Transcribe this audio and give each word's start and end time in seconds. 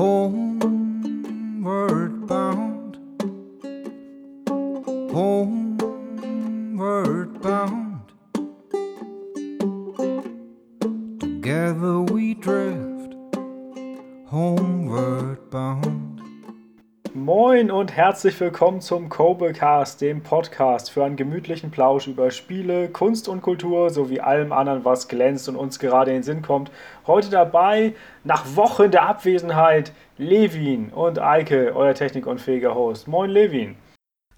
home 0.00 0.39
herzlich 18.00 18.40
willkommen 18.40 18.80
zum 18.80 19.10
Coblecast, 19.10 20.00
dem 20.00 20.22
Podcast 20.22 20.90
für 20.90 21.04
einen 21.04 21.16
gemütlichen 21.16 21.70
Plausch 21.70 22.06
über 22.06 22.30
Spiele, 22.30 22.88
Kunst 22.88 23.28
und 23.28 23.42
Kultur 23.42 23.90
sowie 23.90 24.20
allem 24.20 24.54
anderen, 24.54 24.86
was 24.86 25.06
glänzt 25.06 25.50
und 25.50 25.56
uns 25.56 25.78
gerade 25.78 26.10
in 26.10 26.16
den 26.16 26.22
Sinn 26.22 26.40
kommt. 26.40 26.70
Heute 27.06 27.28
dabei, 27.28 27.94
nach 28.24 28.56
Wochen 28.56 28.90
der 28.90 29.02
Abwesenheit, 29.02 29.92
Levin 30.16 30.88
und 30.88 31.18
Eike, 31.18 31.76
euer 31.76 31.92
technikunfähiger 31.92 32.74
Host. 32.74 33.06
Moin 33.06 33.28
Levin. 33.28 33.76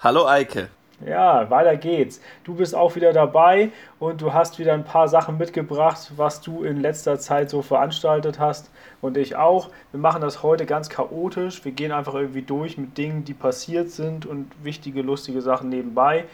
Hallo 0.00 0.27
Eike. 0.27 0.69
Ja, 1.06 1.51
weiter 1.51 1.77
geht's. 1.77 2.20
Du 2.45 2.55
bist 2.55 2.74
auch 2.74 2.95
wieder 2.95 3.12
dabei 3.12 3.70
und 3.98 4.20
du 4.20 4.33
hast 4.33 4.59
wieder 4.59 4.73
ein 4.73 4.84
paar 4.84 5.09
Sachen 5.09 5.37
mitgebracht, 5.37 6.12
was 6.16 6.41
du 6.41 6.62
in 6.62 6.80
letzter 6.80 7.19
Zeit 7.19 7.51
so 7.51 7.62
veranstaltet 7.62 8.38
hast 8.38 8.70
und 9.01 9.16
ich 9.16 9.34
auch. 9.34 9.70
Wir 9.91 10.01
machen 10.01 10.23
das 10.23 10.42
heute 10.42 10.65
ganz 10.65 10.88
chaotisch. 10.88 11.65
Wir 11.65 11.73
gehen 11.73 11.91
einfach 11.91 12.15
irgendwie 12.15 12.42
durch 12.42 12.78
mit 12.78 12.97
Dingen, 12.98 13.25
die 13.25 13.34
passiert 13.34 13.91
sind 13.91 14.27
und 14.27 14.52
wichtige, 14.62 15.02
lustige 15.02 15.42
Sachen 15.42 15.69
nebenbei. 15.70 16.25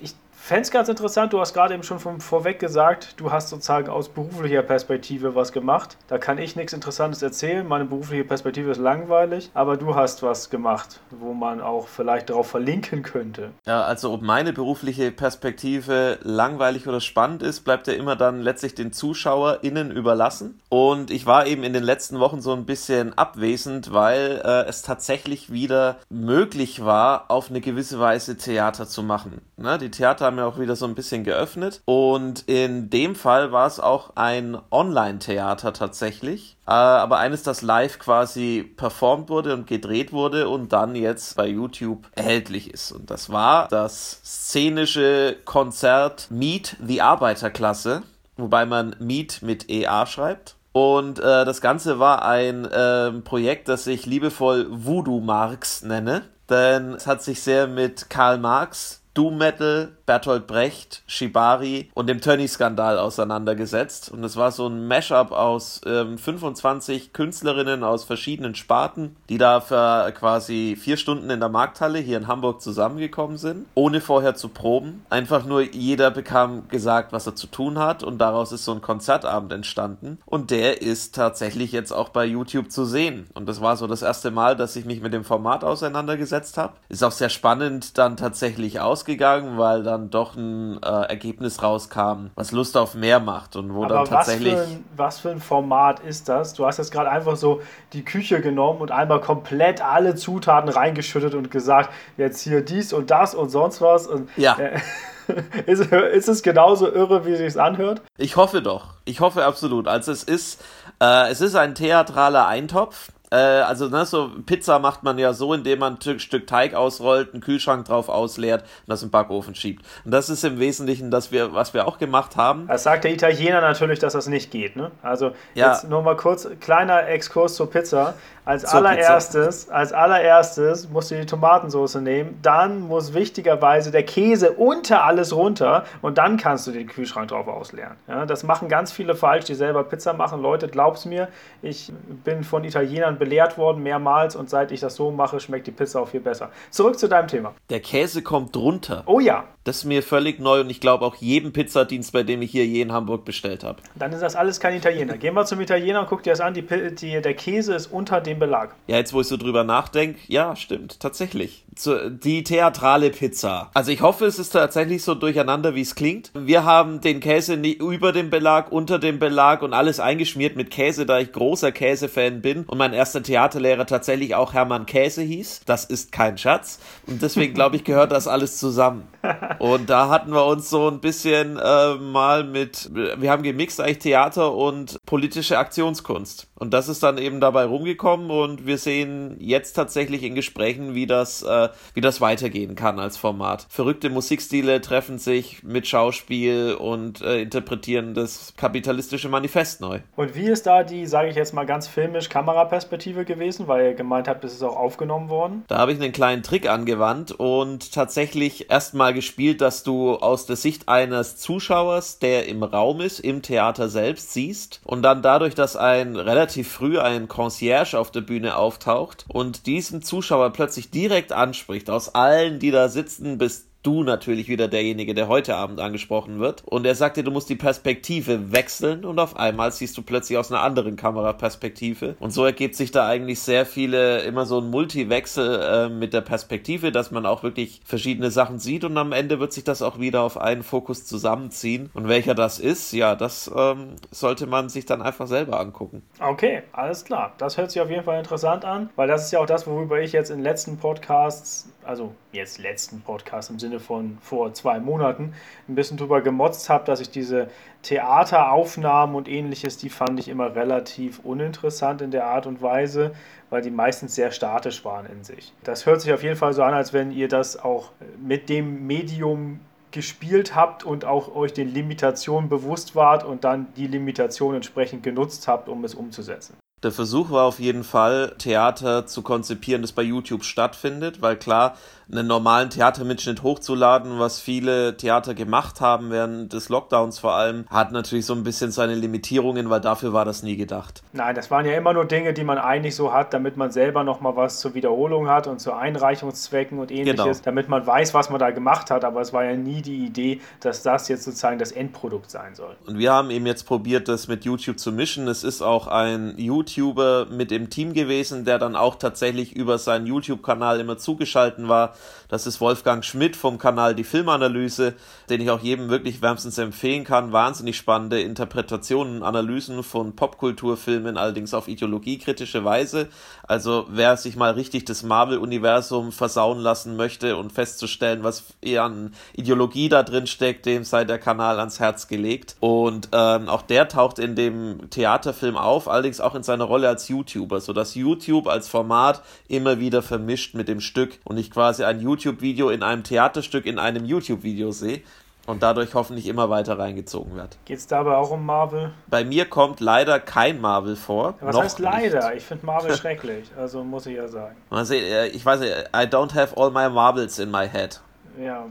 Ich 0.00 0.14
fände 0.42 0.62
es 0.62 0.72
ganz 0.72 0.88
interessant, 0.88 1.32
du 1.32 1.40
hast 1.40 1.54
gerade 1.54 1.72
eben 1.72 1.84
schon 1.84 2.00
von 2.00 2.20
vorweg 2.20 2.58
gesagt, 2.58 3.14
du 3.18 3.30
hast 3.30 3.48
sozusagen 3.48 3.88
aus 3.88 4.08
beruflicher 4.08 4.62
Perspektive 4.62 5.36
was 5.36 5.52
gemacht. 5.52 5.96
Da 6.08 6.18
kann 6.18 6.36
ich 6.38 6.56
nichts 6.56 6.72
Interessantes 6.72 7.22
erzählen, 7.22 7.66
meine 7.66 7.84
berufliche 7.84 8.24
Perspektive 8.24 8.72
ist 8.72 8.78
langweilig, 8.78 9.50
aber 9.54 9.76
du 9.76 9.94
hast 9.94 10.24
was 10.24 10.50
gemacht, 10.50 10.98
wo 11.10 11.32
man 11.32 11.60
auch 11.60 11.86
vielleicht 11.86 12.28
darauf 12.28 12.48
verlinken 12.48 13.04
könnte. 13.04 13.52
Ja, 13.66 13.84
also 13.84 14.12
ob 14.12 14.22
meine 14.22 14.52
berufliche 14.52 15.12
Perspektive 15.12 16.18
langweilig 16.22 16.88
oder 16.88 17.00
spannend 17.00 17.44
ist, 17.44 17.60
bleibt 17.60 17.86
ja 17.86 17.92
immer 17.92 18.16
dann 18.16 18.40
letztlich 18.40 18.74
den 18.74 18.92
ZuschauerInnen 18.92 19.92
überlassen. 19.92 20.60
Und 20.68 21.12
ich 21.12 21.24
war 21.24 21.46
eben 21.46 21.62
in 21.62 21.72
den 21.72 21.84
letzten 21.84 22.18
Wochen 22.18 22.40
so 22.40 22.52
ein 22.52 22.66
bisschen 22.66 23.16
abwesend, 23.16 23.92
weil 23.92 24.42
äh, 24.44 24.68
es 24.68 24.82
tatsächlich 24.82 25.52
wieder 25.52 25.98
möglich 26.10 26.84
war, 26.84 27.26
auf 27.28 27.48
eine 27.48 27.60
gewisse 27.60 28.00
Weise 28.00 28.36
Theater 28.36 28.88
zu 28.88 29.04
machen. 29.04 29.40
Ne? 29.56 29.78
Die 29.78 29.90
Theater 29.90 30.31
haben 30.32 30.38
ja 30.38 30.46
auch 30.46 30.58
wieder 30.58 30.76
so 30.76 30.86
ein 30.86 30.94
bisschen 30.94 31.24
geöffnet. 31.24 31.82
Und 31.84 32.48
in 32.48 32.88
dem 32.88 33.14
Fall 33.14 33.52
war 33.52 33.66
es 33.66 33.78
auch 33.78 34.16
ein 34.16 34.58
Online-Theater 34.70 35.72
tatsächlich. 35.72 36.56
Äh, 36.66 36.70
aber 36.70 37.18
eines, 37.18 37.42
das 37.42 37.62
live 37.62 37.98
quasi 37.98 38.64
performt 38.76 39.28
wurde 39.28 39.52
und 39.52 39.66
gedreht 39.66 40.12
wurde 40.12 40.48
und 40.48 40.72
dann 40.72 40.94
jetzt 40.94 41.36
bei 41.36 41.46
YouTube 41.46 42.08
erhältlich 42.14 42.72
ist. 42.72 42.92
Und 42.92 43.10
das 43.10 43.30
war 43.30 43.68
das 43.68 44.20
szenische 44.24 45.36
Konzert 45.44 46.28
Meet 46.30 46.76
the 46.84 47.02
Arbeiterklasse, 47.02 48.02
wobei 48.36 48.64
man 48.64 48.96
Meet 48.98 49.42
mit 49.42 49.68
EA 49.68 50.06
schreibt. 50.06 50.56
Und 50.72 51.18
äh, 51.18 51.44
das 51.44 51.60
Ganze 51.60 51.98
war 51.98 52.24
ein 52.24 52.64
äh, 52.64 53.12
Projekt, 53.20 53.68
das 53.68 53.86
ich 53.86 54.06
liebevoll 54.06 54.66
Voodoo 54.70 55.20
Marx 55.20 55.82
nenne, 55.82 56.22
denn 56.48 56.94
es 56.94 57.06
hat 57.06 57.22
sich 57.22 57.42
sehr 57.42 57.66
mit 57.66 58.08
Karl 58.08 58.38
Marx 58.38 59.01
Doom 59.14 59.36
Metal, 59.36 59.92
Bertolt 60.06 60.46
Brecht, 60.46 61.02
Shibari 61.06 61.90
und 61.94 62.06
dem 62.06 62.20
Tönny-Skandal 62.20 62.98
auseinandergesetzt. 62.98 64.10
Und 64.10 64.24
es 64.24 64.36
war 64.36 64.52
so 64.52 64.66
ein 64.66 64.86
Mashup 64.86 65.32
aus 65.32 65.82
ähm, 65.86 66.16
25 66.16 67.12
Künstlerinnen 67.12 67.84
aus 67.84 68.04
verschiedenen 68.04 68.54
Sparten, 68.54 69.16
die 69.28 69.36
da 69.36 69.60
für 69.60 70.10
quasi 70.12 70.76
vier 70.80 70.96
Stunden 70.96 71.28
in 71.28 71.40
der 71.40 71.50
Markthalle 71.50 71.98
hier 71.98 72.16
in 72.16 72.26
Hamburg 72.26 72.62
zusammengekommen 72.62 73.36
sind, 73.36 73.66
ohne 73.74 74.00
vorher 74.00 74.34
zu 74.34 74.48
proben. 74.48 75.04
Einfach 75.10 75.44
nur 75.44 75.60
jeder 75.60 76.10
bekam 76.10 76.68
gesagt, 76.68 77.12
was 77.12 77.26
er 77.26 77.36
zu 77.36 77.46
tun 77.46 77.78
hat 77.78 78.02
und 78.02 78.18
daraus 78.18 78.52
ist 78.52 78.64
so 78.64 78.72
ein 78.72 78.80
Konzertabend 78.80 79.52
entstanden. 79.52 80.18
Und 80.24 80.50
der 80.50 80.80
ist 80.80 81.14
tatsächlich 81.14 81.72
jetzt 81.72 81.92
auch 81.92 82.08
bei 82.08 82.24
YouTube 82.24 82.70
zu 82.70 82.86
sehen. 82.86 83.28
Und 83.34 83.46
das 83.46 83.60
war 83.60 83.76
so 83.76 83.86
das 83.86 84.00
erste 84.00 84.30
Mal, 84.30 84.56
dass 84.56 84.74
ich 84.74 84.86
mich 84.86 85.02
mit 85.02 85.12
dem 85.12 85.24
Format 85.24 85.64
auseinandergesetzt 85.64 86.56
habe. 86.56 86.74
Ist 86.88 87.04
auch 87.04 87.12
sehr 87.12 87.28
spannend 87.28 87.98
dann 87.98 88.16
tatsächlich 88.16 88.80
aus 88.80 89.01
ausgegangen, 89.02 89.58
weil 89.58 89.82
dann 89.82 90.10
doch 90.10 90.36
ein 90.36 90.80
äh, 90.82 90.86
Ergebnis 90.86 91.62
rauskam, 91.62 92.28
was 92.36 92.52
Lust 92.52 92.76
auf 92.76 92.94
mehr 92.94 93.18
macht 93.18 93.56
und 93.56 93.74
wo 93.74 93.84
Aber 93.84 93.94
dann 93.94 94.04
tatsächlich. 94.04 94.54
Was 94.54 94.60
für, 94.64 94.70
ein, 94.70 94.84
was 94.96 95.20
für 95.20 95.30
ein 95.30 95.40
Format 95.40 96.00
ist 96.00 96.28
das? 96.28 96.54
Du 96.54 96.64
hast 96.66 96.78
jetzt 96.78 96.92
gerade 96.92 97.10
einfach 97.10 97.36
so 97.36 97.60
die 97.92 98.04
Küche 98.04 98.40
genommen 98.40 98.80
und 98.80 98.92
einmal 98.92 99.20
komplett 99.20 99.84
alle 99.84 100.14
Zutaten 100.14 100.68
reingeschüttet 100.68 101.34
und 101.34 101.50
gesagt, 101.50 101.90
jetzt 102.16 102.42
hier 102.42 102.64
dies 102.64 102.92
und 102.92 103.10
das 103.10 103.34
und 103.34 103.50
sonst 103.50 103.80
was. 103.80 104.06
Und, 104.06 104.28
ja. 104.36 104.56
Äh, 104.56 104.78
ist, 105.66 105.80
ist, 105.92 106.28
es 106.28 106.42
genauso 106.42 106.90
irre, 106.90 107.26
wie 107.26 107.32
es 107.32 107.38
sich 107.38 107.60
anhört? 107.60 108.02
Ich 108.18 108.36
hoffe 108.36 108.62
doch. 108.62 108.94
Ich 109.04 109.20
hoffe 109.20 109.44
absolut. 109.44 109.88
Also 109.88 110.12
es 110.12 110.22
ist, 110.22 110.62
äh, 111.00 111.30
es 111.30 111.40
ist 111.40 111.54
ein 111.54 111.74
theatraler 111.74 112.46
Eintopf 112.46 113.11
äh, 113.32 113.62
also 113.62 113.88
ne, 113.88 114.04
so 114.04 114.30
Pizza 114.44 114.78
macht 114.78 115.02
man 115.02 115.18
ja 115.18 115.32
so, 115.32 115.54
indem 115.54 115.78
man 115.78 115.98
ein 116.04 116.18
Stück 116.18 116.46
Teig 116.46 116.74
ausrollt, 116.74 117.32
einen 117.32 117.42
Kühlschrank 117.42 117.86
drauf 117.86 118.10
ausleert 118.10 118.62
und 118.62 118.88
das 118.88 119.02
im 119.02 119.10
Backofen 119.10 119.54
schiebt. 119.54 119.86
Und 120.04 120.10
das 120.10 120.28
ist 120.28 120.44
im 120.44 120.58
Wesentlichen 120.58 121.10
das, 121.10 121.32
wir, 121.32 121.54
was 121.54 121.72
wir 121.72 121.88
auch 121.88 121.98
gemacht 121.98 122.36
haben. 122.36 122.66
Das 122.68 122.82
sagt 122.82 123.04
der 123.04 123.12
Italiener 123.12 123.62
natürlich, 123.62 123.98
dass 123.98 124.12
das 124.12 124.26
nicht 124.26 124.50
geht. 124.50 124.76
Ne? 124.76 124.90
Also 125.02 125.32
ja. 125.54 125.72
jetzt 125.72 125.88
nur 125.88 126.02
mal 126.02 126.16
kurz, 126.16 126.46
kleiner 126.60 127.08
Exkurs 127.08 127.54
zur 127.54 127.70
Pizza. 127.70 128.14
Als 128.44 128.62
zur 128.62 128.80
allererstes, 128.80 129.66
Pizza. 129.66 129.74
als 129.74 129.92
allererstes 129.92 130.88
musst 130.88 131.12
du 131.12 131.14
die 131.14 131.26
Tomatensauce 131.26 131.94
nehmen, 131.96 132.40
dann 132.42 132.80
muss 132.80 133.14
wichtigerweise 133.14 133.92
der 133.92 134.02
Käse 134.02 134.50
unter 134.50 135.04
alles 135.04 135.32
runter 135.32 135.84
und 136.00 136.18
dann 136.18 136.38
kannst 136.38 136.66
du 136.66 136.72
den 136.72 136.88
Kühlschrank 136.88 137.28
drauf 137.28 137.46
ausleeren. 137.46 137.94
Ja, 138.08 138.26
das 138.26 138.42
machen 138.42 138.68
ganz 138.68 138.90
viele 138.90 139.14
falsch, 139.14 139.44
die 139.44 139.54
selber 139.54 139.84
Pizza 139.84 140.12
machen. 140.12 140.42
Leute, 140.42 140.66
glaub's 140.66 141.04
mir, 141.04 141.28
ich 141.62 141.92
bin 142.24 142.42
von 142.42 142.64
Italienern 142.64 143.16
belehrt 143.22 143.56
worden 143.56 143.84
mehrmals 143.84 144.34
und 144.34 144.50
seit 144.50 144.72
ich 144.72 144.80
das 144.80 144.96
so 144.96 145.12
mache, 145.12 145.38
schmeckt 145.38 145.68
die 145.68 145.70
Pizza 145.70 146.00
auch 146.00 146.08
viel 146.08 146.18
besser. 146.18 146.50
Zurück 146.70 146.98
zu 146.98 147.08
deinem 147.08 147.28
Thema. 147.28 147.54
Der 147.70 147.78
Käse 147.78 148.20
kommt 148.20 148.56
drunter. 148.56 149.04
Oh 149.06 149.20
ja. 149.20 149.44
Das 149.64 149.78
ist 149.78 149.84
mir 149.84 150.02
völlig 150.02 150.40
neu 150.40 150.60
und 150.60 150.70
ich 150.70 150.80
glaube 150.80 151.04
auch 151.04 151.14
jedem 151.16 151.52
Pizzadienst, 151.52 152.12
bei 152.12 152.24
dem 152.24 152.42
ich 152.42 152.50
hier 152.50 152.66
je 152.66 152.82
in 152.82 152.92
Hamburg 152.92 153.24
bestellt 153.24 153.62
habe. 153.62 153.80
Dann 153.94 154.12
ist 154.12 154.20
das 154.20 154.34
alles 154.34 154.58
kein 154.58 154.76
Italiener. 154.76 155.16
Gehen 155.16 155.34
wir 155.34 155.44
zum 155.44 155.60
Italiener 155.60 156.00
und 156.00 156.08
guck 156.08 156.22
dir 156.24 156.30
das 156.30 156.40
an. 156.40 156.54
Die, 156.54 156.62
die, 156.62 157.20
der 157.20 157.34
Käse 157.34 157.74
ist 157.74 157.86
unter 157.86 158.20
dem 158.20 158.40
Belag. 158.40 158.74
Ja, 158.88 158.96
jetzt 158.96 159.12
wo 159.12 159.20
ich 159.20 159.28
so 159.28 159.36
drüber 159.36 159.62
nachdenke, 159.62 160.18
ja, 160.26 160.56
stimmt, 160.56 160.98
tatsächlich. 160.98 161.64
Zu, 161.76 162.10
die 162.10 162.42
theatrale 162.42 163.10
Pizza. 163.10 163.70
Also 163.72 163.92
ich 163.92 164.00
hoffe, 164.02 164.26
es 164.26 164.38
ist 164.38 164.50
tatsächlich 164.50 165.04
so 165.04 165.14
durcheinander, 165.14 165.74
wie 165.74 165.80
es 165.80 165.94
klingt. 165.94 166.32
Wir 166.34 166.64
haben 166.64 167.00
den 167.00 167.20
Käse 167.20 167.54
über 167.54 168.12
dem 168.12 168.30
Belag, 168.30 168.72
unter 168.72 168.98
dem 168.98 169.18
Belag 169.18 169.62
und 169.62 169.74
alles 169.74 170.00
eingeschmiert 170.00 170.56
mit 170.56 170.70
Käse, 170.70 171.06
da 171.06 171.20
ich 171.20 171.32
großer 171.32 171.70
Käsefan 171.70 172.42
bin 172.42 172.64
und 172.64 172.78
mein 172.78 172.92
erster 172.92 173.22
Theaterlehrer 173.22 173.86
tatsächlich 173.86 174.34
auch 174.34 174.54
Hermann 174.54 174.86
Käse 174.86 175.22
hieß. 175.22 175.62
Das 175.66 175.84
ist 175.84 176.10
kein 176.10 176.36
Schatz. 176.36 176.80
Und 177.06 177.22
deswegen 177.22 177.54
glaube 177.54 177.76
ich, 177.76 177.84
gehört 177.84 178.12
das 178.12 178.26
alles 178.26 178.58
zusammen. 178.58 179.06
Und 179.58 179.90
da 179.90 180.08
hatten 180.08 180.32
wir 180.32 180.46
uns 180.46 180.70
so 180.70 180.88
ein 180.88 181.00
bisschen 181.00 181.58
äh, 181.58 181.94
mal 181.94 182.44
mit, 182.44 182.90
wir 182.92 183.30
haben 183.30 183.42
gemixt 183.42 183.80
eigentlich 183.80 183.98
Theater 183.98 184.54
und 184.54 184.98
politische 185.06 185.58
Aktionskunst. 185.58 186.48
Und 186.62 186.72
das 186.72 186.88
ist 186.88 187.02
dann 187.02 187.18
eben 187.18 187.40
dabei 187.40 187.64
rumgekommen 187.64 188.30
und 188.30 188.66
wir 188.66 188.78
sehen 188.78 189.36
jetzt 189.40 189.72
tatsächlich 189.72 190.22
in 190.22 190.36
Gesprächen, 190.36 190.94
wie 190.94 191.06
das, 191.06 191.42
äh, 191.42 191.70
wie 191.94 192.00
das 192.00 192.20
weitergehen 192.20 192.76
kann 192.76 193.00
als 193.00 193.16
Format. 193.16 193.66
Verrückte 193.68 194.10
Musikstile 194.10 194.80
treffen 194.80 195.18
sich 195.18 195.64
mit 195.64 195.88
Schauspiel 195.88 196.76
und 196.78 197.20
äh, 197.20 197.42
interpretieren 197.42 198.14
das 198.14 198.54
kapitalistische 198.56 199.28
Manifest 199.28 199.80
neu. 199.80 200.02
Und 200.14 200.36
wie 200.36 200.46
ist 200.46 200.66
da 200.66 200.84
die, 200.84 201.06
sage 201.06 201.30
ich 201.30 201.34
jetzt 201.34 201.52
mal 201.52 201.66
ganz 201.66 201.88
filmisch, 201.88 202.28
Kameraperspektive 202.28 203.24
gewesen, 203.24 203.66
weil 203.66 203.86
ihr 203.86 203.94
gemeint 203.94 204.28
habt, 204.28 204.44
es 204.44 204.52
ist 204.52 204.62
auch 204.62 204.76
aufgenommen 204.76 205.30
worden? 205.30 205.64
Da 205.66 205.78
habe 205.78 205.92
ich 205.92 206.00
einen 206.00 206.12
kleinen 206.12 206.44
Trick 206.44 206.68
angewandt 206.68 207.32
und 207.32 207.92
tatsächlich 207.92 208.70
erstmal 208.70 209.12
gespielt, 209.14 209.41
dass 209.50 209.82
du 209.82 210.14
aus 210.14 210.46
der 210.46 210.56
Sicht 210.56 210.88
eines 210.88 211.36
Zuschauers, 211.36 212.18
der 212.18 212.46
im 212.46 212.62
Raum 212.62 213.00
ist, 213.00 213.20
im 213.20 213.42
Theater 213.42 213.88
selbst 213.88 214.32
siehst 214.32 214.80
und 214.84 215.02
dann 215.02 215.22
dadurch, 215.22 215.54
dass 215.54 215.76
ein 215.76 216.16
relativ 216.16 216.52
relativ 216.52 216.72
früh 216.72 216.98
ein 216.98 217.28
Concierge 217.28 217.98
auf 217.98 218.10
der 218.10 218.20
Bühne 218.20 218.56
auftaucht 218.56 219.24
und 219.28 219.66
diesen 219.66 220.02
Zuschauer 220.02 220.50
plötzlich 220.50 220.90
direkt 220.90 221.32
anspricht, 221.32 221.88
aus 221.88 222.14
allen, 222.14 222.58
die 222.58 222.70
da 222.70 222.88
sitzen, 222.88 223.38
bis 223.38 223.68
du 223.82 224.04
natürlich 224.04 224.48
wieder 224.48 224.68
derjenige, 224.68 225.14
der 225.14 225.28
heute 225.28 225.56
Abend 225.56 225.80
angesprochen 225.80 226.38
wird. 226.38 226.62
Und 226.64 226.86
er 226.86 226.94
sagte, 226.94 227.24
du 227.24 227.30
musst 227.30 227.48
die 227.48 227.56
Perspektive 227.56 228.52
wechseln 228.52 229.04
und 229.04 229.18
auf 229.18 229.36
einmal 229.36 229.72
siehst 229.72 229.96
du 229.98 230.02
plötzlich 230.02 230.38
aus 230.38 230.50
einer 230.50 230.62
anderen 230.62 230.96
Kameraperspektive. 230.96 232.16
Und 232.20 232.30
so 232.30 232.44
ergibt 232.44 232.76
sich 232.76 232.90
da 232.90 233.06
eigentlich 233.06 233.40
sehr 233.40 233.66
viele, 233.66 234.20
immer 234.20 234.46
so 234.46 234.60
ein 234.60 234.70
Multiwechsel 234.70 235.60
äh, 235.60 235.88
mit 235.88 236.14
der 236.14 236.20
Perspektive, 236.20 236.92
dass 236.92 237.10
man 237.10 237.26
auch 237.26 237.42
wirklich 237.42 237.80
verschiedene 237.84 238.30
Sachen 238.30 238.58
sieht 238.58 238.84
und 238.84 238.96
am 238.96 239.12
Ende 239.12 239.40
wird 239.40 239.52
sich 239.52 239.64
das 239.64 239.82
auch 239.82 239.98
wieder 239.98 240.22
auf 240.22 240.38
einen 240.38 240.62
Fokus 240.62 241.04
zusammenziehen. 241.04 241.90
Und 241.94 242.08
welcher 242.08 242.34
das 242.34 242.58
ist, 242.58 242.92
ja, 242.92 243.14
das 243.14 243.50
ähm, 243.54 243.96
sollte 244.10 244.46
man 244.46 244.68
sich 244.68 244.86
dann 244.86 245.02
einfach 245.02 245.26
selber 245.26 245.58
angucken. 245.58 246.02
Okay, 246.20 246.62
alles 246.72 247.04
klar. 247.04 247.32
Das 247.38 247.56
hört 247.56 247.70
sich 247.70 247.82
auf 247.82 247.90
jeden 247.90 248.04
Fall 248.04 248.18
interessant 248.18 248.64
an, 248.64 248.90
weil 248.96 249.08
das 249.08 249.24
ist 249.24 249.32
ja 249.32 249.40
auch 249.40 249.46
das, 249.46 249.66
worüber 249.66 250.00
ich 250.00 250.12
jetzt 250.12 250.30
in 250.30 250.38
den 250.38 250.44
letzten 250.44 250.78
Podcasts, 250.78 251.68
also 251.84 252.14
jetzt 252.32 252.58
letzten 252.58 253.00
Podcast 253.00 253.50
im 253.50 253.58
Sinne 253.58 253.80
von 253.80 254.18
vor 254.20 254.52
zwei 254.54 254.80
Monaten, 254.80 255.34
ein 255.68 255.74
bisschen 255.74 255.96
drüber 255.96 256.20
gemotzt 256.20 256.68
habe, 256.68 256.84
dass 256.84 257.00
ich 257.00 257.10
diese 257.10 257.48
Theateraufnahmen 257.82 259.16
und 259.16 259.28
ähnliches, 259.28 259.76
die 259.76 259.90
fand 259.90 260.18
ich 260.20 260.28
immer 260.28 260.54
relativ 260.54 261.20
uninteressant 261.20 262.00
in 262.02 262.10
der 262.10 262.26
Art 262.26 262.46
und 262.46 262.62
Weise, 262.62 263.12
weil 263.50 263.62
die 263.62 263.70
meistens 263.70 264.14
sehr 264.14 264.30
statisch 264.30 264.84
waren 264.84 265.06
in 265.06 265.24
sich. 265.24 265.52
Das 265.64 265.86
hört 265.86 266.00
sich 266.00 266.12
auf 266.12 266.22
jeden 266.22 266.36
Fall 266.36 266.52
so 266.52 266.62
an, 266.62 266.74
als 266.74 266.92
wenn 266.92 267.12
ihr 267.12 267.28
das 267.28 267.58
auch 267.58 267.90
mit 268.20 268.48
dem 268.48 268.86
Medium 268.86 269.60
gespielt 269.90 270.54
habt 270.54 270.84
und 270.84 271.04
auch 271.04 271.34
euch 271.34 271.52
den 271.52 271.72
Limitationen 271.72 272.48
bewusst 272.48 272.96
wart 272.96 273.24
und 273.24 273.44
dann 273.44 273.72
die 273.76 273.86
Limitationen 273.86 274.56
entsprechend 274.56 275.02
genutzt 275.02 275.46
habt, 275.48 275.68
um 275.68 275.84
es 275.84 275.94
umzusetzen. 275.94 276.56
Der 276.82 276.90
Versuch 276.90 277.30
war 277.30 277.44
auf 277.44 277.60
jeden 277.60 277.84
Fall, 277.84 278.34
Theater 278.38 279.06
zu 279.06 279.22
konzipieren, 279.22 279.82
das 279.82 279.92
bei 279.92 280.02
YouTube 280.02 280.42
stattfindet, 280.42 281.22
weil 281.22 281.36
klar, 281.36 281.76
einen 282.12 282.26
normalen 282.26 282.68
Theatermitschnitt 282.68 283.42
hochzuladen, 283.42 284.18
was 284.18 284.38
viele 284.38 284.96
Theater 284.96 285.34
gemacht 285.34 285.80
haben 285.80 286.10
während 286.10 286.52
des 286.52 286.68
Lockdowns 286.68 287.18
vor 287.18 287.34
allem, 287.34 287.64
hat 287.70 287.90
natürlich 287.90 288.26
so 288.26 288.34
ein 288.34 288.42
bisschen 288.42 288.70
seine 288.70 288.94
Limitierungen, 288.94 289.70
weil 289.70 289.80
dafür 289.80 290.12
war 290.12 290.24
das 290.24 290.42
nie 290.42 290.56
gedacht. 290.56 291.02
Nein, 291.12 291.34
das 291.34 291.50
waren 291.50 291.64
ja 291.64 291.72
immer 291.72 291.94
nur 291.94 292.04
Dinge, 292.04 292.34
die 292.34 292.44
man 292.44 292.58
eigentlich 292.58 292.94
so 292.94 293.12
hat, 293.12 293.32
damit 293.32 293.56
man 293.56 293.70
selber 293.70 294.04
nochmal 294.04 294.36
was 294.36 294.60
zur 294.60 294.74
Wiederholung 294.74 295.28
hat 295.28 295.46
und 295.46 295.58
zu 295.58 295.72
Einreichungszwecken 295.72 296.78
und 296.78 296.90
ähnliches, 296.90 297.18
genau. 297.18 297.44
damit 297.44 297.68
man 297.68 297.86
weiß, 297.86 298.12
was 298.12 298.28
man 298.28 298.38
da 298.38 298.50
gemacht 298.50 298.90
hat, 298.90 299.04
aber 299.04 299.22
es 299.22 299.32
war 299.32 299.44
ja 299.44 299.56
nie 299.56 299.80
die 299.80 300.04
Idee, 300.04 300.40
dass 300.60 300.82
das 300.82 301.08
jetzt 301.08 301.24
sozusagen 301.24 301.58
das 301.58 301.72
Endprodukt 301.72 302.30
sein 302.30 302.54
soll. 302.54 302.76
Und 302.86 302.98
wir 302.98 303.12
haben 303.12 303.30
eben 303.30 303.46
jetzt 303.46 303.64
probiert, 303.64 304.08
das 304.08 304.28
mit 304.28 304.44
YouTube 304.44 304.78
zu 304.78 304.92
mischen. 304.92 305.28
Es 305.28 305.44
ist 305.44 305.62
auch 305.62 305.86
ein 305.86 306.34
YouTuber 306.36 307.26
mit 307.30 307.52
im 307.52 307.70
Team 307.70 307.94
gewesen, 307.94 308.44
der 308.44 308.58
dann 308.58 308.76
auch 308.76 308.96
tatsächlich 308.96 309.56
über 309.56 309.78
seinen 309.78 310.06
YouTube-Kanal 310.06 310.78
immer 310.80 310.98
zugeschalten 310.98 311.68
war 311.68 311.94
das 312.28 312.46
ist 312.46 312.60
Wolfgang 312.60 313.04
Schmidt 313.04 313.36
vom 313.36 313.58
Kanal 313.58 313.94
Die 313.94 314.04
Filmanalyse, 314.04 314.94
den 315.28 315.40
ich 315.40 315.50
auch 315.50 315.60
jedem 315.60 315.90
wirklich 315.90 316.22
wärmstens 316.22 316.56
empfehlen 316.56 317.04
kann. 317.04 317.32
Wahnsinnig 317.32 317.76
spannende 317.76 318.22
Interpretationen, 318.22 319.22
Analysen 319.22 319.82
von 319.82 320.16
Popkulturfilmen, 320.16 321.18
allerdings 321.18 321.52
auf 321.52 321.68
ideologiekritische 321.68 322.64
Weise. 322.64 323.08
Also 323.42 323.86
wer 323.90 324.16
sich 324.16 324.36
mal 324.36 324.52
richtig 324.52 324.86
das 324.86 325.02
Marvel-Universum 325.02 326.10
versauen 326.10 326.58
lassen 326.58 326.96
möchte 326.96 327.36
und 327.36 327.52
festzustellen, 327.52 328.22
was 328.22 328.44
eher 328.62 328.84
an 328.84 329.12
Ideologie 329.34 329.90
da 329.90 330.02
drin 330.02 330.26
steckt, 330.26 330.64
dem 330.64 330.84
sei 330.84 331.04
der 331.04 331.18
Kanal 331.18 331.58
ans 331.58 331.80
Herz 331.80 332.08
gelegt. 332.08 332.56
Und 332.60 333.10
ähm, 333.12 333.48
auch 333.48 333.62
der 333.62 333.88
taucht 333.88 334.18
in 334.18 334.36
dem 334.36 334.88
Theaterfilm 334.88 335.56
auf, 335.56 335.86
allerdings 335.86 336.20
auch 336.20 336.34
in 336.34 336.42
seiner 336.42 336.64
Rolle 336.64 336.88
als 336.88 337.08
YouTuber, 337.08 337.60
sodass 337.60 337.94
YouTube 337.94 338.46
als 338.48 338.68
Format 338.68 339.22
immer 339.48 339.80
wieder 339.80 340.00
vermischt 340.00 340.54
mit 340.54 340.68
dem 340.68 340.80
Stück 340.80 341.18
und 341.24 341.36
ich 341.36 341.50
quasi 341.50 341.81
ein 341.84 342.00
YouTube-Video 342.00 342.70
in 342.70 342.82
einem 342.82 343.04
Theaterstück 343.04 343.66
in 343.66 343.78
einem 343.78 344.04
YouTube-Video 344.04 344.70
sehe 344.70 345.02
und 345.46 345.62
dadurch 345.62 345.94
hoffentlich 345.94 346.26
immer 346.26 346.50
weiter 346.50 346.78
reingezogen 346.78 347.34
wird. 347.34 347.58
Geht 347.64 347.78
es 347.78 347.86
dabei 347.86 348.16
auch 348.16 348.30
um 348.30 348.46
Marvel? 348.46 348.92
Bei 349.08 349.24
mir 349.24 349.44
kommt 349.46 349.80
leider 349.80 350.20
kein 350.20 350.60
Marvel 350.60 350.96
vor. 350.96 351.34
was 351.40 351.56
heißt 351.56 351.78
leider? 351.78 352.28
Nicht. 352.28 352.38
Ich 352.38 352.44
finde 352.44 352.66
Marvel 352.66 352.96
schrecklich, 352.96 353.50
also 353.56 353.82
muss 353.82 354.06
ich 354.06 354.16
ja 354.16 354.28
sagen. 354.28 354.56
Also, 354.70 354.94
ich 354.94 355.44
weiß 355.44 355.60
nicht, 355.60 355.72
I 355.94 356.06
don't 356.06 356.34
have 356.34 356.56
all 356.56 356.70
my 356.70 356.88
Marvels 356.88 357.38
in 357.38 357.50
my 357.50 357.68
head. 357.68 358.00
Ja. 358.40 358.66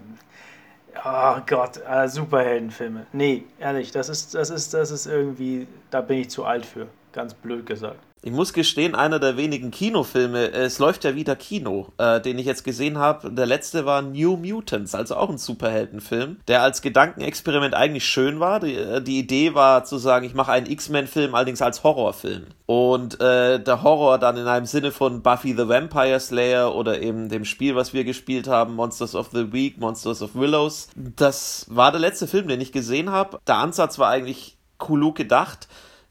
Oh 1.05 1.41
Gott, 1.47 1.79
äh, 1.87 2.07
Superheldenfilme. 2.07 3.05
Nee, 3.13 3.45
ehrlich, 3.59 3.91
das 3.91 4.09
ist, 4.09 4.35
das 4.35 4.49
ist, 4.49 4.73
das 4.73 4.91
ist 4.91 5.05
irgendwie, 5.05 5.67
da 5.89 6.01
bin 6.01 6.19
ich 6.19 6.29
zu 6.29 6.43
alt 6.43 6.65
für. 6.65 6.87
Ganz 7.11 7.33
blöd 7.33 7.65
gesagt. 7.65 7.99
Ich 8.23 8.31
muss 8.31 8.53
gestehen, 8.53 8.93
einer 8.93 9.17
der 9.17 9.35
wenigen 9.35 9.71
Kinofilme, 9.71 10.51
es 10.51 10.77
läuft 10.77 11.03
ja 11.05 11.15
wieder 11.15 11.35
Kino, 11.35 11.87
äh, 11.97 12.21
den 12.21 12.37
ich 12.37 12.45
jetzt 12.45 12.63
gesehen 12.63 12.99
habe. 12.99 13.31
Der 13.31 13.47
letzte 13.47 13.83
war 13.87 14.03
New 14.03 14.37
Mutants, 14.37 14.93
also 14.93 15.15
auch 15.15 15.31
ein 15.31 15.39
Superheldenfilm, 15.39 16.37
der 16.47 16.61
als 16.61 16.83
Gedankenexperiment 16.83 17.73
eigentlich 17.73 18.05
schön 18.05 18.39
war. 18.39 18.59
Die, 18.59 18.75
äh, 18.75 19.01
die 19.01 19.17
Idee 19.17 19.55
war 19.55 19.85
zu 19.85 19.97
sagen, 19.97 20.27
ich 20.27 20.35
mache 20.35 20.51
einen 20.51 20.67
X-Men-Film, 20.67 21.33
allerdings 21.33 21.63
als 21.63 21.83
Horrorfilm. 21.83 22.45
Und 22.67 23.19
äh, 23.19 23.59
der 23.59 23.81
Horror 23.81 24.19
dann 24.19 24.37
in 24.37 24.45
einem 24.45 24.67
Sinne 24.67 24.91
von 24.91 25.23
Buffy 25.23 25.53
the 25.53 25.67
Vampire 25.67 26.19
Slayer 26.19 26.75
oder 26.75 27.01
eben 27.01 27.27
dem 27.27 27.43
Spiel, 27.43 27.75
was 27.75 27.91
wir 27.91 28.03
gespielt 28.03 28.47
haben, 28.47 28.75
Monsters 28.75 29.15
of 29.15 29.29
the 29.33 29.51
Week, 29.51 29.79
Monsters 29.79 30.21
of 30.21 30.35
Willows. 30.35 30.89
Das 30.95 31.65
war 31.69 31.91
der 31.91 32.01
letzte 32.01 32.27
Film, 32.27 32.47
den 32.47 32.61
ich 32.61 32.71
gesehen 32.71 33.09
habe. 33.09 33.39
Der 33.47 33.57
Ansatz 33.57 33.97
war 33.97 34.09
eigentlich 34.09 34.57
cool 34.87 35.11
gedacht. 35.13 35.67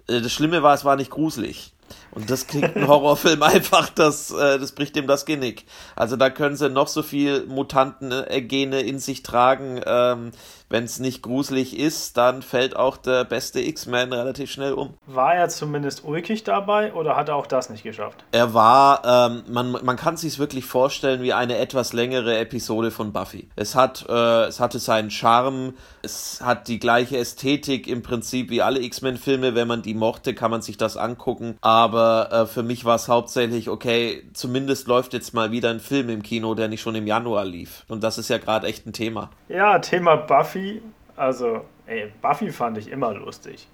Äh, 0.06 0.20
das 0.20 0.32
Schlimme 0.32 0.62
war, 0.62 0.74
es 0.74 0.84
war 0.84 0.96
nicht 0.96 1.10
gruselig. 1.10 1.72
Und 2.12 2.30
das 2.30 2.46
klingt 2.46 2.76
ein 2.76 2.88
Horrorfilm 2.88 3.42
einfach, 3.42 3.88
das, 3.90 4.30
äh, 4.30 4.58
das 4.58 4.72
bricht 4.72 4.96
dem 4.96 5.06
das 5.06 5.24
Genick. 5.24 5.64
Also 5.96 6.16
da 6.16 6.30
können 6.30 6.56
sie 6.56 6.68
noch 6.68 6.88
so 6.88 7.02
viel 7.02 7.46
Mutanten-Gene 7.46 8.80
in 8.80 8.98
sich 8.98 9.22
tragen. 9.22 9.80
Ähm, 9.86 10.32
wenn 10.70 10.84
es 10.84 11.00
nicht 11.00 11.22
gruselig 11.22 11.76
ist, 11.76 12.16
dann 12.16 12.42
fällt 12.42 12.76
auch 12.76 12.96
der 12.96 13.24
beste 13.24 13.60
X-Men 13.60 14.12
relativ 14.12 14.52
schnell 14.52 14.72
um. 14.72 14.94
War 15.06 15.34
er 15.34 15.48
zumindest 15.48 16.04
ulkig 16.04 16.44
dabei 16.44 16.94
oder 16.94 17.16
hat 17.16 17.28
er 17.28 17.34
auch 17.34 17.48
das 17.48 17.70
nicht 17.70 17.82
geschafft? 17.82 18.24
Er 18.30 18.54
war, 18.54 19.02
ähm, 19.04 19.42
man, 19.48 19.72
man 19.72 19.96
kann 19.96 20.16
sich 20.16 20.38
wirklich 20.38 20.64
vorstellen 20.64 21.22
wie 21.22 21.32
eine 21.32 21.58
etwas 21.58 21.92
längere 21.92 22.38
Episode 22.38 22.92
von 22.92 23.12
Buffy. 23.12 23.48
Es 23.56 23.74
hat, 23.74 24.06
äh, 24.08 24.44
es 24.44 24.60
hatte 24.60 24.78
seinen 24.78 25.10
Charme, 25.10 25.74
es 26.02 26.40
hat 26.40 26.68
die 26.68 26.78
gleiche 26.78 27.18
Ästhetik 27.18 27.88
im 27.88 28.02
Prinzip 28.02 28.48
wie 28.50 28.62
alle 28.62 28.80
X-Men-Filme. 28.80 29.56
Wenn 29.56 29.66
man 29.66 29.82
die 29.82 29.94
mochte, 29.94 30.34
kann 30.34 30.52
man 30.52 30.62
sich 30.62 30.76
das 30.76 30.96
angucken. 30.96 31.58
Aber 31.62 31.99
äh, 32.00 32.46
für 32.46 32.62
mich 32.62 32.84
war 32.84 32.96
es 32.96 33.08
hauptsächlich, 33.08 33.68
okay, 33.68 34.24
zumindest 34.32 34.86
läuft 34.86 35.12
jetzt 35.12 35.34
mal 35.34 35.50
wieder 35.50 35.70
ein 35.70 35.80
Film 35.80 36.08
im 36.08 36.22
Kino, 36.22 36.54
der 36.54 36.68
nicht 36.68 36.80
schon 36.80 36.94
im 36.94 37.06
Januar 37.06 37.44
lief. 37.44 37.84
Und 37.88 38.02
das 38.02 38.18
ist 38.18 38.28
ja 38.28 38.38
gerade 38.38 38.66
echt 38.66 38.86
ein 38.86 38.92
Thema. 38.92 39.30
Ja, 39.48 39.78
Thema 39.78 40.16
Buffy, 40.16 40.82
also 41.16 41.62
ey, 41.90 42.12
Buffy 42.22 42.50
fand 42.50 42.78
ich 42.78 42.90
immer 42.90 43.12
lustig. 43.12 43.68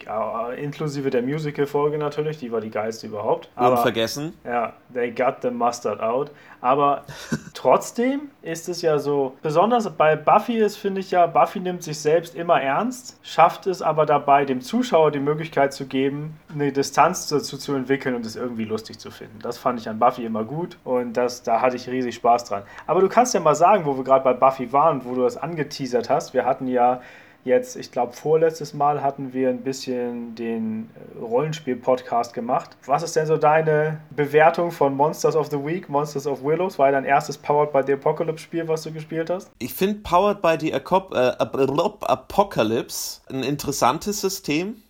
Inklusive 0.56 1.10
der 1.10 1.22
Musical-Folge 1.22 1.98
natürlich, 1.98 2.38
die 2.38 2.50
war 2.50 2.62
die 2.62 2.70
geilste 2.70 3.08
überhaupt. 3.08 3.50
Aber, 3.54 3.76
Unvergessen. 3.76 4.32
Ja, 4.42 4.72
they 4.92 5.10
got 5.10 5.36
the 5.42 5.50
mustard 5.50 6.00
out. 6.00 6.30
Aber 6.62 7.04
trotzdem 7.54 8.30
ist 8.40 8.70
es 8.70 8.80
ja 8.80 8.98
so, 8.98 9.36
besonders 9.42 9.90
bei 9.90 10.16
Buffy 10.16 10.56
ist, 10.56 10.76
finde 10.76 11.00
ich 11.00 11.10
ja, 11.10 11.26
Buffy 11.26 11.60
nimmt 11.60 11.82
sich 11.82 12.00
selbst 12.00 12.34
immer 12.34 12.60
ernst, 12.60 13.20
schafft 13.22 13.66
es 13.66 13.82
aber 13.82 14.06
dabei, 14.06 14.46
dem 14.46 14.62
Zuschauer 14.62 15.10
die 15.10 15.20
Möglichkeit 15.20 15.74
zu 15.74 15.86
geben, 15.86 16.40
eine 16.52 16.72
Distanz 16.72 17.28
dazu 17.28 17.58
zu 17.58 17.74
entwickeln 17.74 18.14
und 18.14 18.24
es 18.24 18.34
irgendwie 18.34 18.64
lustig 18.64 18.98
zu 18.98 19.10
finden. 19.10 19.38
Das 19.42 19.58
fand 19.58 19.78
ich 19.78 19.90
an 19.90 19.98
Buffy 19.98 20.24
immer 20.24 20.44
gut 20.44 20.78
und 20.84 21.12
das, 21.18 21.42
da 21.42 21.60
hatte 21.60 21.76
ich 21.76 21.88
riesig 21.88 22.14
Spaß 22.14 22.44
dran. 22.44 22.62
Aber 22.86 23.00
du 23.00 23.10
kannst 23.10 23.34
ja 23.34 23.40
mal 23.40 23.54
sagen, 23.54 23.84
wo 23.84 23.94
wir 23.98 24.04
gerade 24.04 24.24
bei 24.24 24.32
Buffy 24.32 24.72
waren, 24.72 25.04
wo 25.04 25.14
du 25.14 25.22
das 25.22 25.36
angeteasert 25.36 26.08
hast. 26.08 26.32
Wir 26.32 26.46
hatten 26.46 26.66
ja 26.66 27.02
Jetzt, 27.46 27.76
ich 27.76 27.92
glaube, 27.92 28.12
vorletztes 28.12 28.74
Mal 28.74 29.02
hatten 29.02 29.32
wir 29.32 29.50
ein 29.50 29.60
bisschen 29.60 30.34
den 30.34 30.90
äh, 30.96 31.20
Rollenspiel-Podcast 31.20 32.34
gemacht. 32.34 32.76
Was 32.86 33.04
ist 33.04 33.14
denn 33.14 33.26
so 33.26 33.36
deine 33.36 34.00
Bewertung 34.10 34.72
von 34.72 34.96
Monsters 34.96 35.36
of 35.36 35.48
the 35.52 35.64
Week, 35.64 35.88
Monsters 35.88 36.26
of 36.26 36.42
Willows? 36.42 36.76
War 36.76 36.90
dein 36.90 37.04
erstes 37.04 37.38
Powered 37.38 37.72
by 37.72 37.82
the 37.86 37.92
Apocalypse-Spiel, 37.92 38.66
was 38.66 38.82
du 38.82 38.90
gespielt 38.90 39.30
hast? 39.30 39.48
Ich 39.60 39.72
finde 39.72 40.00
Powered 40.00 40.42
by 40.42 40.56
the 40.58 40.74
Acop 40.74 41.14
äh, 41.14 41.36
Apocalypse 41.38 43.20
ein 43.30 43.44
interessantes 43.44 44.20
System. 44.20 44.82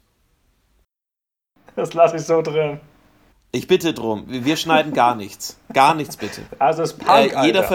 Das 1.74 1.92
lasse 1.92 2.16
ich 2.16 2.22
so 2.22 2.40
drin. 2.40 2.80
Ich 3.52 3.66
bitte 3.66 3.92
drum. 3.92 4.24
Wir 4.28 4.56
schneiden 4.56 4.94
gar 4.94 5.14
nichts. 5.14 5.58
Gar 5.74 5.94
nichts 5.94 6.16
bitte. 6.16 6.40
Also 6.58 6.84
es 6.84 6.94
Punk, 6.94 7.34
äh, 7.34 7.44
jeder, 7.44 7.68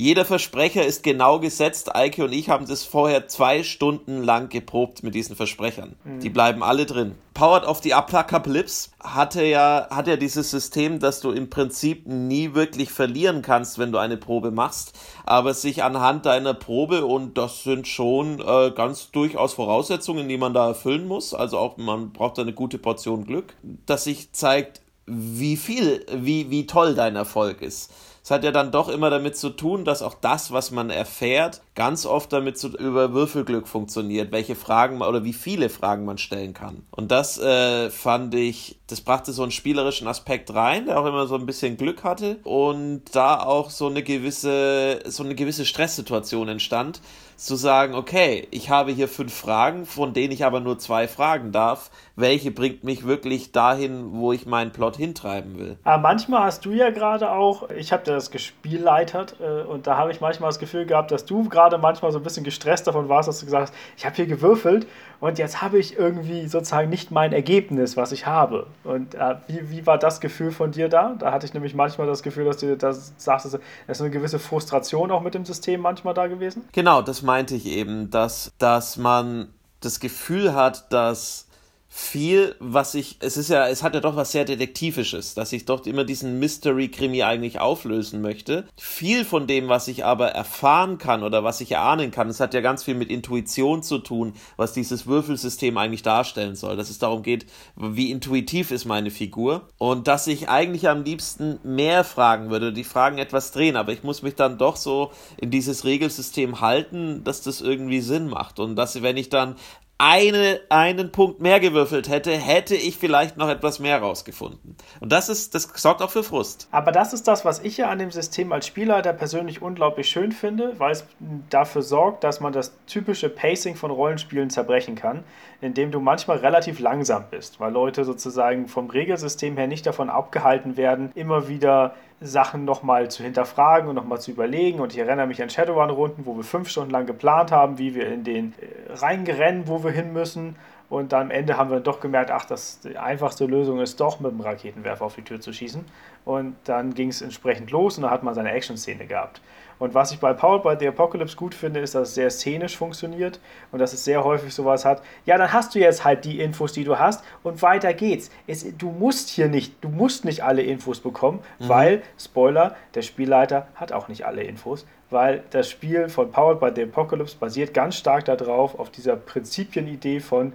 jeder 0.00 0.24
Versprecher 0.24 0.86
ist 0.86 1.02
genau 1.02 1.40
gesetzt. 1.40 1.94
Eike 1.94 2.24
und 2.24 2.32
ich 2.32 2.48
haben 2.48 2.66
das 2.66 2.84
vorher 2.84 3.28
zwei 3.28 3.62
Stunden 3.62 4.22
lang 4.22 4.48
geprobt 4.48 5.02
mit 5.02 5.14
diesen 5.14 5.36
Versprechern. 5.36 5.94
Mhm. 6.04 6.20
Die 6.20 6.30
bleiben 6.30 6.62
alle 6.62 6.86
drin. 6.86 7.16
Powered 7.34 7.66
of 7.66 7.82
the 7.82 7.92
Apocalypse 7.92 8.88
hatte 8.98 9.44
ja, 9.44 9.88
hat 9.90 10.06
ja 10.06 10.16
dieses 10.16 10.50
System, 10.50 11.00
dass 11.00 11.20
du 11.20 11.32
im 11.32 11.50
Prinzip 11.50 12.06
nie 12.06 12.54
wirklich 12.54 12.90
verlieren 12.90 13.42
kannst, 13.42 13.78
wenn 13.78 13.92
du 13.92 13.98
eine 13.98 14.16
Probe 14.16 14.50
machst, 14.50 14.98
aber 15.26 15.52
sich 15.52 15.84
anhand 15.84 16.24
deiner 16.24 16.54
Probe, 16.54 17.04
und 17.04 17.36
das 17.36 17.62
sind 17.62 17.86
schon 17.86 18.40
äh, 18.40 18.70
ganz 18.70 19.10
durchaus 19.10 19.52
Voraussetzungen, 19.52 20.28
die 20.30 20.38
man 20.38 20.54
da 20.54 20.68
erfüllen 20.68 21.06
muss, 21.06 21.34
also 21.34 21.58
auch 21.58 21.76
man 21.76 22.12
braucht 22.12 22.38
eine 22.38 22.54
gute 22.54 22.78
Portion 22.78 23.26
Glück, 23.26 23.54
dass 23.84 24.04
sich 24.04 24.32
zeigt, 24.32 24.80
wie 25.06 25.56
viel, 25.56 26.06
wie, 26.14 26.50
wie 26.50 26.66
toll 26.66 26.94
dein 26.94 27.16
Erfolg 27.16 27.62
ist. 27.62 27.92
Es 28.30 28.32
hat 28.32 28.44
ja 28.44 28.52
dann 28.52 28.70
doch 28.70 28.88
immer 28.88 29.10
damit 29.10 29.36
zu 29.36 29.50
tun, 29.50 29.84
dass 29.84 30.02
auch 30.02 30.14
das, 30.14 30.52
was 30.52 30.70
man 30.70 30.88
erfährt, 30.88 31.62
ganz 31.74 32.04
oft 32.06 32.32
damit 32.32 32.58
zu, 32.58 32.68
über 32.76 33.12
Würfelglück 33.12 33.68
funktioniert, 33.68 34.32
welche 34.32 34.54
Fragen 34.54 34.98
man, 34.98 35.08
oder 35.08 35.24
wie 35.24 35.32
viele 35.32 35.68
Fragen 35.68 36.04
man 36.04 36.18
stellen 36.18 36.52
kann. 36.52 36.82
Und 36.90 37.10
das 37.10 37.38
äh, 37.38 37.90
fand 37.90 38.34
ich, 38.34 38.78
das 38.86 39.00
brachte 39.00 39.32
so 39.32 39.42
einen 39.42 39.52
spielerischen 39.52 40.08
Aspekt 40.08 40.52
rein, 40.54 40.86
der 40.86 41.00
auch 41.00 41.06
immer 41.06 41.26
so 41.26 41.36
ein 41.36 41.46
bisschen 41.46 41.76
Glück 41.76 42.04
hatte 42.04 42.38
und 42.44 43.02
da 43.12 43.40
auch 43.40 43.70
so 43.70 43.86
eine 43.86 44.02
gewisse, 44.02 45.00
so 45.06 45.22
eine 45.22 45.34
gewisse 45.34 45.64
Stresssituation 45.64 46.48
entstand, 46.48 47.00
zu 47.36 47.56
sagen, 47.56 47.94
okay, 47.94 48.46
ich 48.50 48.68
habe 48.68 48.92
hier 48.92 49.08
fünf 49.08 49.32
Fragen, 49.32 49.86
von 49.86 50.12
denen 50.12 50.30
ich 50.30 50.44
aber 50.44 50.60
nur 50.60 50.78
zwei 50.78 51.08
fragen 51.08 51.52
darf. 51.52 51.90
Welche 52.14 52.50
bringt 52.50 52.84
mich 52.84 53.06
wirklich 53.06 53.50
dahin, 53.50 54.12
wo 54.12 54.34
ich 54.34 54.44
meinen 54.44 54.72
Plot 54.72 54.98
hintreiben 54.98 55.58
will? 55.58 55.78
Aber 55.84 56.02
manchmal 56.02 56.42
hast 56.42 56.66
du 56.66 56.72
ja 56.72 56.90
gerade 56.90 57.30
auch, 57.30 57.70
ich 57.70 57.92
habe 57.92 58.02
das 58.04 58.30
gespielleitert 58.30 59.36
äh, 59.40 59.62
und 59.62 59.86
da 59.86 59.96
habe 59.96 60.10
ich 60.10 60.20
manchmal 60.20 60.50
das 60.50 60.58
Gefühl 60.58 60.84
gehabt, 60.84 61.12
dass 61.12 61.24
du 61.24 61.48
gerade 61.48 61.59
manchmal 61.78 62.12
so 62.12 62.18
ein 62.18 62.22
bisschen 62.22 62.44
gestresst 62.44 62.86
davon 62.86 63.08
warst, 63.08 63.28
dass 63.28 63.40
du 63.40 63.44
gesagt 63.46 63.68
hast, 63.68 63.74
ich 63.96 64.06
habe 64.06 64.16
hier 64.16 64.26
gewürfelt 64.26 64.86
und 65.20 65.38
jetzt 65.38 65.60
habe 65.60 65.78
ich 65.78 65.98
irgendwie 65.98 66.48
sozusagen 66.48 66.88
nicht 66.88 67.10
mein 67.10 67.32
Ergebnis, 67.32 67.96
was 67.96 68.12
ich 68.12 68.26
habe. 68.26 68.66
Und 68.84 69.14
äh, 69.14 69.36
wie, 69.46 69.70
wie 69.70 69.86
war 69.86 69.98
das 69.98 70.20
Gefühl 70.20 70.50
von 70.50 70.72
dir 70.72 70.88
da? 70.88 71.14
Da 71.18 71.32
hatte 71.32 71.46
ich 71.46 71.54
nämlich 71.54 71.74
manchmal 71.74 72.06
das 72.06 72.22
Gefühl, 72.22 72.46
dass 72.46 72.56
du 72.58 72.76
das 72.76 73.12
sagst, 73.18 73.52
da 73.52 73.58
ist 73.88 74.00
eine 74.00 74.10
gewisse 74.10 74.38
Frustration 74.38 75.10
auch 75.10 75.20
mit 75.20 75.34
dem 75.34 75.44
System 75.44 75.80
manchmal 75.80 76.14
da 76.14 76.26
gewesen. 76.26 76.68
Genau, 76.72 77.02
das 77.02 77.22
meinte 77.22 77.54
ich 77.54 77.66
eben, 77.66 78.10
dass, 78.10 78.52
dass 78.58 78.96
man 78.96 79.48
das 79.80 80.00
Gefühl 80.00 80.54
hat, 80.54 80.92
dass 80.92 81.49
viel, 81.92 82.54
was 82.60 82.94
ich, 82.94 83.16
es 83.18 83.36
ist 83.36 83.50
ja, 83.50 83.66
es 83.66 83.82
hat 83.82 83.94
ja 83.94 84.00
doch 84.00 84.14
was 84.14 84.30
sehr 84.30 84.44
Detektivisches, 84.44 85.34
dass 85.34 85.52
ich 85.52 85.64
doch 85.64 85.84
immer 85.86 86.04
diesen 86.04 86.38
Mystery-Krimi 86.38 87.24
eigentlich 87.24 87.58
auflösen 87.58 88.22
möchte. 88.22 88.64
Viel 88.78 89.24
von 89.24 89.48
dem, 89.48 89.66
was 89.66 89.88
ich 89.88 90.04
aber 90.04 90.28
erfahren 90.28 90.98
kann 90.98 91.24
oder 91.24 91.42
was 91.42 91.60
ich 91.60 91.72
erahnen 91.72 92.12
kann, 92.12 92.28
es 92.28 92.38
hat 92.38 92.54
ja 92.54 92.60
ganz 92.60 92.84
viel 92.84 92.94
mit 92.94 93.10
Intuition 93.10 93.82
zu 93.82 93.98
tun, 93.98 94.34
was 94.56 94.72
dieses 94.72 95.08
Würfelsystem 95.08 95.76
eigentlich 95.78 96.04
darstellen 96.04 96.54
soll. 96.54 96.76
Dass 96.76 96.90
es 96.90 97.00
darum 97.00 97.24
geht, 97.24 97.46
wie 97.74 98.12
intuitiv 98.12 98.70
ist 98.70 98.84
meine 98.84 99.10
Figur 99.10 99.66
und 99.76 100.06
dass 100.06 100.28
ich 100.28 100.48
eigentlich 100.48 100.88
am 100.88 101.02
liebsten 101.02 101.58
mehr 101.64 102.04
fragen 102.04 102.50
würde, 102.50 102.72
die 102.72 102.84
Fragen 102.84 103.18
etwas 103.18 103.50
drehen, 103.50 103.74
aber 103.74 103.92
ich 103.92 104.04
muss 104.04 104.22
mich 104.22 104.36
dann 104.36 104.58
doch 104.58 104.76
so 104.76 105.10
in 105.38 105.50
dieses 105.50 105.84
Regelsystem 105.84 106.60
halten, 106.60 107.24
dass 107.24 107.42
das 107.42 107.60
irgendwie 107.60 108.00
Sinn 108.00 108.28
macht 108.28 108.60
und 108.60 108.76
dass, 108.76 109.02
wenn 109.02 109.16
ich 109.16 109.28
dann 109.28 109.56
eine, 110.02 110.60
einen 110.70 111.12
Punkt 111.12 111.42
mehr 111.42 111.60
gewürfelt 111.60 112.08
hätte, 112.08 112.32
hätte 112.32 112.74
ich 112.74 112.96
vielleicht 112.96 113.36
noch 113.36 113.50
etwas 113.50 113.80
mehr 113.80 114.00
rausgefunden. 114.00 114.74
Und 114.98 115.12
das 115.12 115.28
ist, 115.28 115.54
das 115.54 115.70
sorgt 115.74 116.00
auch 116.00 116.10
für 116.10 116.22
Frust. 116.22 116.68
Aber 116.70 116.90
das 116.90 117.12
ist 117.12 117.28
das, 117.28 117.44
was 117.44 117.58
ich 117.58 117.76
ja 117.76 117.90
an 117.90 117.98
dem 117.98 118.10
System 118.10 118.50
als 118.50 118.66
Spielleiter 118.66 119.12
persönlich 119.12 119.60
unglaublich 119.60 120.08
schön 120.08 120.32
finde, 120.32 120.72
weil 120.78 120.92
es 120.92 121.04
dafür 121.50 121.82
sorgt, 121.82 122.24
dass 122.24 122.40
man 122.40 122.54
das 122.54 122.72
typische 122.86 123.28
Pacing 123.28 123.76
von 123.76 123.90
Rollenspielen 123.90 124.48
zerbrechen 124.48 124.94
kann, 124.94 125.22
indem 125.60 125.90
du 125.90 126.00
manchmal 126.00 126.38
relativ 126.38 126.80
langsam 126.80 127.24
bist, 127.30 127.60
weil 127.60 127.70
Leute 127.70 128.06
sozusagen 128.06 128.68
vom 128.68 128.88
Regelsystem 128.88 129.58
her 129.58 129.66
nicht 129.66 129.84
davon 129.84 130.08
abgehalten 130.08 130.78
werden, 130.78 131.12
immer 131.14 131.46
wieder 131.48 131.94
Sachen 132.20 132.64
nochmal 132.64 133.10
zu 133.10 133.22
hinterfragen 133.22 133.88
und 133.88 133.94
nochmal 133.94 134.20
zu 134.20 134.30
überlegen. 134.30 134.80
Und 134.80 134.92
ich 134.92 134.98
erinnere 134.98 135.26
mich 135.26 135.42
an 135.42 135.48
Shadowrun-Runden, 135.48 136.26
wo 136.26 136.36
wir 136.36 136.44
fünf 136.44 136.68
Stunden 136.68 136.90
lang 136.90 137.06
geplant 137.06 137.50
haben, 137.50 137.78
wie 137.78 137.94
wir 137.94 138.12
in 138.12 138.24
den 138.24 138.54
äh, 138.60 138.92
reingerennen, 138.92 139.66
wo 139.66 139.82
wir 139.82 139.90
hin 139.90 140.12
müssen. 140.12 140.56
Und 140.90 141.12
dann 141.12 141.22
am 141.22 141.30
Ende 141.30 141.56
haben 141.56 141.70
wir 141.70 141.80
doch 141.80 142.00
gemerkt, 142.00 142.30
ach, 142.30 142.44
das 142.44 142.80
die 142.80 142.98
einfachste 142.98 143.46
Lösung 143.46 143.80
ist 143.80 144.00
doch 144.00 144.20
mit 144.20 144.32
dem 144.32 144.40
Raketenwerfer 144.40 145.04
auf 145.04 145.14
die 145.14 145.22
Tür 145.22 145.40
zu 145.40 145.52
schießen. 145.52 145.84
Und 146.24 146.56
dann 146.64 146.94
ging 146.94 147.08
es 147.08 147.22
entsprechend 147.22 147.70
los 147.70 147.96
und 147.96 148.04
da 148.04 148.10
hat 148.10 148.22
man 148.22 148.34
seine 148.34 148.52
Action-Szene 148.52 149.06
gehabt. 149.06 149.40
Und 149.80 149.94
was 149.94 150.12
ich 150.12 150.20
bei 150.20 150.34
Powered 150.34 150.62
by 150.62 150.76
the 150.78 150.88
Apocalypse 150.88 151.34
gut 151.34 151.54
finde, 151.54 151.80
ist, 151.80 151.94
dass 151.94 152.10
es 152.10 152.14
sehr 152.14 152.30
szenisch 152.30 152.76
funktioniert 152.76 153.40
und 153.72 153.78
dass 153.78 153.94
es 153.94 154.04
sehr 154.04 154.22
häufig 154.22 154.54
sowas 154.54 154.84
hat. 154.84 155.02
Ja, 155.24 155.38
dann 155.38 155.52
hast 155.54 155.74
du 155.74 155.78
jetzt 155.78 156.04
halt 156.04 156.26
die 156.26 156.38
Infos, 156.38 156.74
die 156.74 156.84
du 156.84 156.98
hast 156.98 157.24
und 157.42 157.62
weiter 157.62 157.94
geht's. 157.94 158.30
Es, 158.46 158.66
du 158.76 158.90
musst 158.90 159.30
hier 159.30 159.48
nicht, 159.48 159.82
du 159.82 159.88
musst 159.88 160.26
nicht 160.26 160.44
alle 160.44 160.62
Infos 160.62 161.00
bekommen, 161.00 161.40
mhm. 161.58 161.68
weil, 161.68 162.02
Spoiler, 162.18 162.76
der 162.94 163.00
Spielleiter 163.00 163.68
hat 163.74 163.92
auch 163.92 164.08
nicht 164.08 164.26
alle 164.26 164.42
Infos, 164.42 164.86
weil 165.08 165.42
das 165.48 165.70
Spiel 165.70 166.10
von 166.10 166.30
Powered 166.30 166.60
by 166.60 166.70
the 166.76 166.82
Apocalypse 166.82 167.36
basiert 167.40 167.72
ganz 167.72 167.96
stark 167.96 168.26
darauf, 168.26 168.78
auf 168.78 168.90
dieser 168.90 169.16
Prinzipienidee 169.16 170.20
von 170.20 170.52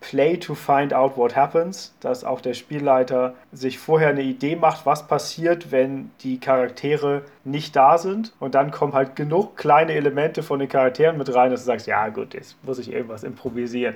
Play 0.00 0.36
to 0.36 0.54
find 0.54 0.92
out 0.92 1.16
what 1.16 1.34
happens, 1.34 1.94
dass 2.00 2.24
auch 2.24 2.40
der 2.40 2.54
Spielleiter 2.54 3.34
sich 3.52 3.78
vorher 3.78 4.10
eine 4.10 4.22
Idee 4.22 4.56
macht, 4.56 4.86
was 4.86 5.06
passiert, 5.06 5.72
wenn 5.72 6.10
die 6.20 6.38
Charaktere 6.38 7.22
nicht 7.44 7.74
da 7.74 7.98
sind. 7.98 8.32
Und 8.38 8.54
dann 8.54 8.70
kommen 8.70 8.92
halt 8.92 9.16
genug 9.16 9.56
kleine 9.56 9.94
Elemente 9.94 10.42
von 10.42 10.58
den 10.58 10.68
Charakteren 10.68 11.18
mit 11.18 11.34
rein, 11.34 11.50
dass 11.50 11.60
du 11.60 11.66
sagst, 11.66 11.86
ja 11.86 12.08
gut, 12.08 12.34
jetzt 12.34 12.56
muss 12.64 12.78
ich 12.78 12.92
irgendwas 12.92 13.24
improvisieren. 13.24 13.94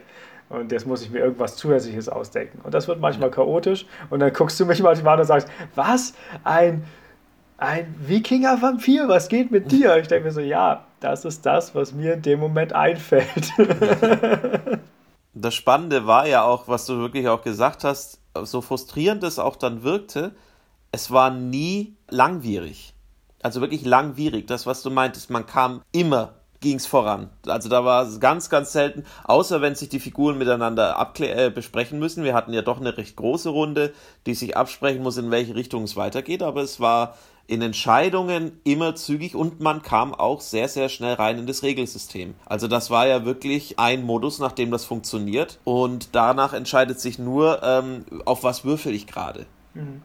Und 0.48 0.72
jetzt 0.72 0.86
muss 0.86 1.02
ich 1.02 1.10
mir 1.10 1.20
irgendwas 1.20 1.56
Zusätzliches 1.56 2.08
ausdenken. 2.08 2.60
Und 2.64 2.74
das 2.74 2.88
wird 2.88 2.98
manchmal 3.00 3.30
chaotisch. 3.30 3.86
Und 4.10 4.18
dann 4.18 4.32
guckst 4.32 4.58
du 4.58 4.66
mich 4.66 4.82
manchmal 4.82 5.14
an 5.14 5.20
und 5.20 5.26
sagst, 5.26 5.48
was? 5.76 6.14
Ein, 6.42 6.84
ein 7.56 7.94
Wikinger-Vampir? 8.00 9.06
Was 9.06 9.28
geht 9.28 9.52
mit 9.52 9.70
dir? 9.70 9.96
Ich 9.98 10.08
denke 10.08 10.24
mir 10.24 10.32
so, 10.32 10.40
ja, 10.40 10.86
das 10.98 11.24
ist 11.24 11.46
das, 11.46 11.74
was 11.76 11.92
mir 11.92 12.14
in 12.14 12.22
dem 12.22 12.40
Moment 12.40 12.72
einfällt. 12.72 13.52
das 15.40 15.54
Spannende 15.54 16.06
war 16.06 16.26
ja 16.26 16.44
auch, 16.44 16.68
was 16.68 16.86
du 16.86 16.98
wirklich 16.98 17.28
auch 17.28 17.42
gesagt 17.42 17.84
hast, 17.84 18.20
so 18.42 18.60
frustrierend 18.60 19.22
es 19.24 19.38
auch 19.38 19.56
dann 19.56 19.82
wirkte, 19.82 20.34
es 20.92 21.10
war 21.10 21.30
nie 21.30 21.96
langwierig. 22.08 22.94
Also 23.42 23.60
wirklich 23.60 23.84
langwierig. 23.84 24.46
Das, 24.46 24.66
was 24.66 24.82
du 24.82 24.90
meintest, 24.90 25.30
man 25.30 25.46
kam 25.46 25.82
immer 25.92 26.34
ging 26.60 26.76
es 26.76 26.86
voran. 26.86 27.30
Also 27.46 27.68
da 27.68 27.84
war 27.84 28.06
es 28.06 28.20
ganz, 28.20 28.50
ganz 28.50 28.72
selten, 28.72 29.04
außer 29.24 29.62
wenn 29.62 29.74
sich 29.74 29.88
die 29.88 29.98
Figuren 29.98 30.38
miteinander 30.38 31.10
äh, 31.18 31.50
besprechen 31.50 31.98
müssen. 31.98 32.22
Wir 32.22 32.34
hatten 32.34 32.52
ja 32.52 32.62
doch 32.62 32.78
eine 32.78 32.96
recht 32.96 33.16
große 33.16 33.48
Runde, 33.48 33.94
die 34.26 34.34
sich 34.34 34.56
absprechen 34.56 35.02
muss, 35.02 35.16
in 35.16 35.30
welche 35.30 35.54
Richtung 35.54 35.84
es 35.84 35.96
weitergeht, 35.96 36.42
aber 36.42 36.60
es 36.60 36.78
war 36.78 37.16
in 37.50 37.62
Entscheidungen 37.62 38.60
immer 38.62 38.94
zügig 38.94 39.34
und 39.34 39.60
man 39.60 39.82
kam 39.82 40.14
auch 40.14 40.40
sehr, 40.40 40.68
sehr 40.68 40.88
schnell 40.88 41.14
rein 41.14 41.38
in 41.38 41.46
das 41.48 41.64
Regelsystem. 41.64 42.34
Also 42.46 42.68
das 42.68 42.90
war 42.90 43.08
ja 43.08 43.24
wirklich 43.24 43.78
ein 43.78 44.04
Modus, 44.04 44.38
nach 44.38 44.52
dem 44.52 44.70
das 44.70 44.84
funktioniert 44.84 45.58
und 45.64 46.10
danach 46.12 46.52
entscheidet 46.52 47.00
sich 47.00 47.18
nur, 47.18 47.60
ähm, 47.64 48.04
auf 48.24 48.44
was 48.44 48.64
würfel 48.64 48.94
ich 48.94 49.08
gerade. 49.08 49.46
Mhm. 49.74 50.02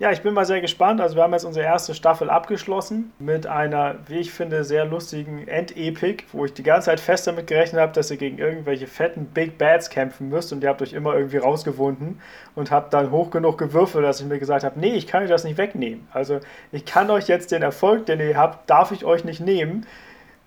Ja, 0.00 0.12
ich 0.12 0.22
bin 0.22 0.32
mal 0.32 0.44
sehr 0.44 0.60
gespannt. 0.60 1.00
Also 1.00 1.16
wir 1.16 1.24
haben 1.24 1.32
jetzt 1.32 1.44
unsere 1.44 1.66
erste 1.66 1.92
Staffel 1.92 2.30
abgeschlossen 2.30 3.12
mit 3.18 3.48
einer, 3.48 3.96
wie 4.06 4.18
ich 4.18 4.30
finde, 4.30 4.62
sehr 4.62 4.84
lustigen 4.84 5.48
Endepik, 5.48 6.26
wo 6.30 6.44
ich 6.44 6.54
die 6.54 6.62
ganze 6.62 6.86
Zeit 6.86 7.00
fest 7.00 7.26
damit 7.26 7.48
gerechnet 7.48 7.80
habe, 7.80 7.92
dass 7.92 8.08
ihr 8.12 8.16
gegen 8.16 8.38
irgendwelche 8.38 8.86
fetten 8.86 9.24
Big 9.24 9.58
Bads 9.58 9.90
kämpfen 9.90 10.28
müsst 10.28 10.52
und 10.52 10.62
ihr 10.62 10.68
habt 10.68 10.82
euch 10.82 10.92
immer 10.92 11.16
irgendwie 11.16 11.38
rausgewunden 11.38 12.20
und 12.54 12.70
habt 12.70 12.94
dann 12.94 13.10
hoch 13.10 13.30
genug 13.30 13.58
gewürfelt, 13.58 14.04
dass 14.04 14.20
ich 14.20 14.26
mir 14.26 14.38
gesagt 14.38 14.62
habe, 14.62 14.78
nee, 14.78 14.94
ich 14.94 15.08
kann 15.08 15.24
euch 15.24 15.30
das 15.30 15.42
nicht 15.42 15.58
wegnehmen. 15.58 16.06
Also 16.12 16.38
ich 16.70 16.84
kann 16.84 17.10
euch 17.10 17.26
jetzt 17.26 17.50
den 17.50 17.62
Erfolg, 17.62 18.06
den 18.06 18.20
ihr 18.20 18.36
habt, 18.36 18.70
darf 18.70 18.92
ich 18.92 19.04
euch 19.04 19.24
nicht 19.24 19.40
nehmen. 19.40 19.84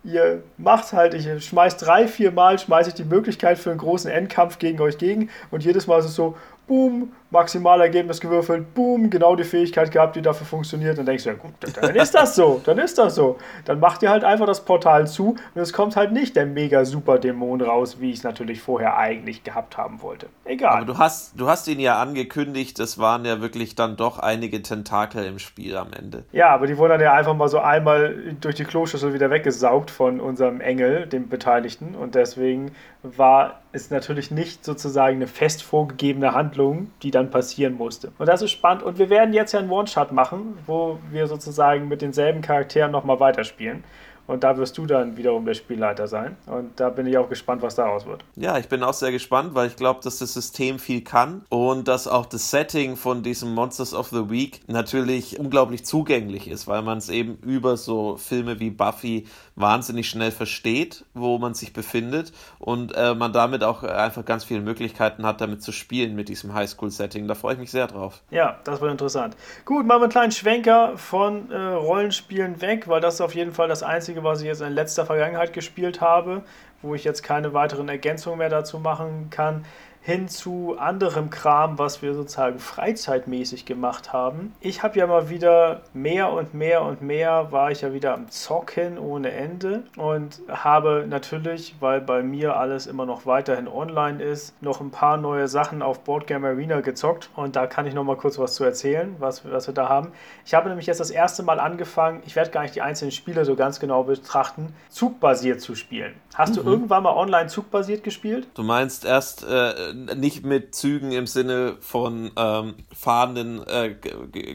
Ihr 0.06 0.44
macht 0.58 0.94
halt, 0.94 1.14
ich 1.14 1.46
schmeiß 1.46 1.76
drei, 1.76 2.08
vier 2.08 2.32
Mal, 2.32 2.58
schmeiße 2.58 2.90
ich 2.90 2.96
die 2.96 3.04
Möglichkeit 3.04 3.60
für 3.60 3.70
einen 3.70 3.80
großen 3.80 4.10
Endkampf 4.10 4.60
gegen 4.60 4.80
euch 4.80 4.98
gegen 4.98 5.30
und 5.52 5.66
jedes 5.66 5.88
Mal 5.88 6.00
ist 6.00 6.06
es 6.06 6.16
so, 6.16 6.38
boom, 6.72 7.12
Maximalergebnis 7.32 8.22
gewürfelt, 8.22 8.74
boom, 8.74 9.10
genau 9.10 9.36
die 9.36 9.44
Fähigkeit 9.44 9.92
gehabt, 9.92 10.16
die 10.16 10.22
dafür 10.22 10.48
funktioniert. 10.48 10.98
Dann 10.98 11.06
denkst 11.06 11.26
du, 11.26 11.32
ja 11.32 11.36
gut, 11.36 11.52
dann 11.60 11.96
ist 11.98 12.16
das 12.16 12.34
so, 12.34 12.62
dann 12.64 12.78
ist 12.78 12.98
das 12.98 13.16
so. 13.16 13.38
Dann 13.66 13.82
macht 13.82 14.02
ihr 14.04 14.10
halt 14.10 14.24
einfach 14.24 14.46
das 14.46 14.64
Portal 14.64 15.06
zu 15.06 15.36
und 15.54 15.62
es 15.62 15.74
kommt 15.74 15.98
halt 15.98 16.14
nicht 16.14 16.38
der 16.38 16.46
mega 16.46 16.86
super 16.86 17.20
Dämon 17.20 17.62
raus, 17.62 18.00
wie 18.00 18.12
ich 18.12 18.20
es 18.20 18.24
natürlich 18.24 18.62
vorher 18.62 18.96
eigentlich 18.98 19.44
gehabt 19.44 19.76
haben 19.76 20.02
wollte. 20.02 20.28
Egal. 20.46 20.78
Aber 20.78 20.86
du 20.86 20.98
hast, 20.98 21.38
du 21.38 21.50
hast 21.50 21.68
ihn 21.68 21.82
ja 21.82 22.02
angekündigt, 22.02 22.80
es 22.80 22.98
waren 22.98 23.26
ja 23.26 23.42
wirklich 23.42 23.76
dann 23.76 23.98
doch 23.98 24.18
einige 24.18 24.62
Tentakel 24.62 25.26
im 25.26 25.40
Spiel 25.40 25.76
am 25.76 25.92
Ende. 25.92 26.24
Ja, 26.32 26.52
aber 26.52 26.68
die 26.68 26.78
wurden 26.78 26.92
dann 26.92 27.02
ja 27.02 27.12
einfach 27.12 27.36
mal 27.36 27.50
so 27.50 27.60
einmal 27.60 28.16
durch 28.40 28.56
die 28.56 28.64
Kloschüssel 28.64 29.14
wieder 29.14 29.30
weggesaugt 29.30 29.92
von 29.92 30.22
unserem 30.22 30.62
Engel, 30.62 31.06
dem 31.06 31.28
Beteiligten. 31.28 31.96
Und 31.96 32.16
deswegen 32.16 32.72
war 33.04 33.62
es 33.72 33.90
natürlich 33.90 34.32
nicht 34.32 34.64
sozusagen 34.64 35.18
eine 35.18 35.28
fest 35.28 35.64
vorgegebene 35.64 36.34
Handlung, 36.34 36.61
die 37.04 37.12
dann 37.12 37.22
dann 37.22 37.30
passieren 37.30 37.76
musste. 37.76 38.12
Und 38.18 38.28
das 38.28 38.42
ist 38.42 38.52
spannend. 38.52 38.84
Und 38.84 38.98
wir 38.98 39.10
werden 39.10 39.34
jetzt 39.34 39.54
ja 39.54 39.60
einen 39.60 39.70
One-Shot 39.70 40.12
machen, 40.12 40.58
wo 40.66 40.98
wir 41.12 41.28
sozusagen 41.28 41.88
mit 41.88 42.02
denselben 42.02 42.42
Charakteren 42.42 42.92
nochmal 42.92 43.20
weiterspielen. 43.20 43.84
Und 44.28 44.44
da 44.44 44.56
wirst 44.56 44.78
du 44.78 44.86
dann 44.86 45.18
wiederum 45.18 45.46
der 45.46 45.56
Spielleiter 45.56 46.08
sein. 46.08 46.38
Und 46.46 46.80
da 46.80 46.90
bin 46.90 47.06
ich 47.06 47.18
auch 47.18 47.28
gespannt, 47.28 47.62
was 47.62 47.76
daraus 47.76 48.06
wird. 48.06 48.24
Ja, 48.36 48.58
ich 48.58 48.70
bin 48.70 48.82
auch 48.82 48.94
sehr 48.94 49.12
gespannt, 49.12 49.56
weil 49.56 49.68
ich 49.68 49.76
glaube, 49.76 50.00
dass 50.04 50.20
das 50.20 50.34
System 50.34 50.80
viel 50.80 51.02
kann 51.02 51.44
und 51.50 51.88
dass 51.88 52.08
auch 52.08 52.28
das 52.28 52.50
Setting 52.50 52.96
von 52.96 53.24
diesem 53.24 53.54
Monsters 53.54 53.94
of 53.94 54.08
the 54.10 54.30
Week 54.30 54.62
natürlich 54.68 55.38
unglaublich 55.38 55.86
zugänglich 55.86 56.48
ist, 56.48 56.68
weil 56.68 56.82
man 56.82 57.00
es 57.00 57.10
eben 57.10 57.40
über 57.44 57.76
so 57.76 58.16
Filme 58.16 58.60
wie 58.60 58.70
Buffy 58.70 59.26
wahnsinnig 59.62 60.10
schnell 60.10 60.32
versteht, 60.32 61.06
wo 61.14 61.38
man 61.38 61.54
sich 61.54 61.74
befindet 61.74 62.34
und 62.60 62.94
äh, 62.96 63.16
man 63.16 63.32
damit 63.32 63.64
auch 63.64 63.84
einfach 63.84 64.26
ganz 64.26 64.44
viele 64.44 64.62
Möglichkeiten 64.62 65.26
hat, 65.26 65.42
damit 65.42 65.62
zu 65.62 65.72
spielen 65.72 66.16
mit 66.16 66.30
diesem 66.30 66.54
Highschool-Setting. 66.54 67.28
Da 67.28 67.36
freue 67.36 67.54
ich 67.54 67.60
mich 67.60 67.72
sehr 67.72 67.88
drauf. 67.88 68.22
Ja, 68.32 68.60
das 68.64 68.82
wird 68.82 68.92
interessant. 68.92 69.36
Gut, 69.66 69.86
machen 69.86 70.00
wir 70.00 70.04
einen 70.04 70.12
kleinen 70.12 70.32
Schwenker 70.32 70.98
von 70.98 71.52
äh, 71.52 71.58
Rollenspielen 71.58 72.62
weg, 72.62 72.88
weil 72.88 73.02
das 73.02 73.16
ist 73.16 73.22
auf 73.22 73.36
jeden 73.36 73.54
Fall 73.54 73.68
das 73.68 73.84
Einzige, 73.84 74.24
was 74.24 74.42
ich 74.42 74.48
jetzt 74.48 74.62
in 74.62 74.74
letzter 74.74 75.06
Vergangenheit 75.06 75.54
gespielt 75.54 76.02
habe, 76.02 76.44
wo 76.82 76.96
ich 76.96 77.04
jetzt 77.04 77.24
keine 77.24 77.54
weiteren 77.54 77.88
Ergänzungen 77.90 78.40
mehr 78.40 78.50
dazu 78.50 78.80
machen 78.80 79.30
kann 79.30 79.64
hin 80.04 80.28
zu 80.28 80.78
anderem 80.80 81.30
Kram, 81.30 81.78
was 81.78 82.02
wir 82.02 82.16
sozusagen 82.16 82.58
freizeitmäßig 82.58 83.66
gemacht 83.66 84.12
haben. 84.12 84.54
Ich 84.60 84.82
habe 84.82 84.98
ja 84.98 85.06
mal 85.06 85.30
wieder 85.30 85.82
mehr 85.94 86.32
und 86.32 86.56
mehr 86.56 86.82
und 86.82 87.04
mehr 87.04 87.52
war 87.52 87.70
ich 87.70 87.82
ja 87.82 87.94
wieder 87.94 88.16
am 88.16 88.30
Zocken 88.30 88.98
ohne 88.98 89.32
Ende 89.32 89.84
und 89.98 90.42
habe 90.50 91.06
natürlich, 91.08 91.76
weil 91.80 92.02
bei 92.02 92.24
mir 92.24 92.58
alles 92.58 92.88
immer 92.88 93.06
noch 93.06 93.28
weiterhin 93.28 93.68
online 93.68 94.24
ist, 94.24 94.60
noch 94.62 94.82
ein 94.82 94.90
paar 94.90 95.18
neue 95.18 95.48
Sachen 95.48 95.84
auf 95.84 96.00
Boardgame 96.00 96.48
Arena 96.48 96.82
gezockt 96.82 97.30
und 97.36 97.56
da 97.56 97.68
kann 97.68 97.86
ich 97.86 97.94
noch 97.94 98.04
mal 98.04 98.18
kurz 98.18 98.40
was 98.40 98.56
zu 98.56 98.64
erzählen, 98.64 99.16
was, 99.20 99.50
was 99.50 99.68
wir 99.68 99.74
da 99.76 99.88
haben. 99.88 100.14
Ich 100.46 100.56
habe 100.56 100.68
nämlich 100.70 100.88
jetzt 100.88 101.00
das 101.00 101.12
erste 101.12 101.44
Mal 101.44 101.60
angefangen, 101.60 102.24
ich 102.26 102.36
werde 102.36 102.50
gar 102.50 102.64
nicht 102.64 102.76
die 102.76 102.82
einzelnen 102.82 103.12
Spiele 103.12 103.46
so 103.46 103.56
ganz 103.56 103.80
genau 103.80 104.04
betrachten, 104.04 104.74
zugbasiert 104.90 105.62
zu 105.62 105.76
spielen. 105.76 106.16
Hast 106.34 106.56
mhm. 106.56 106.64
du 106.64 106.70
irgendwann 106.72 107.04
mal 107.04 107.16
online 107.16 107.48
zugbasiert 107.48 108.04
gespielt? 108.04 108.48
Du 108.56 108.64
meinst 108.64 109.06
erst 109.06 109.44
äh, 109.44 109.91
nicht 109.94 110.46
mit 110.46 110.76
Zügen 110.76 111.12
im 111.12 111.28
Sinne 111.28 111.78
von 111.80 112.32
ähm, 112.38 112.76
fahrenden 112.94 113.62
äh, 113.68 113.96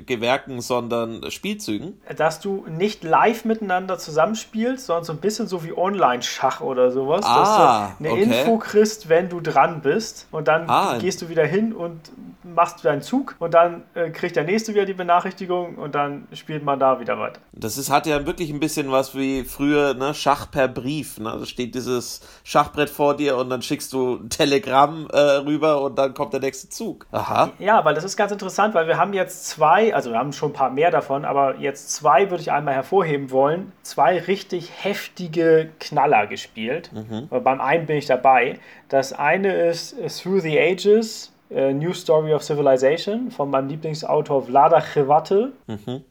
Gewerken, 0.01 0.61
sondern 0.61 1.31
Spielzügen? 1.31 2.01
Dass 2.17 2.41
du 2.41 2.65
nicht 2.69 3.05
live 3.05 3.45
miteinander 3.45 3.99
zusammenspielst, 3.99 4.87
sondern 4.87 5.05
so 5.05 5.13
ein 5.13 5.21
bisschen 5.21 5.47
so 5.47 5.65
wie 5.65 5.77
Online-Schach 5.77 6.61
oder 6.61 6.91
sowas. 6.91 7.23
Ah, 7.25 7.41
dass 7.41 7.99
du 7.99 8.05
eine 8.05 8.13
okay. 8.13 8.23
Info 8.41 8.59
kriegst, 8.59 9.09
wenn 9.09 9.29
du 9.29 9.41
dran 9.41 9.81
bist 9.83 10.27
und 10.31 10.49
dann 10.49 10.69
Ah. 10.69 10.99
gehst 10.99 11.23
du 11.23 11.29
wieder 11.29 11.45
hin 11.45 11.73
und 11.73 12.01
machst 12.43 12.85
deinen 12.85 13.03
Zug 13.03 13.35
und 13.39 13.55
dann 13.55 13.83
äh, 13.95 14.11
kriegt 14.11 14.37
der 14.37 14.45
nächste 14.45 14.73
wieder 14.75 14.85
die 14.85 14.95
Benachrichtigung 14.95 15.77
und 15.77 15.95
dann 15.95 16.29
spielt 16.33 16.65
man 16.65 16.79
da 16.79 17.01
wieder 17.01 17.19
weiter. 17.19 17.41
Das 17.53 17.77
ist, 17.77 17.91
hat 17.91 18.07
ja 18.07 18.25
wirklich 18.27 18.51
ein 18.51 18.61
bisschen 18.61 18.91
was 18.91 19.15
wie 19.15 19.45
früher, 19.45 19.95
ne, 19.95 20.15
Schach 20.15 20.51
per 20.51 20.69
Brief. 20.69 21.19
Ne? 21.19 21.37
Da 21.41 21.45
steht 21.47 21.75
dieses 21.75 22.21
Schachbrett 22.45 22.89
vor 22.89 23.17
dir 23.17 23.37
und 23.37 23.51
dann 23.51 23.63
schickst 23.63 23.93
du 23.93 24.17
ein 24.23 24.31
Telegramm 24.31 25.09
äh, 25.13 25.17
rüber 25.27 25.83
und 25.83 25.97
dann 25.99 26.15
kommt 26.15 26.33
der 26.33 26.41
nächste 26.41 26.69
Zug. 26.69 27.07
Aha. 27.13 27.51
Ja, 27.59 27.85
weil 27.85 27.95
das 27.95 28.05
ist 28.05 28.17
ganz 28.17 28.33
interessant, 28.33 28.75
weil 28.75 28.87
wir 28.87 28.97
haben 28.99 29.13
jetzt 29.13 29.47
zwei, 29.49 29.95
also 29.95 30.11
wir 30.11 30.19
haben 30.19 30.33
schon 30.33 30.51
ein 30.51 30.55
paar 30.55 30.71
mehr 30.71 30.91
davon, 30.91 31.25
aber 31.25 31.57
jetzt 31.57 31.93
zwei 31.93 32.31
würde 32.31 32.43
ich 32.43 32.53
einmal 32.53 32.75
hervorheben 32.75 33.31
wollen. 33.31 33.73
Zwei 33.83 34.19
richtig 34.19 34.71
heftige 34.83 35.71
Knaller 35.81 36.27
gespielt. 36.27 36.91
Aber 37.31 37.41
Beim 37.41 37.61
einen 37.61 37.87
bin 37.87 37.97
ich 37.97 38.07
dabei. 38.07 38.59
Das 38.89 39.13
eine 39.13 39.55
ist 39.55 39.97
Through 40.23 40.41
the 40.41 40.59
Ages. 40.59 41.33
Äh, 41.51 41.73
New 41.73 41.93
Story 41.93 42.35
of 42.35 42.43
Civilization 42.43 43.31
von 43.31 43.51
meinem 43.51 43.69
Lieblingsautor 43.69 44.43
Vlada 44.43 44.81
Chivate. 44.81 45.53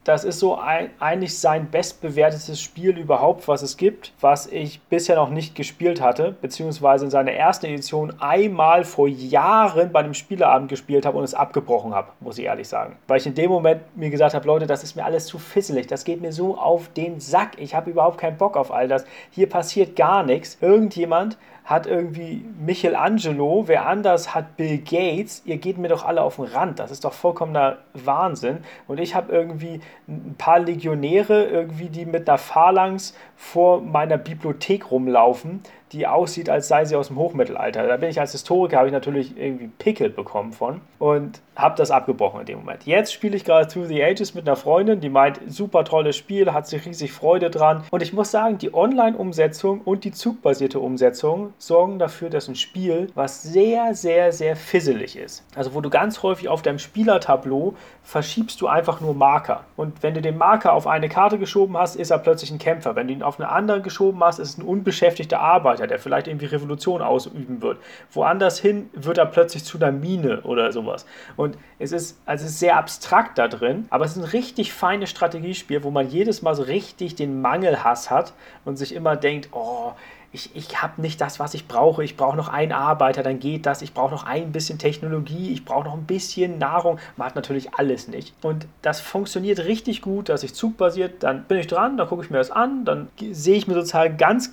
Das 0.04 0.24
ist 0.24 0.40
so 0.40 0.56
ein, 0.56 0.90
eigentlich 1.00 1.38
sein 1.38 1.70
bestbewertetes 1.70 2.62
Spiel 2.62 2.98
überhaupt, 2.98 3.48
was 3.48 3.62
es 3.62 3.78
gibt, 3.78 4.14
was 4.22 4.48
ich 4.48 4.82
bisher 4.82 5.16
noch 5.16 5.30
nicht 5.30 5.56
gespielt 5.56 6.02
hatte, 6.02 6.36
beziehungsweise 6.42 7.06
in 7.06 7.12
seiner 7.12 7.32
ersten 7.32 7.66
Edition 7.66 8.14
einmal 8.20 8.84
vor 8.84 9.08
Jahren 9.08 9.92
bei 9.92 10.00
einem 10.00 10.14
Spieleabend 10.14 10.70
gespielt 10.70 11.06
habe 11.06 11.18
und 11.18 11.24
es 11.24 11.34
abgebrochen 11.34 11.94
habe, 11.94 12.10
muss 12.20 12.38
ich 12.38 12.46
ehrlich 12.46 12.68
sagen. 12.68 12.98
Weil 13.08 13.18
ich 13.18 13.26
in 13.26 13.36
dem 13.36 13.52
Moment 13.52 13.82
mir 13.96 14.10
gesagt 14.10 14.34
habe, 14.34 14.48
Leute, 14.48 14.68
das 14.68 14.84
ist 14.84 14.96
mir 14.96 15.06
alles 15.06 15.26
zu 15.26 15.38
fisselig, 15.38 15.88
das 15.88 16.04
geht 16.06 16.22
mir 16.22 16.32
so 16.32 16.58
auf 16.58 16.90
den 16.90 17.20
Sack, 17.20 17.52
ich 17.58 17.76
habe 17.76 17.92
überhaupt 17.92 18.18
keinen 18.18 18.38
Bock 18.38 18.58
auf 18.58 18.72
all 18.72 18.88
das. 18.88 19.06
Hier 19.32 19.50
passiert 19.50 19.96
gar 19.96 20.24
nichts. 20.24 20.58
Irgendjemand 20.62 21.38
hat 21.66 21.88
irgendwie 21.88 22.46
Michelangelo, 22.64 23.64
wer 23.68 23.88
anders 23.88 24.36
hat 24.36 24.56
Bill 24.56 24.78
Gates, 24.78 25.42
ihr 25.46 25.58
geht 25.58 25.80
mir 25.80 25.88
doch 25.88 26.06
alle 26.06 26.22
auf 26.22 26.36
den 26.36 26.46
Rand. 26.46 26.78
Das 26.80 26.92
ist 26.92 27.04
doch 27.04 27.14
vollkommener 27.14 27.78
Wahnsinn. 27.94 28.60
Und 28.88 29.00
ich 29.00 29.16
habe 29.16 29.34
irgendwie 29.34 29.82
ein 30.08 30.36
paar 30.38 30.60
Legionäre, 30.60 31.44
irgendwie, 31.46 31.90
die 31.90 32.06
mit 32.06 32.30
einer 32.30 32.38
Phalanx 32.38 33.16
vor 33.36 33.82
meiner 33.82 34.20
Bibliothek 34.20 34.92
rumlaufen, 34.92 35.62
die 35.92 36.08
aussieht, 36.08 36.50
als 36.50 36.68
sei 36.68 36.86
sie 36.86 36.96
aus 36.96 37.08
dem 37.08 37.18
Hochmittelalter. 37.18 37.88
Da 37.88 37.98
bin 37.98 38.10
ich 38.10 38.20
als 38.20 38.32
Historiker, 38.32 38.78
habe 38.78 38.88
ich 38.88 38.94
natürlich 38.94 39.38
irgendwie 39.38 39.70
Pickel 39.78 40.10
bekommen 40.10 40.52
von 40.52 40.82
und 41.00 41.42
habe 41.56 41.76
das 41.78 41.92
abgebrochen 41.92 42.42
in 42.42 42.46
dem 42.46 42.60
Moment. 42.60 42.86
Jetzt 42.86 43.14
spiele 43.14 43.36
ich 43.36 43.46
gerade 43.46 43.68
Through 43.68 43.86
the 43.86 44.04
Ages 44.04 44.34
mit 44.34 44.48
einer 44.48 44.58
Freundin, 44.58 45.00
die 45.00 45.10
meint, 45.10 45.40
super 45.48 45.86
tolles 45.86 46.16
Spiel, 46.18 46.52
hat 46.54 46.68
sich 46.68 46.86
riesig 46.86 47.14
Freude 47.14 47.50
dran. 47.50 47.84
Und 47.92 48.02
ich 48.02 48.14
muss 48.14 48.32
sagen, 48.32 48.58
die 48.58 48.74
Online-Umsetzung 48.74 49.82
und 49.82 50.04
die 50.04 50.12
zugbasierte 50.12 50.80
Umsetzung 50.80 51.54
sorgen 51.58 52.00
dafür, 52.00 52.30
dass 52.30 52.48
ein 52.48 52.56
Spiel, 52.56 53.08
was 53.16 53.44
sehr, 53.44 53.96
sehr, 53.96 54.32
sehr 54.32 54.56
fisselig 54.56 55.16
ist, 55.18 55.44
also 55.56 55.74
wo 55.74 55.82
du 55.82 55.90
ganz 55.90 56.24
häufig 56.24 56.50
auf 56.50 56.62
deinem 56.62 56.80
Spielertableau 56.80 57.76
verschiebst 58.04 58.62
du 58.62 58.68
einfach 58.68 59.02
nur 59.02 59.14
Marker. 59.14 59.64
Und 59.76 60.04
wenn 60.04 60.14
du 60.14 60.22
den 60.22 60.38
Marker 60.38 60.74
auf 60.74 60.88
eine 60.88 61.10
Karte 61.10 61.40
geschoben 61.40 61.78
hast, 61.78 61.96
ist 61.96 62.12
er 62.12 62.20
plötzlich 62.20 62.52
ein 62.52 62.60
Kämpfer. 62.60 62.96
Wenn 62.96 63.08
du 63.08 63.14
ihn 63.14 63.24
auf 63.24 63.40
eine 63.40 63.50
andere 63.50 63.82
geschoben 63.82 64.24
hast, 64.24 64.40
ist 64.40 64.50
es 64.50 64.58
ein 64.58 64.64
unbeschäftigter 64.64 65.40
Arbeiter, 65.40 65.75
der 65.76 66.00
vielleicht 66.00 66.28
irgendwie 66.28 66.46
Revolution 66.46 67.02
ausüben 67.02 67.62
wird. 67.62 67.78
Woanders 68.12 68.60
hin 68.60 68.90
wird 68.94 69.18
er 69.18 69.26
plötzlich 69.26 69.64
zu 69.64 69.78
einer 69.78 69.92
Mine 69.92 70.42
oder 70.42 70.72
sowas. 70.72 71.06
Und 71.36 71.58
es 71.80 71.92
ist, 71.92 72.20
also 72.26 72.46
es 72.46 72.52
ist 72.52 72.60
sehr 72.60 72.78
abstrakt 72.78 73.38
da 73.38 73.48
drin, 73.48 73.86
aber 73.90 74.06
es 74.06 74.12
ist 74.12 74.24
ein 74.24 74.30
richtig 74.30 74.74
feines 74.74 75.10
Strategiespiel, 75.10 75.84
wo 75.84 75.92
man 75.92 76.10
jedes 76.10 76.42
Mal 76.42 76.56
so 76.56 76.64
richtig 76.64 77.16
den 77.16 77.42
Mangelhass 77.42 78.10
hat 78.10 78.34
und 78.64 78.78
sich 78.78 78.94
immer 78.94 79.16
denkt, 79.16 79.50
oh, 79.52 79.94
ich, 80.36 80.54
ich 80.54 80.82
habe 80.82 81.02
nicht 81.02 81.22
das, 81.22 81.40
was 81.40 81.54
ich 81.54 81.68
brauche. 81.68 82.04
Ich 82.04 82.18
brauche 82.18 82.36
noch 82.36 82.50
einen 82.50 82.74
Arbeiter, 82.74 83.24
dann 83.24 83.40
geht 83.40 83.66
das. 83.66 83.82
Ich 83.82 83.94
brauche 83.94 84.12
noch 84.12 84.26
ein 84.26 84.52
bisschen 84.52 84.78
Technologie. 84.78 85.54
Ich 85.54 85.64
brauche 85.64 85.86
noch 85.86 85.94
ein 85.94 86.06
bisschen 86.06 86.58
Nahrung. 86.58 87.00
Man 87.16 87.28
hat 87.28 87.36
natürlich 87.36 87.74
alles 87.74 88.10
nicht. 88.10 88.34
Und 88.44 88.68
das 88.82 89.00
funktioniert 89.00 89.60
richtig 89.60 90.02
gut, 90.02 90.28
dass 90.30 90.44
ich 90.44 90.54
zugbasiert, 90.54 91.24
dann 91.24 91.46
bin 91.46 91.58
ich 91.58 91.68
dran, 91.68 91.98
dann 91.98 92.08
gucke 92.08 92.24
ich 92.24 92.30
mir 92.30 92.38
das 92.38 92.52
an, 92.52 92.84
dann 92.84 93.08
sehe 93.32 93.56
ich 93.56 93.68
mir 93.68 93.76
sozusagen 93.76 94.18
ganz 94.18 94.52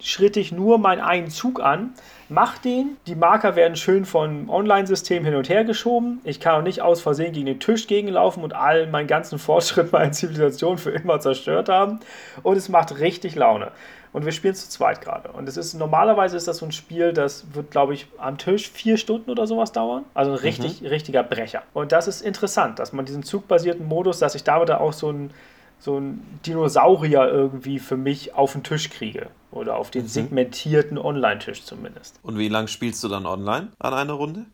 kleinschrittig 0.00 0.52
nur 0.52 0.78
meinen 0.78 1.00
einen 1.00 1.30
Zug 1.30 1.60
an, 1.60 1.92
mach 2.28 2.58
den. 2.58 2.96
Die 3.06 3.14
Marker 3.14 3.54
werden 3.54 3.76
schön 3.76 4.04
vom 4.04 4.48
Online-System 4.48 5.24
hin 5.24 5.34
und 5.34 5.48
her 5.48 5.64
geschoben. 5.64 6.20
Ich 6.24 6.40
kann 6.40 6.56
auch 6.56 6.62
nicht 6.62 6.80
aus 6.80 7.02
Versehen 7.02 7.32
gegen 7.32 7.46
den 7.46 7.60
Tisch 7.60 7.86
gegenlaufen 7.86 8.42
und 8.42 8.54
all 8.54 8.86
meinen 8.86 9.06
ganzen 9.06 9.38
Fortschritt 9.38 9.92
meiner 9.92 10.12
Zivilisation 10.12 10.78
für 10.78 10.90
immer 10.90 11.20
zerstört 11.20 11.68
haben. 11.68 12.00
Und 12.42 12.56
es 12.56 12.68
macht 12.68 12.98
richtig 12.98 13.34
Laune. 13.34 13.72
Und 14.12 14.24
wir 14.24 14.32
spielen 14.32 14.54
zu 14.56 14.68
zweit 14.68 15.02
gerade. 15.02 15.30
Und 15.30 15.48
es 15.48 15.56
ist 15.56 15.74
normalerweise 15.74 16.36
ist 16.36 16.48
das 16.48 16.56
so 16.56 16.66
ein 16.66 16.72
Spiel, 16.72 17.12
das 17.12 17.54
wird, 17.54 17.70
glaube 17.70 17.94
ich, 17.94 18.08
am 18.18 18.38
Tisch 18.38 18.68
vier 18.68 18.96
Stunden 18.96 19.30
oder 19.30 19.46
sowas 19.46 19.70
dauern. 19.70 20.04
Also 20.14 20.32
ein 20.32 20.38
richtig, 20.38 20.82
richtiger 20.82 21.22
Brecher. 21.22 21.62
Und 21.74 21.92
das 21.92 22.08
ist 22.08 22.20
interessant, 22.20 22.80
dass 22.80 22.92
man 22.92 23.04
diesen 23.04 23.22
zugbasierten 23.22 23.86
Modus, 23.86 24.18
dass 24.18 24.34
ich 24.34 24.42
da 24.42 24.60
wieder 24.60 24.80
auch 24.80 24.92
so 24.92 25.12
ein, 25.12 25.30
so 25.78 25.98
ein 25.98 26.40
Dinosaurier 26.44 27.28
irgendwie 27.28 27.78
für 27.78 27.96
mich 27.96 28.34
auf 28.34 28.52
den 28.52 28.64
Tisch 28.64 28.90
kriege. 28.90 29.28
Oder 29.52 29.76
auf 29.76 29.90
den 29.90 30.06
segmentierten 30.06 30.96
Online-Tisch 30.96 31.64
zumindest. 31.64 32.20
Und 32.22 32.38
wie 32.38 32.48
lang 32.48 32.68
spielst 32.68 33.02
du 33.02 33.08
dann 33.08 33.26
online 33.26 33.68
an 33.78 33.94
einer 33.94 34.12
Runde? 34.12 34.46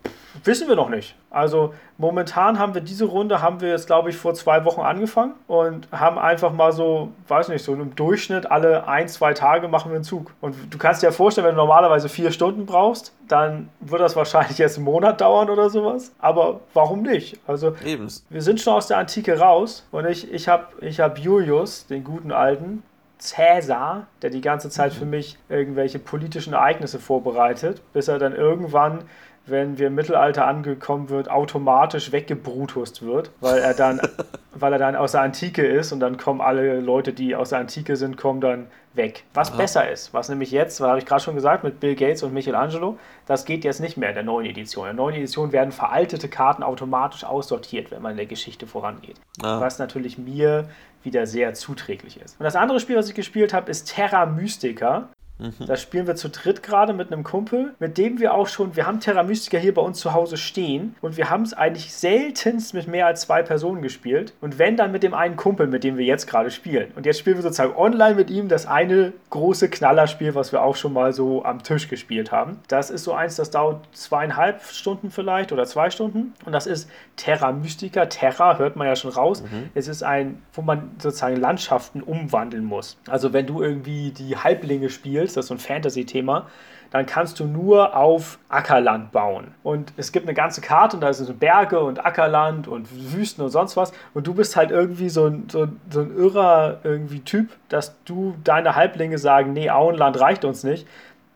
Wissen 0.44 0.68
wir 0.68 0.76
noch 0.76 0.88
nicht. 0.88 1.14
Also 1.30 1.74
momentan 1.98 2.59
haben 2.59 2.74
wir 2.74 2.80
diese 2.80 3.04
Runde, 3.04 3.42
haben 3.42 3.61
wir 3.61 3.70
jetzt 3.70 3.87
glaube 3.87 4.11
ich 4.11 4.16
vor 4.16 4.35
zwei 4.35 4.64
Wochen 4.64 4.80
angefangen 4.80 5.35
und 5.46 5.88
haben 5.92 6.18
einfach 6.18 6.52
mal 6.52 6.72
so, 6.72 7.12
weiß 7.28 7.48
nicht, 7.48 7.62
so 7.62 7.74
im 7.74 7.94
Durchschnitt 7.94 8.50
alle 8.50 8.88
ein, 8.88 9.09
zwei 9.09 9.35
Tage 9.35 9.68
machen 9.68 9.90
wir 9.90 9.96
einen 9.96 10.04
Zug. 10.04 10.32
Und 10.40 10.56
du 10.70 10.78
kannst 10.78 11.02
dir 11.02 11.09
ja 11.09 11.12
vorstellen, 11.12 11.46
wenn 11.46 11.54
du 11.54 11.61
normalerweise 11.61 12.09
vier 12.09 12.30
Stunden 12.32 12.66
brauchst, 12.66 13.12
dann 13.28 13.68
wird 13.80 14.00
das 14.00 14.16
wahrscheinlich 14.16 14.59
jetzt 14.59 14.76
einen 14.76 14.85
Monat 14.85 15.20
dauern 15.20 15.50
oder 15.50 15.70
sowas. 15.70 16.12
Aber 16.18 16.61
warum 16.74 17.02
nicht? 17.02 17.38
Also 17.46 17.74
Eben. 17.85 18.09
wir 18.30 18.42
sind 18.42 18.61
schon 18.61 18.74
aus 18.74 18.87
der 18.87 18.98
Antike 18.98 19.38
raus 19.38 19.87
und 19.90 20.06
ich, 20.06 20.32
ich 20.32 20.48
habe 20.48 20.66
ich 20.80 21.00
hab 21.00 21.18
Julius, 21.18 21.87
den 21.87 22.04
guten 22.04 22.32
alten, 22.32 22.82
Cäsar, 23.18 24.07
der 24.22 24.31
die 24.31 24.40
ganze 24.40 24.70
Zeit 24.70 24.92
für 24.92 25.07
mich 25.07 25.38
irgendwelche 25.48 25.98
politischen 25.98 26.52
Ereignisse 26.52 26.98
vorbereitet, 26.98 27.81
bis 27.92 28.09
er 28.09 28.18
dann 28.18 28.35
irgendwann, 28.35 29.05
wenn 29.46 29.79
wir 29.79 29.87
im 29.87 29.94
Mittelalter 29.94 30.46
angekommen 30.46 31.09
wird, 31.09 31.31
automatisch 31.31 32.12
weggebruthust 32.12 33.02
wird, 33.02 33.31
weil 33.40 33.59
er 33.59 33.74
dann, 33.74 34.00
weil 34.55 34.72
er 34.72 34.79
dann 34.79 34.96
aus 34.96 35.12
der 35.12 35.22
Antike 35.22 35.64
ist 35.64 35.92
und 35.92 36.00
dann 36.00 36.16
kommen 36.16 36.40
alle 36.40 36.81
Leute, 36.81 37.12
die 37.12 37.35
aus 37.35 37.50
der 37.50 37.61
Antike 37.61 37.96
sind, 37.96 38.16
kommen 38.16 38.40
dann 38.40 38.66
weg. 38.96 39.24
Was 39.35 39.57
besser 39.57 39.90
ist, 39.90 40.12
was 40.14 40.29
nämlich 40.29 40.50
jetzt, 40.50 40.81
was 40.81 40.88
habe 40.88 40.98
ich 40.98 41.07
gerade 41.07 41.22
schon 41.22 41.35
gesagt, 41.35 41.62
mit 41.64 41.81
Bill 41.81 41.94
Gates 41.94 42.22
und 42.22 42.33
Michelangelo, 42.33 42.98
das 43.26 43.44
geht 43.44 43.64
jetzt 43.64 43.81
nicht 43.81 43.96
mehr 43.96 44.09
in 44.09 44.14
der 44.14 44.24
neuen 44.24 44.46
Edition. 44.46 44.88
In 44.88 44.96
der 44.96 45.05
neuen 45.05 45.16
Edition 45.16 45.52
werden 45.52 45.70
veraltete 45.70 46.29
Karten 46.29 46.62
automatisch 46.62 47.24
aussortiert, 47.24 47.90
wenn 47.90 48.02
man 48.02 48.12
in 48.12 48.16
der 48.16 48.26
Geschichte 48.26 48.66
vorangeht. 48.66 49.16
Ah. 49.42 49.61
Was 49.61 49.79
natürlich 49.79 50.18
mir 50.18 50.68
wieder 51.07 51.27
sehr 51.27 51.55
zuträglich 51.55 52.21
ist. 52.21 52.38
Und 52.38 52.45
das 52.45 52.57
andere 52.57 52.81
Spiel, 52.81 52.97
was 52.97 53.09
ich 53.09 53.14
gespielt 53.14 53.55
habe, 53.55 53.71
ist 53.71 53.88
Terra 53.88 54.27
Mystica. 54.27 55.09
Da 55.38 55.77
spielen 55.77 56.07
wir 56.07 56.16
zu 56.16 56.31
dritt 56.31 56.62
gerade 56.62 56.92
mit 56.92 57.12
einem 57.12 57.22
Kumpel, 57.22 57.75
mit 57.79 57.99
dem 57.99 58.20
wir 58.20 58.33
auch 58.33 58.49
schon, 58.49 58.75
wir 58.75 58.87
haben 58.87 59.01
Terra 59.01 59.22
Mystica 59.22 59.59
hier 59.59 59.75
bei 59.75 59.83
uns 59.83 60.01
zu 60.01 60.14
Hause 60.14 60.37
stehen 60.37 60.94
und 61.03 61.16
wir 61.16 61.29
haben 61.29 61.42
es 61.42 61.53
eigentlich 61.53 61.92
seltenst 61.92 62.72
mit 62.72 62.88
mehr 62.88 63.07
als 63.07 63.22
zwei 63.22 63.42
Personen 63.42 63.83
gespielt. 63.83 64.33
Und 64.40 64.59
wenn 64.59 64.77
dann 64.77 64.92
mit 64.92 65.03
dem 65.03 65.12
einen 65.12 65.37
Kumpel, 65.37 65.66
mit 65.66 65.85
dem 65.85 65.99
wir 65.99 66.07
jetzt 66.07 66.27
gerade 66.27 66.51
spielen. 66.51 66.90
Und 66.96 67.05
jetzt 67.05 67.18
spielen 67.18 67.37
wir 67.37 67.42
sozusagen 67.42 67.77
online 67.77 68.14
mit 68.14 68.31
ihm 68.31 68.49
das 68.49 68.66
eine 68.66 69.12
große 69.31 69.68
Knallerspiel, 69.68 70.35
was 70.35 70.53
wir 70.53 70.62
auch 70.62 70.77
schon 70.77 70.92
mal 70.92 71.12
so 71.12 71.44
am 71.44 71.62
Tisch 71.62 71.88
gespielt 71.88 72.33
haben. 72.33 72.59
Das 72.68 72.90
ist 72.90 73.05
so 73.05 73.12
eins, 73.12 73.37
das 73.37 73.51
dauert 73.51 73.87
zweieinhalb 73.92 74.62
Stunden 74.62 75.11
vielleicht 75.11 75.53
oder 75.53 75.66
zwei 75.66 75.90
Stunden. 75.90 76.33
Und 76.44 76.53
das 76.53 76.66
ist 76.66 76.88
Terra 77.16 77.53
Mystica. 77.53 78.07
Terra 78.07 78.59
hört 78.59 78.77
man 78.77 78.87
ja 78.87 78.96
schon 78.96 79.11
raus. 79.11 79.42
Es 79.75 79.88
ist 79.88 80.03
ein, 80.03 80.42
wo 80.55 80.62
man 80.62 80.92
sozusagen 80.99 81.37
Landschaften 81.37 82.03
umwandeln 82.03 82.64
muss. 82.64 82.96
Also 83.09 83.33
wenn 83.33 83.46
du 83.46 83.62
irgendwie 83.62 84.11
die 84.12 84.37
Halblinge 84.37 84.88
spielst, 84.88 85.25
das 85.34 85.44
ist 85.44 85.48
so 85.48 85.54
ein 85.54 85.58
Fantasy-Thema, 85.58 86.46
dann 86.90 87.06
kannst 87.06 87.40
du 87.40 87.44
nur 87.44 87.96
auf 87.96 88.38
Ackerland 88.48 89.12
bauen. 89.12 89.54
Und 89.62 89.92
es 89.96 90.12
gibt 90.12 90.26
eine 90.26 90.34
ganze 90.34 90.60
Karte 90.60 90.96
und 90.96 91.00
da 91.00 91.12
sind 91.12 91.26
so 91.26 91.34
Berge 91.34 91.80
und 91.80 92.04
Ackerland 92.04 92.68
und 92.68 92.88
Wüsten 93.12 93.42
und 93.42 93.50
sonst 93.50 93.76
was. 93.76 93.92
Und 94.14 94.26
du 94.26 94.34
bist 94.34 94.56
halt 94.56 94.70
irgendwie 94.70 95.08
so 95.08 95.26
ein, 95.26 95.48
so, 95.50 95.68
so 95.90 96.00
ein 96.00 96.16
irrer 96.16 96.78
irgendwie 96.84 97.20
Typ, 97.20 97.50
dass 97.68 97.96
du 98.04 98.36
deine 98.44 98.76
Halblinge 98.76 99.18
sagen, 99.18 99.52
nee, 99.52 99.70
Auenland 99.70 100.20
reicht 100.20 100.44
uns 100.44 100.64
nicht. 100.64 100.86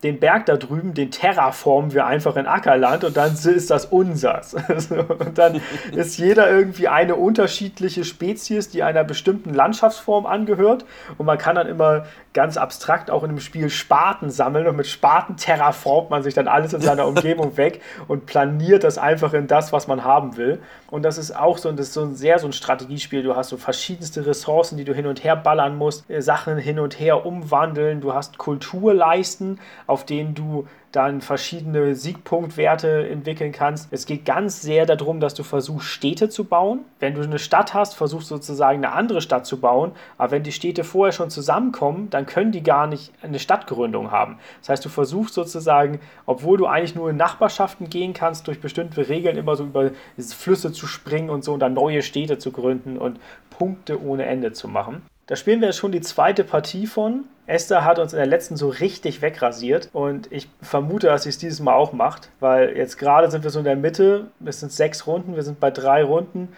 Den 0.03 0.19
Berg 0.19 0.47
da 0.47 0.57
drüben, 0.57 0.95
den 0.95 1.11
terraformen 1.11 1.93
wir 1.93 2.07
einfach 2.07 2.37
in 2.37 2.47
Ackerland 2.47 3.05
und 3.05 3.17
dann 3.17 3.35
ist 3.35 3.71
das 3.71 3.87
unsers. 3.87 4.55
und 5.19 5.37
dann 5.37 5.61
ist 5.93 6.19
jeder 6.19 6.51
irgendwie 6.51 6.89
eine 6.89 7.17
unterschiedliche 7.17 8.05
Spezies, 8.05 8.71
die 8.71 8.83
einer 8.83 9.05
bestimmten 9.05 9.53
Landschaftsform 9.53 10.27
angehört. 10.27 10.85
Und 11.19 11.27
man 11.27 11.39
kann 11.39 11.57
dann 11.57 11.67
immer 11.67 12.07
ganz 12.33 12.57
abstrakt 12.57 13.11
auch 13.11 13.25
in 13.25 13.31
dem 13.31 13.41
Spiel 13.41 13.71
Spaten 13.71 14.31
sammeln 14.31 14.67
und 14.69 14.77
mit 14.77 14.87
Spaten 14.87 15.37
terraformt 15.37 16.11
man 16.11 16.23
sich 16.23 16.33
dann 16.35 16.47
alles 16.47 16.73
in 16.73 16.81
seiner 16.81 17.07
Umgebung 17.09 17.57
weg 17.57 17.81
und 18.07 18.27
planiert 18.27 18.85
das 18.85 18.99
einfach 18.99 19.33
in 19.33 19.49
das, 19.49 19.73
was 19.73 19.89
man 19.89 20.05
haben 20.05 20.37
will. 20.37 20.61
Und 20.91 21.03
das 21.03 21.19
ist 21.19 21.37
auch 21.37 21.59
so, 21.59 21.71
das 21.73 21.89
ist 21.89 21.95
so 21.95 22.03
ein 22.03 22.15
sehr 22.15 22.39
so 22.39 22.47
ein 22.47 22.53
Strategiespiel. 22.53 23.23
Du 23.23 23.37
hast 23.37 23.49
so 23.49 23.57
verschiedenste 23.57 24.27
Ressourcen, 24.27 24.77
die 24.77 24.85
du 24.85 24.95
hin 24.95 25.07
und 25.07 25.25
her 25.25 25.37
ballern 25.37 25.77
musst, 25.77 26.09
äh, 26.11 26.21
Sachen 26.21 26.57
hin 26.59 26.79
und 26.79 26.99
her 26.99 27.27
umwandeln. 27.27 28.01
Du 28.01 28.15
hast 28.15 28.39
Kulturleisten, 28.39 29.59
auf 29.91 30.05
denen 30.05 30.35
du 30.35 30.69
dann 30.93 31.21
verschiedene 31.21 31.95
Siegpunktwerte 31.95 33.09
entwickeln 33.09 33.53
kannst. 33.53 33.93
Es 33.93 34.07
geht 34.07 34.25
ganz 34.25 34.63
sehr 34.63 34.87
darum, 34.87 35.21
dass 35.21 35.35
du 35.35 35.43
versuchst, 35.43 35.89
Städte 35.89 36.29
zu 36.29 36.45
bauen. 36.45 36.81
Wenn 37.01 37.15
du 37.15 37.23
eine 37.23 37.39
Stadt 37.39 37.75
hast, 37.75 37.95
versuchst 37.95 38.29
sozusagen 38.29 38.85
eine 38.85 38.93
andere 38.93 39.21
Stadt 39.21 39.47
zu 39.47 39.61
bauen. 39.61 39.93
Aber 40.17 40.33
wenn 40.33 40.43
die 40.43 40.53
Städte 40.53 40.85
vorher 40.85 41.13
schon 41.13 41.31
zusammenkommen, 41.31 42.09
dann 42.11 42.27
können 42.27 42.53
die 42.53 42.63
gar 42.63 42.87
nicht 42.87 43.13
eine 43.23 43.39
Stadtgründung 43.39 44.11
haben. 44.11 44.39
Das 44.61 44.71
heißt, 44.71 44.85
du 44.85 44.89
versuchst 44.89 45.35
sozusagen, 45.35 46.01
obwohl 46.27 46.59
du 46.59 46.67
eigentlich 46.67 46.95
nur 46.95 47.11
in 47.11 47.17
Nachbarschaften 47.17 47.91
gehen 47.91 48.13
kannst, 48.13 48.47
durch 48.47 48.61
bestimmte 48.61 49.09
Regeln 49.09 49.37
immer 49.37 49.57
so 49.57 49.65
über 49.65 49.91
Flüsse 50.19 50.73
zu 50.73 50.87
springen 50.87 51.31
und 51.31 51.45
so 51.45 51.55
und 51.55 51.61
dann 51.61 51.75
neue 51.75 52.03
Städte 52.03 52.39
zu 52.39 52.53
gründen 52.53 52.97
und 52.97 53.19
Punkte 53.51 54.03
ohne 54.03 54.27
Ende 54.27 54.53
zu 54.53 54.69
machen. 54.69 55.03
Da 55.31 55.37
spielen 55.37 55.61
wir 55.61 55.69
jetzt 55.69 55.79
schon 55.79 55.93
die 55.93 56.01
zweite 56.01 56.43
Partie 56.43 56.89
von. 56.89 57.23
Esther 57.47 57.85
hat 57.85 58.01
uns 58.01 58.13
in 58.13 58.17
der 58.17 58.27
letzten 58.27 58.57
so 58.57 58.69
richtig 58.69 59.23
wegrasiert 59.23 59.89
und 59.93 60.27
ich 60.33 60.49
vermute, 60.61 61.07
dass 61.07 61.23
sie 61.23 61.29
es 61.29 61.39
dieses 61.39 61.61
Mal 61.61 61.75
auch 61.75 61.93
macht, 61.93 62.31
weil 62.41 62.77
jetzt 62.77 62.99
gerade 62.99 63.31
sind 63.31 63.45
wir 63.45 63.51
so 63.51 63.61
in 63.61 63.65
der 63.65 63.77
Mitte. 63.77 64.27
Es 64.45 64.59
sind 64.59 64.73
sechs 64.73 65.07
Runden, 65.07 65.37
wir 65.37 65.45
sind 65.45 65.61
bei 65.61 65.71
drei 65.71 66.03
Runden 66.03 66.49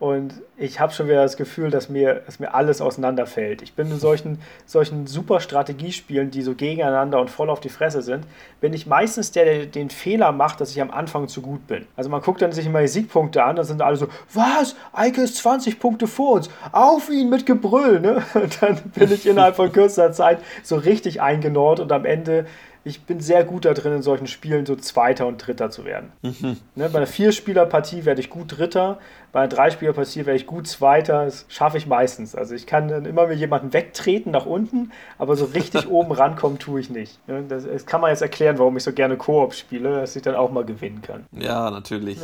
und 0.00 0.34
ich 0.56 0.78
habe 0.78 0.92
schon 0.92 1.08
wieder 1.08 1.22
das 1.22 1.36
Gefühl, 1.36 1.70
dass 1.70 1.88
mir, 1.88 2.22
dass 2.26 2.38
mir 2.38 2.54
alles 2.54 2.80
auseinanderfällt. 2.80 3.62
Ich 3.62 3.72
bin 3.72 3.90
in 3.90 3.98
solchen, 3.98 4.40
solchen 4.64 5.08
super 5.08 5.40
Strategiespielen, 5.40 6.30
die 6.30 6.42
so 6.42 6.54
gegeneinander 6.54 7.20
und 7.20 7.30
voll 7.30 7.50
auf 7.50 7.58
die 7.58 7.68
Fresse 7.68 8.02
sind, 8.02 8.24
bin 8.60 8.72
ich 8.72 8.86
meistens 8.86 9.32
der, 9.32 9.44
der 9.44 9.66
den 9.66 9.90
Fehler 9.90 10.30
macht, 10.30 10.60
dass 10.60 10.70
ich 10.70 10.80
am 10.80 10.92
Anfang 10.92 11.26
zu 11.26 11.42
gut 11.42 11.66
bin. 11.66 11.84
Also 11.96 12.10
man 12.10 12.22
guckt 12.22 12.42
dann 12.42 12.52
sich 12.52 12.66
immer 12.66 12.80
die 12.80 12.86
Siegpunkte 12.86 13.42
an, 13.42 13.56
dann 13.56 13.64
sind 13.64 13.82
alle 13.82 13.96
so, 13.96 14.06
was? 14.32 14.76
Eike 14.92 15.20
ist 15.20 15.36
20 15.38 15.80
Punkte 15.80 16.06
vor 16.06 16.34
uns, 16.34 16.48
auf 16.70 17.10
ihn 17.10 17.28
mit 17.28 17.44
Gebrüll, 17.44 17.98
ne? 17.98 18.22
Und 18.34 18.62
dann 18.62 18.76
bin 18.94 19.10
ich 19.10 19.26
innerhalb 19.26 19.56
von 19.56 19.72
kürzester 19.72 20.12
Zeit 20.12 20.38
so 20.62 20.76
richtig 20.76 21.20
eingenord 21.20 21.80
und 21.80 21.90
am 21.90 22.04
Ende 22.04 22.46
ich 22.88 23.02
bin 23.02 23.20
sehr 23.20 23.44
gut 23.44 23.64
da 23.64 23.74
drin, 23.74 23.92
in 23.92 24.02
solchen 24.02 24.26
Spielen 24.26 24.66
so 24.66 24.76
Zweiter 24.76 25.26
und 25.26 25.46
Dritter 25.46 25.70
zu 25.70 25.84
werden. 25.84 26.12
Mhm. 26.22 26.56
Ne, 26.74 26.88
bei 26.88 26.98
einer 26.98 27.06
Vierspielerpartie 27.06 28.04
werde 28.04 28.20
ich 28.20 28.30
gut 28.30 28.58
Dritter, 28.58 28.98
bei 29.30 29.40
einer 29.40 29.48
Dreispielerpartie 29.48 30.24
werde 30.24 30.36
ich 30.36 30.46
gut 30.46 30.66
Zweiter. 30.66 31.26
Das 31.26 31.44
schaffe 31.48 31.76
ich 31.76 31.86
meistens. 31.86 32.34
Also 32.34 32.54
ich 32.54 32.66
kann 32.66 32.88
dann 32.88 33.04
immer 33.04 33.26
mir 33.26 33.34
jemanden 33.34 33.74
wegtreten 33.74 34.32
nach 34.32 34.46
unten, 34.46 34.90
aber 35.18 35.36
so 35.36 35.44
richtig 35.44 35.86
oben 35.90 36.12
rankommen 36.12 36.58
tue 36.58 36.80
ich 36.80 36.88
nicht. 36.88 37.18
Ne, 37.28 37.44
das, 37.46 37.64
das, 37.64 37.84
kann 37.84 38.00
man 38.00 38.10
jetzt 38.10 38.22
erklären, 38.22 38.58
warum 38.58 38.76
ich 38.78 38.84
so 38.84 38.92
gerne 38.92 39.16
Koop 39.16 39.52
spiele, 39.52 40.00
dass 40.00 40.16
ich 40.16 40.22
dann 40.22 40.34
auch 40.34 40.50
mal 40.50 40.64
gewinnen 40.64 41.02
kann. 41.02 41.26
Ja, 41.32 41.70
natürlich. 41.70 42.18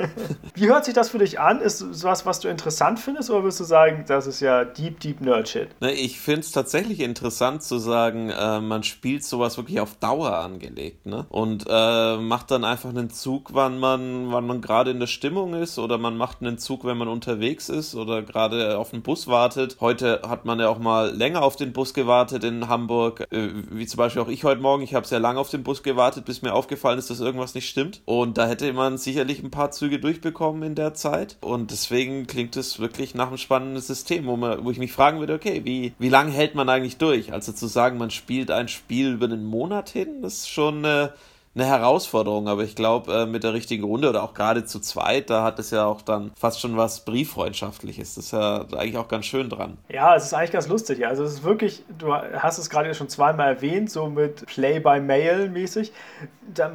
Wie 0.54 0.68
hört 0.68 0.84
sich 0.84 0.92
das 0.92 1.08
für 1.08 1.18
dich 1.18 1.40
an? 1.40 1.60
Ist 1.60 1.80
es 1.80 2.04
was, 2.04 2.26
was 2.26 2.40
du 2.40 2.48
interessant 2.48 3.00
findest, 3.00 3.30
oder 3.30 3.44
würdest 3.44 3.60
du 3.60 3.64
sagen, 3.64 4.04
das 4.06 4.26
ist 4.26 4.40
ja 4.40 4.64
deep, 4.64 5.00
deep 5.00 5.22
Nerd-Shit? 5.22 5.68
Ne, 5.80 5.92
ich 5.92 6.20
finde 6.20 6.40
es 6.40 6.52
tatsächlich 6.52 7.00
interessant 7.00 7.62
zu 7.62 7.78
sagen, 7.78 8.28
äh, 8.28 8.60
man 8.60 8.82
spielt 8.82 9.24
sowas 9.24 9.56
wirklich 9.56 9.80
auf 9.80 9.96
Dauer 10.02 10.36
angelegt, 10.38 11.06
ne? 11.06 11.26
Und 11.28 11.66
äh, 11.68 12.16
macht 12.16 12.50
dann 12.50 12.64
einfach 12.64 12.88
einen 12.88 13.10
Zug, 13.10 13.50
wann 13.52 13.78
man, 13.78 14.32
wann 14.32 14.46
man 14.46 14.60
gerade 14.60 14.90
in 14.90 14.98
der 14.98 15.06
Stimmung 15.06 15.54
ist, 15.54 15.78
oder 15.78 15.96
man 15.98 16.16
macht 16.16 16.40
einen 16.40 16.58
Zug, 16.58 16.84
wenn 16.84 16.98
man 16.98 17.08
unterwegs 17.08 17.68
ist 17.68 17.94
oder 17.94 18.22
gerade 18.22 18.78
auf 18.78 18.90
den 18.90 19.02
Bus 19.02 19.28
wartet. 19.28 19.76
Heute 19.80 20.22
hat 20.26 20.44
man 20.44 20.58
ja 20.58 20.68
auch 20.68 20.78
mal 20.78 21.14
länger 21.14 21.42
auf 21.42 21.54
den 21.54 21.72
Bus 21.72 21.94
gewartet 21.94 22.42
in 22.42 22.68
Hamburg, 22.68 23.26
äh, 23.30 23.50
wie 23.70 23.86
zum 23.86 23.98
Beispiel 23.98 24.22
auch 24.22 24.28
ich 24.28 24.42
heute 24.42 24.60
Morgen. 24.60 24.82
Ich 24.82 24.94
habe 24.94 25.06
sehr 25.06 25.20
lange 25.20 25.38
auf 25.38 25.50
den 25.50 25.62
Bus 25.62 25.84
gewartet, 25.84 26.24
bis 26.24 26.42
mir 26.42 26.52
aufgefallen 26.52 26.98
ist, 26.98 27.10
dass 27.10 27.20
irgendwas 27.20 27.54
nicht 27.54 27.68
stimmt. 27.68 28.02
Und 28.04 28.38
da 28.38 28.48
hätte 28.48 28.72
man 28.72 28.98
sicherlich 28.98 29.42
ein 29.42 29.52
paar 29.52 29.70
Züge 29.70 30.00
durchbekommen 30.00 30.64
in 30.64 30.74
der 30.74 30.94
Zeit. 30.94 31.36
Und 31.40 31.70
deswegen 31.70 32.26
klingt 32.26 32.56
es 32.56 32.80
wirklich 32.80 33.14
nach 33.14 33.28
einem 33.28 33.38
spannenden 33.38 33.80
System, 33.80 34.26
wo, 34.26 34.36
man, 34.36 34.64
wo 34.64 34.70
ich 34.72 34.78
mich 34.78 34.92
fragen 34.92 35.20
würde, 35.20 35.34
okay, 35.34 35.60
wie, 35.64 35.92
wie 36.00 36.08
lange 36.08 36.32
hält 36.32 36.56
man 36.56 36.68
eigentlich 36.68 36.96
durch? 36.96 37.32
Also 37.32 37.52
zu 37.52 37.68
sagen, 37.68 37.98
man 37.98 38.10
spielt 38.10 38.50
ein 38.50 38.66
Spiel 38.66 39.12
über 39.12 39.26
einen 39.26 39.44
Monat 39.44 39.91
das 40.22 40.34
ist 40.34 40.48
schon 40.50 40.84
äh, 40.84 41.08
eine 41.54 41.66
Herausforderung, 41.66 42.48
aber 42.48 42.64
ich 42.64 42.74
glaube, 42.74 43.12
äh, 43.12 43.26
mit 43.26 43.44
der 43.44 43.52
richtigen 43.52 43.84
Runde 43.84 44.08
oder 44.08 44.22
auch 44.22 44.32
gerade 44.32 44.64
zu 44.64 44.80
zweit, 44.80 45.28
da 45.28 45.44
hat 45.44 45.58
es 45.58 45.70
ja 45.70 45.84
auch 45.84 46.00
dann 46.00 46.32
fast 46.34 46.60
schon 46.60 46.76
was 46.78 47.04
Brieffreundschaftliches. 47.04 48.14
Das 48.14 48.24
ist 48.26 48.32
ja 48.32 48.64
eigentlich 48.72 48.96
auch 48.96 49.08
ganz 49.08 49.26
schön 49.26 49.50
dran. 49.50 49.76
Ja, 49.90 50.16
es 50.16 50.24
ist 50.24 50.34
eigentlich 50.34 50.52
ganz 50.52 50.68
lustig. 50.68 51.06
Also 51.06 51.24
es 51.24 51.34
ist 51.34 51.44
wirklich, 51.44 51.84
du 51.98 52.14
hast 52.14 52.56
es 52.56 52.70
gerade 52.70 52.94
schon 52.94 53.10
zweimal 53.10 53.48
erwähnt, 53.48 53.90
so 53.90 54.06
mit 54.06 54.46
Play 54.46 54.80
by 54.80 55.00
Mail 55.00 55.50
mäßig. 55.50 55.92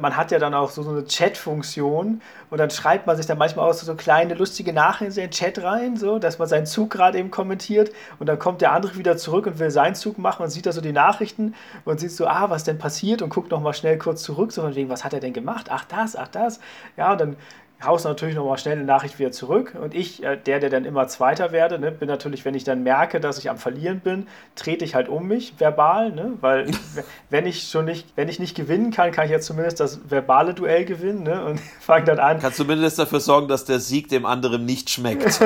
Man 0.00 0.16
hat 0.16 0.30
ja 0.30 0.38
dann 0.38 0.54
auch 0.54 0.70
so, 0.70 0.82
so 0.82 0.90
eine 0.90 1.04
Chat-Funktion 1.04 2.22
und 2.48 2.58
dann 2.58 2.70
schreibt 2.70 3.06
man 3.06 3.16
sich 3.16 3.26
dann 3.26 3.36
manchmal 3.36 3.68
auch 3.68 3.74
so, 3.74 3.84
so 3.84 3.94
kleine 3.94 4.34
lustige 4.34 4.72
Nachrichten 4.72 5.20
in 5.20 5.26
den 5.26 5.30
Chat 5.30 5.62
rein, 5.62 5.96
so, 5.96 6.18
dass 6.18 6.38
man 6.38 6.48
seinen 6.48 6.64
Zug 6.64 6.90
gerade 6.90 7.18
eben 7.18 7.30
kommentiert 7.30 7.92
und 8.18 8.26
dann 8.26 8.38
kommt 8.38 8.62
der 8.62 8.72
andere 8.72 8.96
wieder 8.96 9.18
zurück 9.18 9.46
und 9.46 9.58
will 9.58 9.70
seinen 9.70 9.94
Zug 9.94 10.16
machen 10.18 10.42
und 10.42 10.50
sieht 10.50 10.64
da 10.64 10.72
so 10.72 10.80
die 10.80 10.92
Nachrichten 10.92 11.54
und 11.84 12.00
sieht 12.00 12.12
so, 12.12 12.26
ah, 12.26 12.48
was 12.48 12.64
denn 12.64 12.78
passiert 12.78 13.20
und 13.20 13.28
guckt 13.28 13.50
nochmal 13.50 13.74
schnell 13.74 13.98
kurz 13.98 14.22
zurück, 14.22 14.52
so 14.52 14.62
von 14.62 14.74
wegen, 14.74 14.88
was 14.88 15.04
hat 15.04 15.12
er 15.12 15.20
denn 15.20 15.34
gemacht? 15.34 15.66
Ach 15.70 15.84
das, 15.84 16.16
ach 16.16 16.28
das. 16.28 16.60
Ja, 16.96 17.12
und 17.12 17.20
dann 17.20 17.36
haust 17.84 18.04
natürlich 18.04 18.34
nochmal 18.34 18.58
schnell 18.58 18.76
eine 18.76 18.84
Nachricht 18.84 19.20
wieder 19.20 19.30
zurück. 19.30 19.76
Und 19.80 19.94
ich, 19.94 20.22
äh, 20.24 20.36
der, 20.36 20.58
der 20.58 20.68
dann 20.68 20.84
immer 20.84 21.06
Zweiter 21.06 21.52
werde, 21.52 21.78
ne, 21.78 21.92
bin 21.92 22.08
natürlich, 22.08 22.44
wenn 22.44 22.54
ich 22.54 22.64
dann 22.64 22.82
merke, 22.82 23.20
dass 23.20 23.38
ich 23.38 23.50
am 23.50 23.56
Verlieren 23.56 24.00
bin, 24.00 24.26
trete 24.56 24.84
ich 24.84 24.96
halt 24.96 25.08
um 25.08 25.28
mich 25.28 25.54
verbal, 25.58 26.10
ne? 26.10 26.32
weil 26.40 26.66
wenn 27.30 27.46
ich 27.46 27.68
schon 27.68 27.84
nicht, 27.84 28.08
wenn 28.16 28.28
ich 28.28 28.40
nicht 28.40 28.56
gewinnen 28.56 28.90
kann, 28.90 29.12
kann 29.12 29.26
ich 29.26 29.30
ja 29.30 29.38
zumindest 29.38 29.78
das 29.78 30.00
verbale 30.10 30.54
Duell 30.54 30.84
gewinnen 30.84 31.22
ne? 31.22 31.44
und 31.44 31.60
fange 31.80 32.06
dann 32.06 32.18
an. 32.18 32.40
Kannst 32.40 32.58
du 32.58 32.64
zumindest 32.64 32.98
dafür 32.98 33.20
sorgen, 33.20 33.46
dass 33.46 33.64
der 33.64 33.78
Sieg 33.78 34.08
dem 34.08 34.26
anderen 34.26 34.64
nicht 34.64 34.90
schmeckt. 34.90 35.40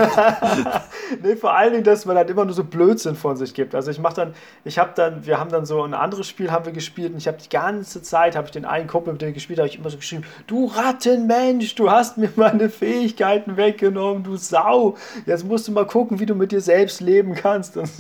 nee, 1.23 1.37
vor 1.37 1.55
allen 1.55 1.73
Dingen, 1.73 1.85
dass 1.85 2.07
man 2.07 2.16
dann 2.16 2.29
immer 2.29 2.47
nur 2.47 2.55
so 2.55 2.64
Blödsinn 2.64 3.14
von 3.14 3.37
sich 3.37 3.53
gibt. 3.53 3.75
Also 3.75 3.90
ich 3.90 3.99
mache 3.99 4.14
dann, 4.14 4.35
ich 4.64 4.79
habe 4.79 4.92
dann, 4.95 5.27
wir 5.27 5.38
haben 5.38 5.51
dann 5.51 5.66
so 5.66 5.83
ein 5.83 5.92
anderes 5.92 6.27
Spiel 6.27 6.51
haben 6.51 6.64
wir 6.64 6.73
gespielt 6.73 7.12
und 7.12 7.18
ich 7.18 7.29
habe 7.29 7.37
die 7.42 7.51
ganze 7.51 8.01
Zeit, 8.01 8.37
habe 8.37 8.47
ich 8.47 8.53
den 8.53 8.64
einen 8.64 8.87
Kumpel, 8.87 9.12
mit 9.12 9.21
dem 9.21 9.29
ich 9.29 9.35
gespielt 9.35 9.59
habe, 9.59 9.68
ich 9.68 9.79
immer 9.79 9.90
so 9.90 9.99
geschrieben, 9.99 10.25
du 10.47 10.66
Rattenmensch, 10.66 11.75
du 11.75 11.90
hast 11.90 12.16
mir 12.23 12.31
meine 12.37 12.71
Fähigkeiten 12.71 13.57
weggenommen, 13.57 14.23
du 14.23 14.37
Sau. 14.37 14.97
Jetzt 15.27 15.45
musst 15.45 15.69
du 15.69 15.73
mal 15.73 15.87
gucken, 15.87 16.21
wie 16.21 16.27
du 16.27 16.35
mit 16.35 16.53
dir 16.53 16.61
selbst 16.61 17.01
leben 17.01 17.35
kannst. 17.35 17.77
Und, 17.77 17.91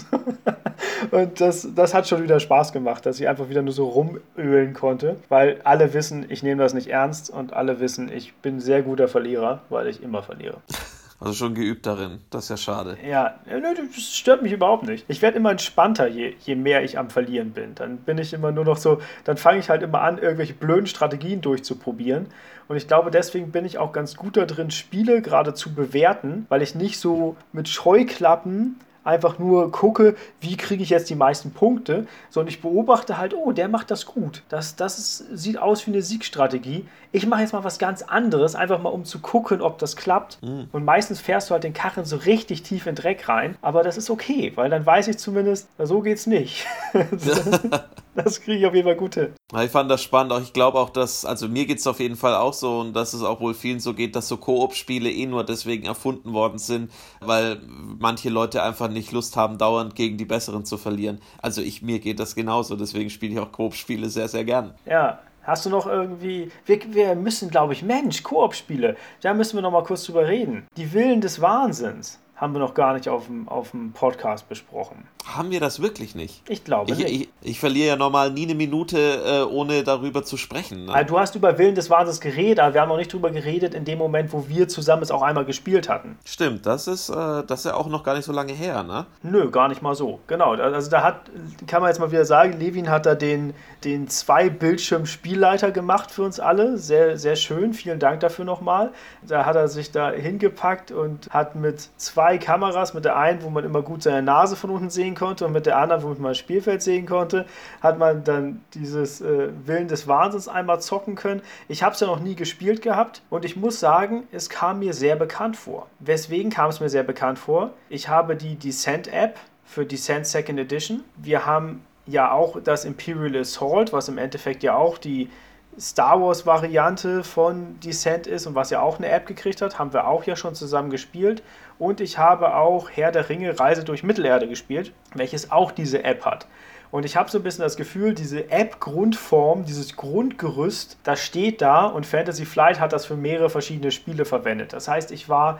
und 1.10 1.40
das, 1.40 1.68
das 1.74 1.92
hat 1.92 2.08
schon 2.08 2.22
wieder 2.22 2.40
Spaß 2.40 2.72
gemacht, 2.72 3.04
dass 3.04 3.20
ich 3.20 3.28
einfach 3.28 3.48
wieder 3.48 3.62
nur 3.62 3.74
so 3.74 3.86
rumölen 3.88 4.72
konnte, 4.72 5.16
weil 5.28 5.60
alle 5.64 5.92
wissen, 5.92 6.26
ich 6.28 6.42
nehme 6.42 6.62
das 6.62 6.74
nicht 6.74 6.88
ernst 6.88 7.30
und 7.30 7.52
alle 7.52 7.80
wissen, 7.80 8.10
ich 8.10 8.34
bin 8.34 8.60
sehr 8.60 8.82
guter 8.82 9.08
Verlierer, 9.08 9.60
weil 9.68 9.88
ich 9.88 10.02
immer 10.02 10.22
verliere. 10.22 10.58
Also 11.22 11.34
schon 11.34 11.54
geübt 11.54 11.86
darin. 11.86 12.18
Das 12.30 12.44
ist 12.44 12.50
ja 12.50 12.56
schade. 12.56 12.98
Ja, 13.08 13.38
das 13.46 14.16
stört 14.16 14.42
mich 14.42 14.50
überhaupt 14.50 14.82
nicht. 14.82 15.04
Ich 15.06 15.22
werde 15.22 15.36
immer 15.36 15.52
entspannter, 15.52 16.08
je, 16.08 16.34
je 16.40 16.56
mehr 16.56 16.82
ich 16.82 16.98
am 16.98 17.10
Verlieren 17.10 17.52
bin. 17.52 17.76
Dann 17.76 17.98
bin 17.98 18.18
ich 18.18 18.32
immer 18.32 18.50
nur 18.50 18.64
noch 18.64 18.76
so, 18.76 19.00
dann 19.22 19.36
fange 19.36 19.60
ich 19.60 19.70
halt 19.70 19.82
immer 19.82 20.00
an, 20.00 20.18
irgendwelche 20.18 20.54
blöden 20.54 20.88
Strategien 20.88 21.40
durchzuprobieren. 21.40 22.26
Und 22.66 22.76
ich 22.76 22.88
glaube, 22.88 23.12
deswegen 23.12 23.52
bin 23.52 23.64
ich 23.64 23.78
auch 23.78 23.92
ganz 23.92 24.16
gut 24.16 24.36
darin, 24.36 24.72
Spiele 24.72 25.22
gerade 25.22 25.54
zu 25.54 25.72
bewerten, 25.72 26.46
weil 26.48 26.60
ich 26.60 26.74
nicht 26.74 26.98
so 26.98 27.36
mit 27.52 27.68
Scheuklappen 27.68 28.80
einfach 29.04 29.38
nur 29.38 29.70
gucke, 29.70 30.16
wie 30.40 30.56
kriege 30.56 30.82
ich 30.82 30.90
jetzt 30.90 31.10
die 31.10 31.14
meisten 31.14 31.52
Punkte, 31.52 32.06
sondern 32.30 32.48
ich 32.48 32.60
beobachte 32.60 33.18
halt, 33.18 33.34
oh, 33.34 33.52
der 33.52 33.68
macht 33.68 33.90
das 33.90 34.06
gut. 34.06 34.42
Das, 34.48 34.76
das 34.76 34.98
ist, 34.98 35.24
sieht 35.32 35.58
aus 35.58 35.86
wie 35.86 35.90
eine 35.90 36.02
Siegstrategie. 36.02 36.86
Ich 37.10 37.26
mache 37.26 37.42
jetzt 37.42 37.52
mal 37.52 37.64
was 37.64 37.78
ganz 37.78 38.02
anderes, 38.02 38.54
einfach 38.54 38.80
mal 38.80 38.88
um 38.88 39.04
zu 39.04 39.18
gucken, 39.18 39.60
ob 39.60 39.78
das 39.78 39.96
klappt. 39.96 40.42
Mhm. 40.42 40.68
Und 40.72 40.84
meistens 40.84 41.20
fährst 41.20 41.50
du 41.50 41.52
halt 41.54 41.64
den 41.64 41.74
Karren 41.74 42.04
so 42.04 42.16
richtig 42.16 42.62
tief 42.62 42.86
in 42.86 42.94
Dreck 42.94 43.28
rein, 43.28 43.56
aber 43.60 43.82
das 43.82 43.96
ist 43.96 44.10
okay, 44.10 44.52
weil 44.54 44.70
dann 44.70 44.86
weiß 44.86 45.08
ich 45.08 45.18
zumindest, 45.18 45.68
so 45.78 46.00
geht's 46.00 46.26
nicht. 46.26 46.66
das 48.14 48.40
kriege 48.40 48.58
ich 48.58 48.66
auf 48.66 48.74
jeden 48.74 48.86
Fall 48.86 48.96
gut 48.96 49.14
hin. 49.14 49.32
Ich 49.62 49.70
fand 49.70 49.90
das 49.90 50.02
spannend. 50.02 50.32
Auch 50.32 50.40
ich 50.40 50.52
glaube 50.52 50.78
auch, 50.78 50.90
dass, 50.90 51.24
also 51.24 51.48
mir 51.48 51.66
geht 51.66 51.78
es 51.78 51.86
auf 51.86 52.00
jeden 52.00 52.16
Fall 52.16 52.34
auch 52.34 52.54
so 52.54 52.80
und 52.80 52.94
dass 52.94 53.12
es 53.12 53.22
auch 53.22 53.40
wohl 53.40 53.54
vielen 53.54 53.80
so 53.80 53.94
geht, 53.94 54.16
dass 54.16 54.28
so 54.28 54.36
Koop-Spiele 54.36 55.10
eh 55.10 55.26
nur 55.26 55.44
deswegen 55.44 55.84
erfunden 55.84 56.32
worden 56.32 56.58
sind, 56.58 56.90
weil 57.20 57.60
manche 57.98 58.30
Leute 58.30 58.62
einfach 58.62 58.88
nicht 58.92 59.12
Lust 59.12 59.36
haben, 59.36 59.58
dauernd 59.58 59.94
gegen 59.94 60.16
die 60.16 60.24
Besseren 60.24 60.64
zu 60.64 60.78
verlieren. 60.78 61.20
Also 61.40 61.60
ich, 61.62 61.82
mir 61.82 61.98
geht 61.98 62.20
das 62.20 62.34
genauso, 62.34 62.76
deswegen 62.76 63.10
spiele 63.10 63.34
ich 63.34 63.40
auch 63.40 63.52
Koop-Spiele 63.52 64.08
sehr, 64.08 64.28
sehr 64.28 64.44
gern. 64.44 64.74
Ja, 64.86 65.18
Hast 65.44 65.66
du 65.66 65.70
noch 65.70 65.88
irgendwie. 65.88 66.52
Wir, 66.66 66.78
wir 66.94 67.14
müssen, 67.16 67.50
glaube 67.50 67.72
ich, 67.72 67.82
Mensch, 67.82 68.22
Koop-Spiele. 68.22 68.96
Da 69.22 69.34
müssen 69.34 69.56
wir 69.56 69.62
noch 69.62 69.72
mal 69.72 69.82
kurz 69.82 70.04
drüber 70.04 70.28
reden. 70.28 70.68
Die 70.76 70.92
Willen 70.92 71.20
des 71.20 71.40
Wahnsinns 71.40 72.21
haben 72.42 72.54
wir 72.54 72.58
noch 72.58 72.74
gar 72.74 72.94
nicht 72.94 73.08
auf 73.08 73.26
dem, 73.26 73.48
auf 73.48 73.70
dem 73.70 73.92
Podcast 73.92 74.48
besprochen. 74.48 75.06
Haben 75.24 75.52
wir 75.52 75.60
das 75.60 75.80
wirklich 75.80 76.16
nicht? 76.16 76.42
Ich 76.48 76.64
glaube 76.64 76.90
ich, 76.90 76.98
nicht. 76.98 77.30
Ich, 77.40 77.50
ich, 77.50 77.60
verliere 77.60 77.90
ja 77.90 77.96
normal 77.96 78.32
nie 78.32 78.42
eine 78.42 78.56
Minute, 78.56 78.98
äh, 78.98 79.42
ohne 79.44 79.84
darüber 79.84 80.24
zu 80.24 80.36
sprechen. 80.36 80.86
Ne? 80.86 80.92
Also 80.92 81.14
du 81.14 81.20
hast 81.20 81.36
über 81.36 81.56
Willen 81.58 81.76
des 81.76 81.88
Wahnsinns 81.88 82.20
geredet, 82.20 82.58
aber 82.58 82.74
wir 82.74 82.80
haben 82.80 82.88
noch 82.88 82.96
nicht 82.96 83.12
darüber 83.12 83.30
geredet 83.30 83.74
in 83.74 83.84
dem 83.84 83.96
Moment, 83.98 84.32
wo 84.32 84.48
wir 84.48 84.66
zusammen 84.66 85.02
es 85.02 85.12
auch 85.12 85.22
einmal 85.22 85.44
gespielt 85.44 85.88
hatten. 85.88 86.18
Stimmt, 86.24 86.66
das 86.66 86.88
ist, 86.88 87.10
äh, 87.10 87.44
das 87.46 87.60
ist 87.60 87.66
ja 87.66 87.74
auch 87.74 87.86
noch 87.86 88.02
gar 88.02 88.16
nicht 88.16 88.24
so 88.24 88.32
lange 88.32 88.52
her, 88.52 88.82
ne? 88.82 89.06
Nö, 89.22 89.48
gar 89.48 89.68
nicht 89.68 89.80
mal 89.80 89.94
so. 89.94 90.18
Genau, 90.26 90.54
also 90.54 90.90
da 90.90 91.04
hat, 91.04 91.30
kann 91.68 91.80
man 91.80 91.90
jetzt 91.90 92.00
mal 92.00 92.10
wieder 92.10 92.24
sagen, 92.24 92.58
Levin 92.58 92.90
hat 92.90 93.06
da 93.06 93.14
den, 93.14 93.54
den 93.84 94.08
Zwei-Bildschirm-Spielleiter 94.08 95.70
gemacht 95.70 96.10
für 96.10 96.24
uns 96.24 96.40
alle. 96.40 96.76
Sehr, 96.76 97.16
sehr 97.18 97.36
schön, 97.36 97.72
vielen 97.72 98.00
Dank 98.00 98.18
dafür 98.18 98.44
nochmal. 98.44 98.90
Da 99.24 99.46
hat 99.46 99.54
er 99.54 99.68
sich 99.68 99.92
da 99.92 100.10
hingepackt 100.10 100.90
und 100.90 101.30
hat 101.30 101.54
mit 101.54 101.88
zwei 101.96 102.31
Kameras, 102.38 102.94
mit 102.94 103.04
der 103.04 103.16
einen, 103.16 103.42
wo 103.42 103.50
man 103.50 103.64
immer 103.64 103.82
gut 103.82 104.02
seine 104.02 104.22
Nase 104.22 104.56
von 104.56 104.70
unten 104.70 104.90
sehen 104.90 105.14
konnte 105.14 105.46
und 105.46 105.52
mit 105.52 105.66
der 105.66 105.78
anderen, 105.78 106.02
womit 106.02 106.18
man 106.18 106.30
das 106.30 106.38
Spielfeld 106.38 106.82
sehen 106.82 107.06
konnte, 107.06 107.46
hat 107.80 107.98
man 107.98 108.24
dann 108.24 108.62
dieses 108.74 109.20
äh, 109.20 109.48
Willen 109.64 109.88
des 109.88 110.08
Wahnsinns 110.08 110.48
einmal 110.48 110.80
zocken 110.80 111.14
können. 111.14 111.42
Ich 111.68 111.82
habe 111.82 111.94
es 111.94 112.00
ja 112.00 112.06
noch 112.06 112.20
nie 112.20 112.34
gespielt 112.34 112.82
gehabt 112.82 113.22
und 113.30 113.44
ich 113.44 113.56
muss 113.56 113.80
sagen, 113.80 114.24
es 114.32 114.48
kam 114.48 114.80
mir 114.80 114.94
sehr 114.94 115.16
bekannt 115.16 115.56
vor. 115.56 115.86
Weswegen 115.98 116.50
kam 116.50 116.70
es 116.70 116.80
mir 116.80 116.88
sehr 116.88 117.04
bekannt 117.04 117.38
vor? 117.38 117.70
Ich 117.88 118.08
habe 118.08 118.36
die 118.36 118.56
Descent-App 118.56 119.38
für 119.64 119.86
Descent 119.86 120.26
Second 120.26 120.58
Edition. 120.58 121.02
Wir 121.16 121.46
haben 121.46 121.82
ja 122.06 122.32
auch 122.32 122.60
das 122.62 122.84
Imperial 122.84 123.36
Assault, 123.36 123.92
was 123.92 124.08
im 124.08 124.18
Endeffekt 124.18 124.62
ja 124.62 124.74
auch 124.74 124.98
die 124.98 125.30
Star 125.78 126.20
Wars 126.20 126.44
Variante 126.44 127.24
von 127.24 127.80
Descent 127.80 128.26
ist 128.26 128.46
und 128.46 128.54
was 128.54 128.70
ja 128.70 128.82
auch 128.82 128.98
eine 128.98 129.08
App 129.08 129.26
gekriegt 129.26 129.62
hat, 129.62 129.78
haben 129.78 129.92
wir 129.92 130.06
auch 130.06 130.24
ja 130.24 130.36
schon 130.36 130.54
zusammen 130.54 130.90
gespielt. 130.90 131.42
Und 131.78 132.00
ich 132.00 132.18
habe 132.18 132.54
auch 132.54 132.90
Herr 132.90 133.10
der 133.10 133.28
Ringe 133.28 133.58
Reise 133.58 133.82
durch 133.82 134.02
Mittelerde 134.02 134.48
gespielt, 134.48 134.92
welches 135.14 135.50
auch 135.50 135.72
diese 135.72 136.04
App 136.04 136.24
hat. 136.24 136.46
Und 136.90 137.06
ich 137.06 137.16
habe 137.16 137.30
so 137.30 137.38
ein 137.38 137.42
bisschen 137.42 137.64
das 137.64 137.76
Gefühl, 137.76 138.14
diese 138.14 138.50
App-Grundform, 138.50 139.64
dieses 139.64 139.96
Grundgerüst, 139.96 140.98
das 141.04 141.20
steht 141.20 141.62
da 141.62 141.86
und 141.86 142.04
Fantasy 142.04 142.44
Flight 142.44 142.78
hat 142.78 142.92
das 142.92 143.06
für 143.06 143.16
mehrere 143.16 143.48
verschiedene 143.48 143.90
Spiele 143.90 144.26
verwendet. 144.26 144.74
Das 144.74 144.88
heißt, 144.88 145.10
ich 145.10 145.30
war 145.30 145.58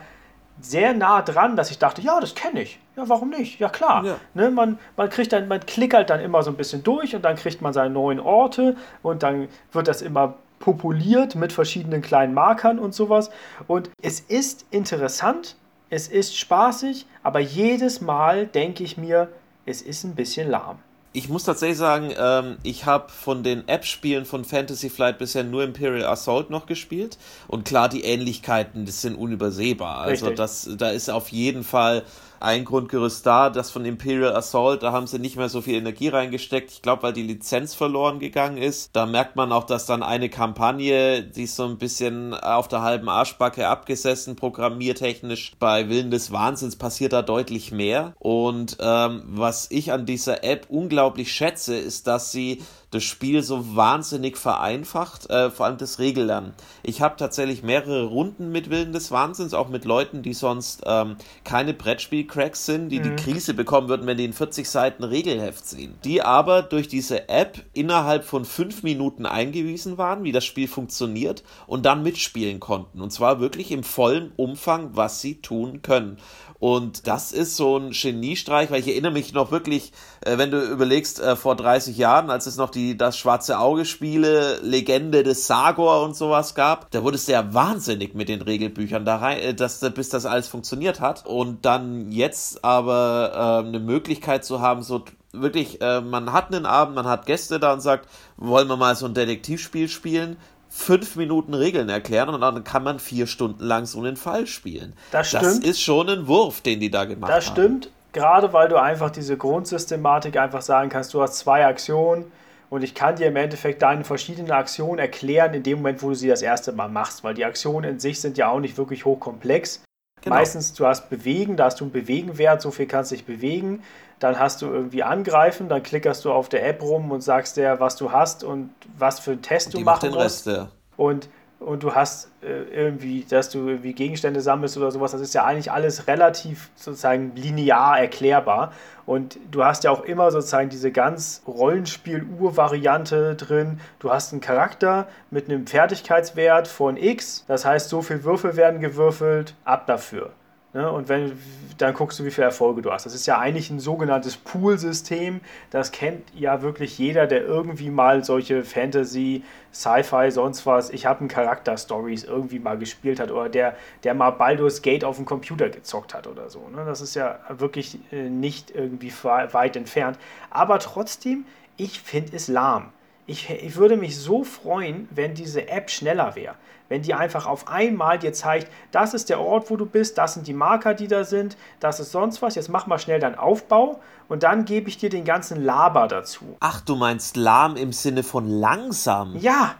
sehr 0.61 0.93
nah 0.93 1.21
dran, 1.21 1.55
dass 1.55 1.71
ich 1.71 1.79
dachte, 1.79 2.01
ja, 2.01 2.19
das 2.19 2.35
kenne 2.35 2.61
ich. 2.61 2.79
Ja, 2.95 3.09
warum 3.09 3.29
nicht? 3.29 3.59
Ja, 3.59 3.69
klar. 3.69 4.05
Ja. 4.05 4.15
Ne, 4.33 4.51
man, 4.51 4.77
man, 4.95 5.09
kriegt 5.09 5.33
dann, 5.33 5.47
man 5.47 5.59
klickert 5.59 6.09
dann 6.09 6.19
immer 6.19 6.43
so 6.43 6.51
ein 6.51 6.57
bisschen 6.57 6.83
durch 6.83 7.15
und 7.15 7.23
dann 7.23 7.35
kriegt 7.35 7.61
man 7.61 7.73
seine 7.73 7.89
neuen 7.89 8.19
Orte 8.19 8.75
und 9.01 9.23
dann 9.23 9.47
wird 9.71 9.87
das 9.87 10.01
immer 10.01 10.35
populiert 10.59 11.35
mit 11.35 11.51
verschiedenen 11.51 12.01
kleinen 12.01 12.33
Markern 12.33 12.79
und 12.79 12.93
sowas. 12.93 13.29
Und 13.67 13.89
es 14.01 14.19
ist 14.21 14.65
interessant, 14.71 15.57
es 15.89 16.07
ist 16.07 16.37
spaßig, 16.37 17.05
aber 17.23 17.39
jedes 17.39 17.99
Mal 17.99 18.47
denke 18.47 18.83
ich 18.83 18.97
mir, 18.97 19.29
es 19.65 19.81
ist 19.81 20.03
ein 20.03 20.15
bisschen 20.15 20.49
lahm 20.49 20.79
ich 21.13 21.29
muss 21.29 21.43
tatsächlich 21.43 21.77
sagen, 21.77 22.11
ähm, 22.17 22.57
ich 22.63 22.85
habe 22.87 23.09
von 23.11 23.43
den 23.43 23.67
App-Spielen 23.67 24.25
von 24.25 24.43
Fantasy 24.43 24.89
Flight 24.89 25.19
bisher 25.19 25.43
nur 25.43 25.63
Imperial 25.63 26.07
Assault 26.07 26.49
noch 26.49 26.65
gespielt. 26.65 27.19
Und 27.47 27.65
klar, 27.65 27.87
die 27.87 28.03
Ähnlichkeiten, 28.03 28.85
das 28.85 29.01
sind 29.01 29.15
unübersehbar. 29.15 29.99
Also 29.99 30.31
das, 30.31 30.67
da 30.75 30.89
ist 30.89 31.09
auf 31.09 31.29
jeden 31.29 31.63
Fall 31.63 32.01
ein 32.43 32.65
Grundgerüst 32.65 33.25
da, 33.25 33.49
das 33.49 33.71
von 33.71 33.85
Imperial 33.85 34.35
Assault, 34.35 34.83
da 34.83 34.91
haben 34.91 35.07
sie 35.07 35.17
nicht 35.17 35.37
mehr 35.37 35.47
so 35.47 35.61
viel 35.61 35.75
Energie 35.75 36.09
reingesteckt. 36.09 36.71
Ich 36.71 36.81
glaube, 36.81 37.03
weil 37.03 37.13
die 37.13 37.23
Lizenz 37.23 37.73
verloren 37.73 38.19
gegangen 38.19 38.57
ist. 38.57 38.89
Da 38.93 39.05
merkt 39.05 39.35
man 39.35 39.51
auch, 39.51 39.63
dass 39.63 39.85
dann 39.85 40.03
eine 40.03 40.29
Kampagne, 40.29 41.23
die 41.23 41.47
so 41.47 41.63
ein 41.63 41.77
bisschen 41.77 42.33
auf 42.33 42.67
der 42.67 42.81
halben 42.81 43.07
Arschbacke 43.07 43.67
abgesessen, 43.67 44.35
programmiertechnisch. 44.35 45.53
Bei 45.57 45.87
Willen 45.87 46.11
des 46.11 46.31
Wahnsinns 46.31 46.75
passiert 46.75 47.13
da 47.13 47.21
deutlich 47.21 47.71
mehr. 47.71 48.13
Und 48.19 48.77
ähm, 48.79 49.23
was 49.25 49.71
ich 49.71 49.93
an 49.93 50.05
dieser 50.05 50.43
App 50.43 50.65
unglaublich 50.69 51.31
schätze, 51.31 51.75
ist, 51.77 52.07
dass 52.07 52.31
sie 52.31 52.61
das 52.93 53.03
Spiel 53.03 53.41
so 53.41 53.75
wahnsinnig 53.75 54.37
vereinfacht, 54.37 55.29
äh, 55.29 55.49
vor 55.49 55.65
allem 55.65 55.77
das 55.77 55.99
Regellernen. 55.99 56.53
Ich 56.83 57.01
habe 57.01 57.15
tatsächlich 57.17 57.63
mehrere 57.63 58.05
Runden 58.05 58.51
mit 58.51 58.69
Willen 58.69 58.93
des 58.93 59.11
Wahnsinns, 59.11 59.53
auch 59.53 59.69
mit 59.69 59.85
Leuten, 59.85 60.21
die 60.21 60.33
sonst 60.33 60.81
ähm, 60.85 61.15
keine 61.43 61.73
Brettspiel-Cracks 61.73 62.65
sind, 62.65 62.89
die 62.89 62.99
mhm. 62.99 63.03
die 63.03 63.23
Krise 63.23 63.53
bekommen 63.53 63.89
würden, 63.89 64.05
wenn 64.05 64.17
die 64.17 64.25
in 64.25 64.33
40 64.33 64.69
Seiten 64.69 65.03
Regelheft 65.03 65.67
sehen. 65.67 65.95
Die 66.03 66.21
aber 66.21 66.61
durch 66.61 66.87
diese 66.87 67.29
App 67.29 67.63
innerhalb 67.73 68.23
von 68.23 68.45
fünf 68.45 68.83
Minuten 68.83 69.25
eingewiesen 69.25 69.97
waren, 69.97 70.23
wie 70.23 70.31
das 70.31 70.45
Spiel 70.45 70.67
funktioniert 70.67 71.43
und 71.67 71.85
dann 71.85 72.03
mitspielen 72.03 72.59
konnten. 72.59 73.01
Und 73.01 73.11
zwar 73.11 73.39
wirklich 73.39 73.71
im 73.71 73.83
vollen 73.83 74.31
Umfang, 74.35 74.91
was 74.93 75.21
sie 75.21 75.41
tun 75.41 75.81
können. 75.81 76.17
Und 76.63 77.07
das 77.07 77.33
ist 77.33 77.57
so 77.57 77.77
ein 77.77 77.91
Geniestreich, 77.91 78.71
weil 78.71 78.79
ich 78.79 78.87
erinnere 78.87 79.11
mich 79.11 79.33
noch 79.33 79.51
wirklich, 79.51 79.91
äh, 80.21 80.37
wenn 80.37 80.49
du 80.49 80.61
überlegst, 80.61 81.19
äh, 81.19 81.35
vor 81.35 81.57
30 81.57 81.97
Jahren, 81.97 82.29
als 82.29 82.45
es 82.45 82.55
noch 82.55 82.69
die 82.69 82.82
das 82.97 83.17
schwarze 83.17 83.57
Auge 83.59 83.85
Spiele, 83.85 84.59
Legende 84.61 85.23
des 85.23 85.47
Sagor 85.47 86.03
und 86.03 86.15
sowas 86.15 86.55
gab, 86.55 86.91
da 86.91 87.03
wurde 87.03 87.15
es 87.15 87.25
sehr 87.25 87.53
wahnsinnig 87.53 88.13
mit 88.13 88.29
den 88.29 88.41
Regelbüchern 88.41 89.05
da 89.05 89.17
rein, 89.17 89.39
äh, 89.39 89.53
dass, 89.53 89.79
bis 89.79 90.09
das 90.09 90.25
alles 90.25 90.47
funktioniert 90.47 90.99
hat. 90.99 91.25
Und 91.25 91.65
dann 91.65 92.11
jetzt 92.11 92.63
aber 92.63 93.63
äh, 93.63 93.67
eine 93.67 93.79
Möglichkeit 93.79 94.45
zu 94.45 94.61
haben, 94.61 94.83
so 94.83 95.03
wirklich, 95.31 95.81
äh, 95.81 96.01
man 96.01 96.31
hat 96.33 96.53
einen 96.53 96.65
Abend, 96.65 96.95
man 96.95 97.07
hat 97.07 97.25
Gäste 97.25 97.59
da 97.59 97.73
und 97.73 97.81
sagt, 97.81 98.07
wollen 98.37 98.67
wir 98.67 98.77
mal 98.77 98.95
so 98.95 99.05
ein 99.05 99.13
Detektivspiel 99.13 99.89
spielen? 99.89 100.37
fünf 100.75 101.15
Minuten 101.15 101.53
Regeln 101.53 101.87
erklären 101.87 102.29
und 102.29 102.41
dann 102.41 102.63
kann 102.63 102.83
man 102.83 102.97
vier 102.97 103.27
Stunden 103.27 103.63
lang 103.63 103.85
so 103.85 103.99
einen 103.99 104.17
Fall 104.17 104.47
spielen. 104.47 104.93
Das 105.11 105.27
stimmt. 105.27 105.43
Das 105.43 105.57
ist 105.59 105.79
schon 105.79 106.09
ein 106.09 106.27
Wurf, 106.27 106.61
den 106.61 106.79
die 106.79 106.89
da 106.89 107.05
gemacht 107.05 107.31
haben. 107.31 107.37
Das 107.37 107.45
stimmt, 107.45 107.89
gerade 108.11 108.53
weil 108.53 108.69
du 108.69 108.81
einfach 108.81 109.11
diese 109.11 109.37
Grundsystematik 109.37 110.35
einfach 110.35 110.63
sagen 110.63 110.89
kannst, 110.89 111.13
du 111.13 111.21
hast 111.21 111.37
zwei 111.37 111.65
Aktionen 111.65 112.31
und 112.73 112.83
ich 112.83 112.95
kann 112.95 113.15
dir 113.15 113.27
im 113.27 113.35
Endeffekt 113.35 113.81
deine 113.81 114.03
verschiedenen 114.03 114.51
Aktionen 114.51 114.99
erklären 114.99 115.53
in 115.53 115.63
dem 115.63 115.77
Moment, 115.77 116.01
wo 116.01 116.09
du 116.09 116.15
sie 116.15 116.27
das 116.27 116.41
erste 116.41 116.71
Mal 116.71 116.89
machst, 116.89 117.23
weil 117.23 117.33
die 117.33 117.45
Aktionen 117.45 117.89
in 117.89 117.99
sich 117.99 118.19
sind 118.19 118.37
ja 118.37 118.49
auch 118.49 118.59
nicht 118.59 118.77
wirklich 118.77 119.05
hochkomplex. 119.05 119.83
Genau. 120.21 120.35
Meistens, 120.35 120.73
du 120.73 120.85
hast 120.85 121.09
Bewegen, 121.09 121.57
da 121.57 121.65
hast 121.65 121.79
du 121.79 121.83
einen 121.85 121.91
Bewegenwert, 121.91 122.61
so 122.61 122.71
viel 122.71 122.87
kannst 122.87 123.11
du 123.11 123.15
dich 123.15 123.25
bewegen 123.25 123.83
dann 124.23 124.39
hast 124.39 124.61
du 124.61 124.67
irgendwie 124.67 125.03
angreifen, 125.03 125.67
dann 125.67 125.83
klickerst 125.83 126.23
du 126.23 126.31
auf 126.31 126.47
der 126.47 126.65
App 126.65 126.81
rum 126.81 127.11
und 127.11 127.21
sagst 127.21 127.57
der, 127.57 127.81
was 127.81 127.97
du 127.97 128.13
hast 128.13 128.45
und 128.45 128.69
was 128.97 129.19
für 129.19 129.31
einen 129.31 129.41
Test 129.41 129.73
du 129.73 129.81
machen 129.81 130.11
musst. 130.11 130.47
Rest, 130.47 130.47
ja. 130.47 130.69
Und 130.95 131.27
und 131.63 131.83
du 131.83 131.95
hast 131.95 132.29
äh, 132.41 132.63
irgendwie, 132.71 133.25
dass 133.27 133.49
du 133.49 133.67
irgendwie 133.67 133.93
Gegenstände 133.93 134.41
sammelst 134.41 134.77
oder 134.77 134.91
sowas, 134.91 135.11
das 135.11 135.21
ist 135.21 135.33
ja 135.33 135.45
eigentlich 135.45 135.71
alles 135.71 136.07
relativ 136.07 136.69
sozusagen 136.75 137.35
linear 137.35 137.99
erklärbar. 137.99 138.73
Und 139.05 139.37
du 139.51 139.63
hast 139.63 139.83
ja 139.83 139.91
auch 139.91 140.03
immer 140.03 140.31
sozusagen 140.31 140.69
diese 140.69 140.91
ganz 140.91 141.41
Rollenspiel-Ur-Variante 141.47 143.35
drin. 143.35 143.79
Du 143.99 144.11
hast 144.11 144.31
einen 144.31 144.41
Charakter 144.41 145.07
mit 145.29 145.49
einem 145.49 145.67
Fertigkeitswert 145.67 146.67
von 146.67 146.97
X, 146.97 147.45
das 147.47 147.65
heißt, 147.65 147.89
so 147.89 148.01
viele 148.01 148.23
Würfel 148.23 148.55
werden 148.55 148.79
gewürfelt, 148.79 149.55
ab 149.65 149.87
dafür. 149.87 150.31
Ne? 150.73 150.91
Und 150.91 151.07
wenn, 151.07 151.37
dann 151.77 151.93
guckst 151.93 152.19
du, 152.19 152.25
wie 152.25 152.31
viele 152.31 152.45
Erfolge 152.45 152.81
du 152.81 152.91
hast. 152.91 153.05
Das 153.05 153.13
ist 153.13 153.25
ja 153.25 153.39
eigentlich 153.39 153.69
ein 153.69 153.79
sogenanntes 153.79 154.37
Pool-System. 154.37 155.41
Das 155.69 155.91
kennt 155.91 156.23
ja 156.35 156.61
wirklich 156.61 156.97
jeder, 156.97 157.27
der 157.27 157.43
irgendwie 157.43 157.89
mal 157.89 158.23
solche 158.23 158.63
Fantasy, 158.63 159.43
Sci-Fi, 159.71 160.31
sonst 160.31 160.65
was, 160.65 160.89
ich 160.89 161.05
habe 161.05 161.21
einen 161.21 161.29
Charakter-Stories 161.29 162.23
irgendwie 162.23 162.59
mal 162.59 162.77
gespielt 162.77 163.19
hat 163.19 163.31
oder 163.31 163.49
der, 163.49 163.75
der 164.03 164.13
mal 164.13 164.31
Baldur's 164.31 164.81
Gate 164.81 165.03
auf 165.03 165.17
dem 165.17 165.25
Computer 165.25 165.69
gezockt 165.69 166.13
hat 166.13 166.27
oder 166.27 166.49
so. 166.49 166.67
Ne? 166.69 166.83
Das 166.85 167.01
ist 167.01 167.15
ja 167.15 167.39
wirklich 167.49 167.99
äh, 168.11 168.29
nicht 168.29 168.71
irgendwie 168.71 169.11
weit 169.23 169.75
entfernt. 169.75 170.17
Aber 170.49 170.79
trotzdem, 170.79 171.45
ich 171.77 172.01
finde 172.01 172.35
es 172.35 172.47
lahm 172.47 172.91
Ich, 173.25 173.49
ich 173.49 173.75
würde 173.75 173.95
mich 173.97 174.17
so 174.17 174.43
freuen, 174.43 175.07
wenn 175.11 175.33
diese 175.33 175.67
App 175.69 175.89
schneller 175.89 176.35
wäre. 176.35 176.55
Wenn 176.89 177.01
die 177.01 177.13
einfach 177.13 177.45
auf 177.45 177.69
einmal 177.69 178.19
dir 178.19 178.33
zeigt, 178.33 178.69
das 178.91 179.13
ist 179.13 179.29
der 179.29 179.39
Ort, 179.39 179.69
wo 179.69 179.77
du 179.77 179.85
bist, 179.85 180.17
das 180.17 180.33
sind 180.33 180.47
die 180.47 180.53
Marker, 180.53 180.93
die 180.93 181.07
da 181.07 181.23
sind, 181.23 181.55
das 181.79 181.99
ist 181.99 182.11
sonst 182.11 182.41
was. 182.41 182.55
Jetzt 182.55 182.69
mach 182.69 182.85
mal 182.87 182.99
schnell 182.99 183.19
deinen 183.19 183.35
Aufbau 183.35 184.01
und 184.27 184.43
dann 184.43 184.65
gebe 184.65 184.89
ich 184.89 184.97
dir 184.97 185.09
den 185.09 185.23
ganzen 185.23 185.63
Laber 185.63 186.07
dazu. 186.07 186.57
Ach, 186.59 186.81
du 186.81 186.95
meinst 186.95 187.37
lahm 187.37 187.77
im 187.77 187.93
Sinne 187.93 188.23
von 188.23 188.47
langsam? 188.47 189.37
Ja, 189.37 189.75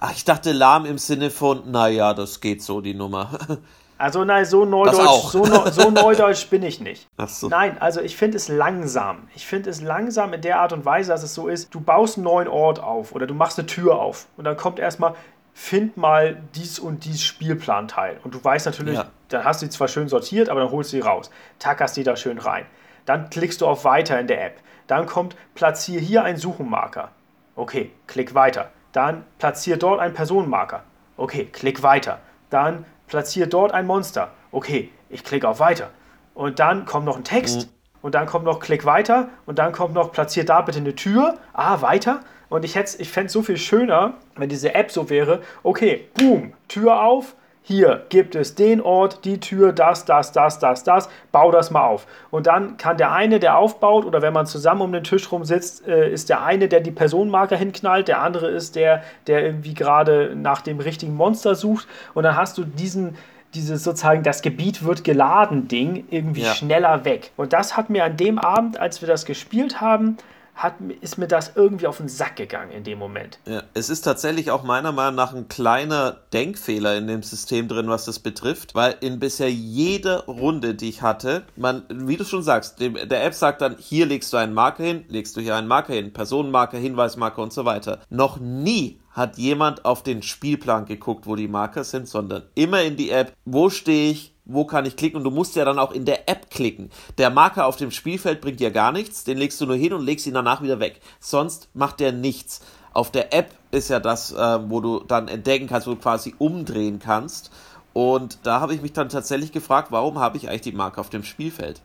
Ach, 0.00 0.12
ich 0.12 0.24
dachte 0.24 0.52
lahm 0.52 0.86
im 0.86 0.96
Sinne 0.96 1.28
von, 1.28 1.72
naja, 1.72 2.14
das 2.14 2.40
geht 2.40 2.62
so, 2.62 2.80
die 2.80 2.94
Nummer. 2.94 3.30
also 3.98 4.24
nein, 4.24 4.44
so 4.44 4.64
neudeutsch, 4.64 5.30
so, 5.30 5.44
so 5.70 5.90
neudeutsch 5.90 6.48
bin 6.48 6.62
ich 6.62 6.80
nicht. 6.80 7.08
Ach 7.16 7.28
so. 7.28 7.48
Nein, 7.48 7.76
also 7.80 8.00
ich 8.00 8.16
finde 8.16 8.36
es 8.36 8.48
langsam. 8.48 9.28
Ich 9.34 9.46
finde 9.46 9.70
es 9.70 9.80
langsam 9.80 10.32
in 10.32 10.40
der 10.40 10.60
Art 10.60 10.72
und 10.72 10.84
Weise, 10.84 11.10
dass 11.10 11.22
es 11.22 11.34
so 11.34 11.48
ist, 11.48 11.74
du 11.74 11.80
baust 11.80 12.16
einen 12.16 12.24
neuen 12.24 12.48
Ort 12.48 12.80
auf 12.80 13.12
oder 13.12 13.26
du 13.26 13.34
machst 13.34 13.58
eine 13.58 13.66
Tür 13.66 13.98
auf 13.98 14.26
und 14.36 14.44
dann 14.44 14.56
kommt 14.56 14.78
erstmal, 14.78 15.14
find 15.52 15.96
mal 15.96 16.40
dies 16.54 16.78
und 16.78 17.04
dies 17.04 17.22
Spielplanteil. 17.24 18.20
Und 18.22 18.34
du 18.34 18.42
weißt 18.42 18.66
natürlich, 18.66 18.94
Ja. 18.94 19.06
dann 19.28 19.44
hast 19.44 19.60
du 19.60 19.66
die 19.66 19.70
zwar 19.70 19.88
schön 19.88 20.08
sortiert, 20.08 20.48
aber 20.48 20.60
dann 20.60 20.70
holst 20.70 20.92
du 20.92 20.96
die 20.98 21.02
raus, 21.02 21.30
tackerst 21.58 21.96
die 21.96 22.04
da 22.04 22.14
schön 22.16 22.38
rein. 22.38 22.64
Dann 23.06 23.28
klickst 23.30 23.60
du 23.60 23.66
auf 23.66 23.84
Weiter 23.84 24.20
in 24.20 24.28
der 24.28 24.44
App. 24.44 24.58
Dann 24.86 25.06
kommt, 25.06 25.34
platziere 25.54 26.00
hier 26.00 26.22
einen 26.22 26.38
Suchenmarker. 26.38 27.10
Okay, 27.56 27.90
klick 28.06 28.34
weiter. 28.34 28.70
Dann 28.92 29.24
platziere 29.38 29.78
dort 29.78 29.98
einen 30.00 30.14
Personenmarker. 30.14 30.84
Okay, 31.16 31.46
klick 31.52 31.82
weiter. 31.82 32.20
Dann 32.50 32.84
platziere 33.08 33.48
dort 33.48 33.72
ein 33.72 33.86
Monster. 33.86 34.30
Okay, 34.52 34.90
ich 35.08 35.24
klicke 35.24 35.48
auf 35.48 35.60
weiter. 35.60 35.90
Und 36.34 36.60
dann 36.60 36.84
kommt 36.84 37.06
noch 37.06 37.16
ein 37.16 37.24
Text. 37.24 37.68
Und 38.00 38.14
dann 38.14 38.26
kommt 38.26 38.44
noch 38.44 38.60
Klick 38.60 38.84
weiter. 38.84 39.28
Und 39.44 39.58
dann 39.58 39.72
kommt 39.72 39.94
noch 39.94 40.12
Platziere 40.12 40.46
da 40.46 40.60
bitte 40.60 40.78
eine 40.78 40.94
Tür. 40.94 41.36
Ah, 41.52 41.80
weiter. 41.80 42.20
Und 42.48 42.64
ich, 42.64 42.76
ich 42.76 43.10
fände 43.10 43.26
es 43.26 43.32
so 43.32 43.42
viel 43.42 43.56
schöner, 43.56 44.14
wenn 44.36 44.48
diese 44.48 44.74
App 44.74 44.90
so 44.90 45.10
wäre. 45.10 45.42
Okay, 45.62 46.08
boom, 46.14 46.54
Tür 46.68 47.02
auf. 47.02 47.34
Hier 47.68 48.06
gibt 48.08 48.34
es 48.34 48.54
den 48.54 48.80
Ort, 48.80 49.26
die 49.26 49.40
Tür, 49.40 49.74
das, 49.74 50.06
das, 50.06 50.32
das, 50.32 50.58
das, 50.58 50.84
das. 50.84 51.10
Bau 51.32 51.50
das 51.50 51.70
mal 51.70 51.82
auf. 51.84 52.06
Und 52.30 52.46
dann 52.46 52.78
kann 52.78 52.96
der 52.96 53.12
eine, 53.12 53.40
der 53.40 53.58
aufbaut, 53.58 54.06
oder 54.06 54.22
wenn 54.22 54.32
man 54.32 54.46
zusammen 54.46 54.80
um 54.80 54.90
den 54.90 55.04
Tisch 55.04 55.30
rum 55.30 55.44
sitzt, 55.44 55.86
äh, 55.86 56.10
ist 56.10 56.30
der 56.30 56.42
eine, 56.42 56.68
der 56.68 56.80
die 56.80 56.90
Personenmarker 56.90 57.56
hinknallt, 57.56 58.08
der 58.08 58.22
andere 58.22 58.48
ist 58.48 58.74
der, 58.74 59.02
der 59.26 59.44
irgendwie 59.44 59.74
gerade 59.74 60.32
nach 60.34 60.62
dem 60.62 60.80
richtigen 60.80 61.14
Monster 61.14 61.54
sucht. 61.54 61.86
Und 62.14 62.22
dann 62.22 62.36
hast 62.36 62.56
du 62.56 62.64
diesen, 62.64 63.16
dieses 63.52 63.84
sozusagen, 63.84 64.22
das 64.22 64.40
Gebiet 64.40 64.82
wird 64.86 65.04
geladen 65.04 65.68
Ding 65.68 66.06
irgendwie 66.08 66.44
Ja. 66.44 66.54
schneller 66.54 67.04
weg. 67.04 67.32
Und 67.36 67.52
das 67.52 67.76
hat 67.76 67.90
mir 67.90 68.02
an 68.04 68.16
dem 68.16 68.38
Abend, 68.38 68.80
als 68.80 69.02
wir 69.02 69.08
das 69.08 69.26
gespielt 69.26 69.82
haben, 69.82 70.16
hat, 70.58 70.74
ist 71.00 71.18
mir 71.18 71.28
das 71.28 71.52
irgendwie 71.54 71.86
auf 71.86 71.98
den 71.98 72.08
Sack 72.08 72.36
gegangen 72.36 72.72
in 72.72 72.84
dem 72.84 72.98
Moment. 72.98 73.38
Ja, 73.46 73.62
es 73.74 73.88
ist 73.90 74.02
tatsächlich 74.02 74.50
auch 74.50 74.64
meiner 74.64 74.92
Meinung 74.92 75.14
nach 75.14 75.32
ein 75.32 75.48
kleiner 75.48 76.18
Denkfehler 76.32 76.96
in 76.96 77.06
dem 77.06 77.22
System 77.22 77.68
drin, 77.68 77.88
was 77.88 78.04
das 78.04 78.18
betrifft, 78.18 78.74
weil 78.74 78.96
in 79.00 79.20
bisher 79.20 79.50
jeder 79.50 80.24
Runde, 80.24 80.74
die 80.74 80.88
ich 80.88 81.02
hatte, 81.02 81.44
man, 81.56 81.84
wie 81.88 82.16
du 82.16 82.24
schon 82.24 82.42
sagst, 82.42 82.80
dem, 82.80 82.94
der 82.94 83.24
App 83.24 83.34
sagt 83.34 83.62
dann, 83.62 83.76
hier 83.78 84.06
legst 84.06 84.32
du 84.32 84.36
einen 84.36 84.52
Marker 84.52 84.82
hin, 84.82 85.04
legst 85.08 85.36
du 85.36 85.40
hier 85.40 85.54
einen 85.54 85.68
Marker 85.68 85.94
hin, 85.94 86.12
Personenmarker, 86.12 86.78
Hinweismarker 86.78 87.40
und 87.40 87.52
so 87.52 87.64
weiter. 87.64 88.00
Noch 88.10 88.38
nie 88.38 88.98
hat 89.18 89.36
jemand 89.36 89.84
auf 89.84 90.02
den 90.02 90.22
Spielplan 90.22 90.86
geguckt, 90.86 91.26
wo 91.26 91.34
die 91.34 91.48
Marker 91.48 91.84
sind, 91.84 92.08
sondern 92.08 92.44
immer 92.54 92.82
in 92.82 92.96
die 92.96 93.10
App, 93.10 93.32
wo 93.44 93.68
stehe 93.68 94.12
ich, 94.12 94.34
wo 94.48 94.64
kann 94.64 94.86
ich 94.86 94.96
klicken 94.96 95.18
und 95.18 95.24
du 95.24 95.30
musst 95.30 95.54
ja 95.54 95.64
dann 95.64 95.78
auch 95.78 95.92
in 95.92 96.04
der 96.04 96.28
App 96.28 96.50
klicken. 96.50 96.90
Der 97.18 97.30
Marker 97.30 97.66
auf 97.66 97.76
dem 97.76 97.90
Spielfeld 97.90 98.40
bringt 98.40 98.58
dir 98.58 98.70
gar 98.70 98.90
nichts, 98.90 99.22
den 99.22 99.38
legst 99.38 99.60
du 99.60 99.66
nur 99.66 99.76
hin 99.76 99.92
und 99.92 100.04
legst 100.04 100.26
ihn 100.26 100.34
danach 100.34 100.62
wieder 100.62 100.80
weg. 100.80 101.00
Sonst 101.20 101.68
macht 101.74 102.00
der 102.00 102.12
nichts. 102.12 102.60
Auf 102.92 103.12
der 103.12 103.32
App 103.32 103.52
ist 103.70 103.90
ja 103.90 104.00
das, 104.00 104.32
äh, 104.32 104.58
wo 104.70 104.80
du 104.80 105.00
dann 105.00 105.28
entdecken 105.28 105.68
kannst, 105.68 105.86
wo 105.86 105.92
du 105.92 106.00
quasi 106.00 106.34
umdrehen 106.38 106.98
kannst. 106.98 107.52
Und 107.92 108.46
da 108.46 108.60
habe 108.60 108.74
ich 108.74 108.82
mich 108.82 108.92
dann 108.92 109.08
tatsächlich 109.08 109.52
gefragt, 109.52 109.88
warum 109.90 110.18
habe 110.18 110.36
ich 110.36 110.48
eigentlich 110.48 110.60
die 110.62 110.72
Marke 110.72 111.00
auf 111.00 111.10
dem 111.10 111.24
Spielfeld? 111.24 111.80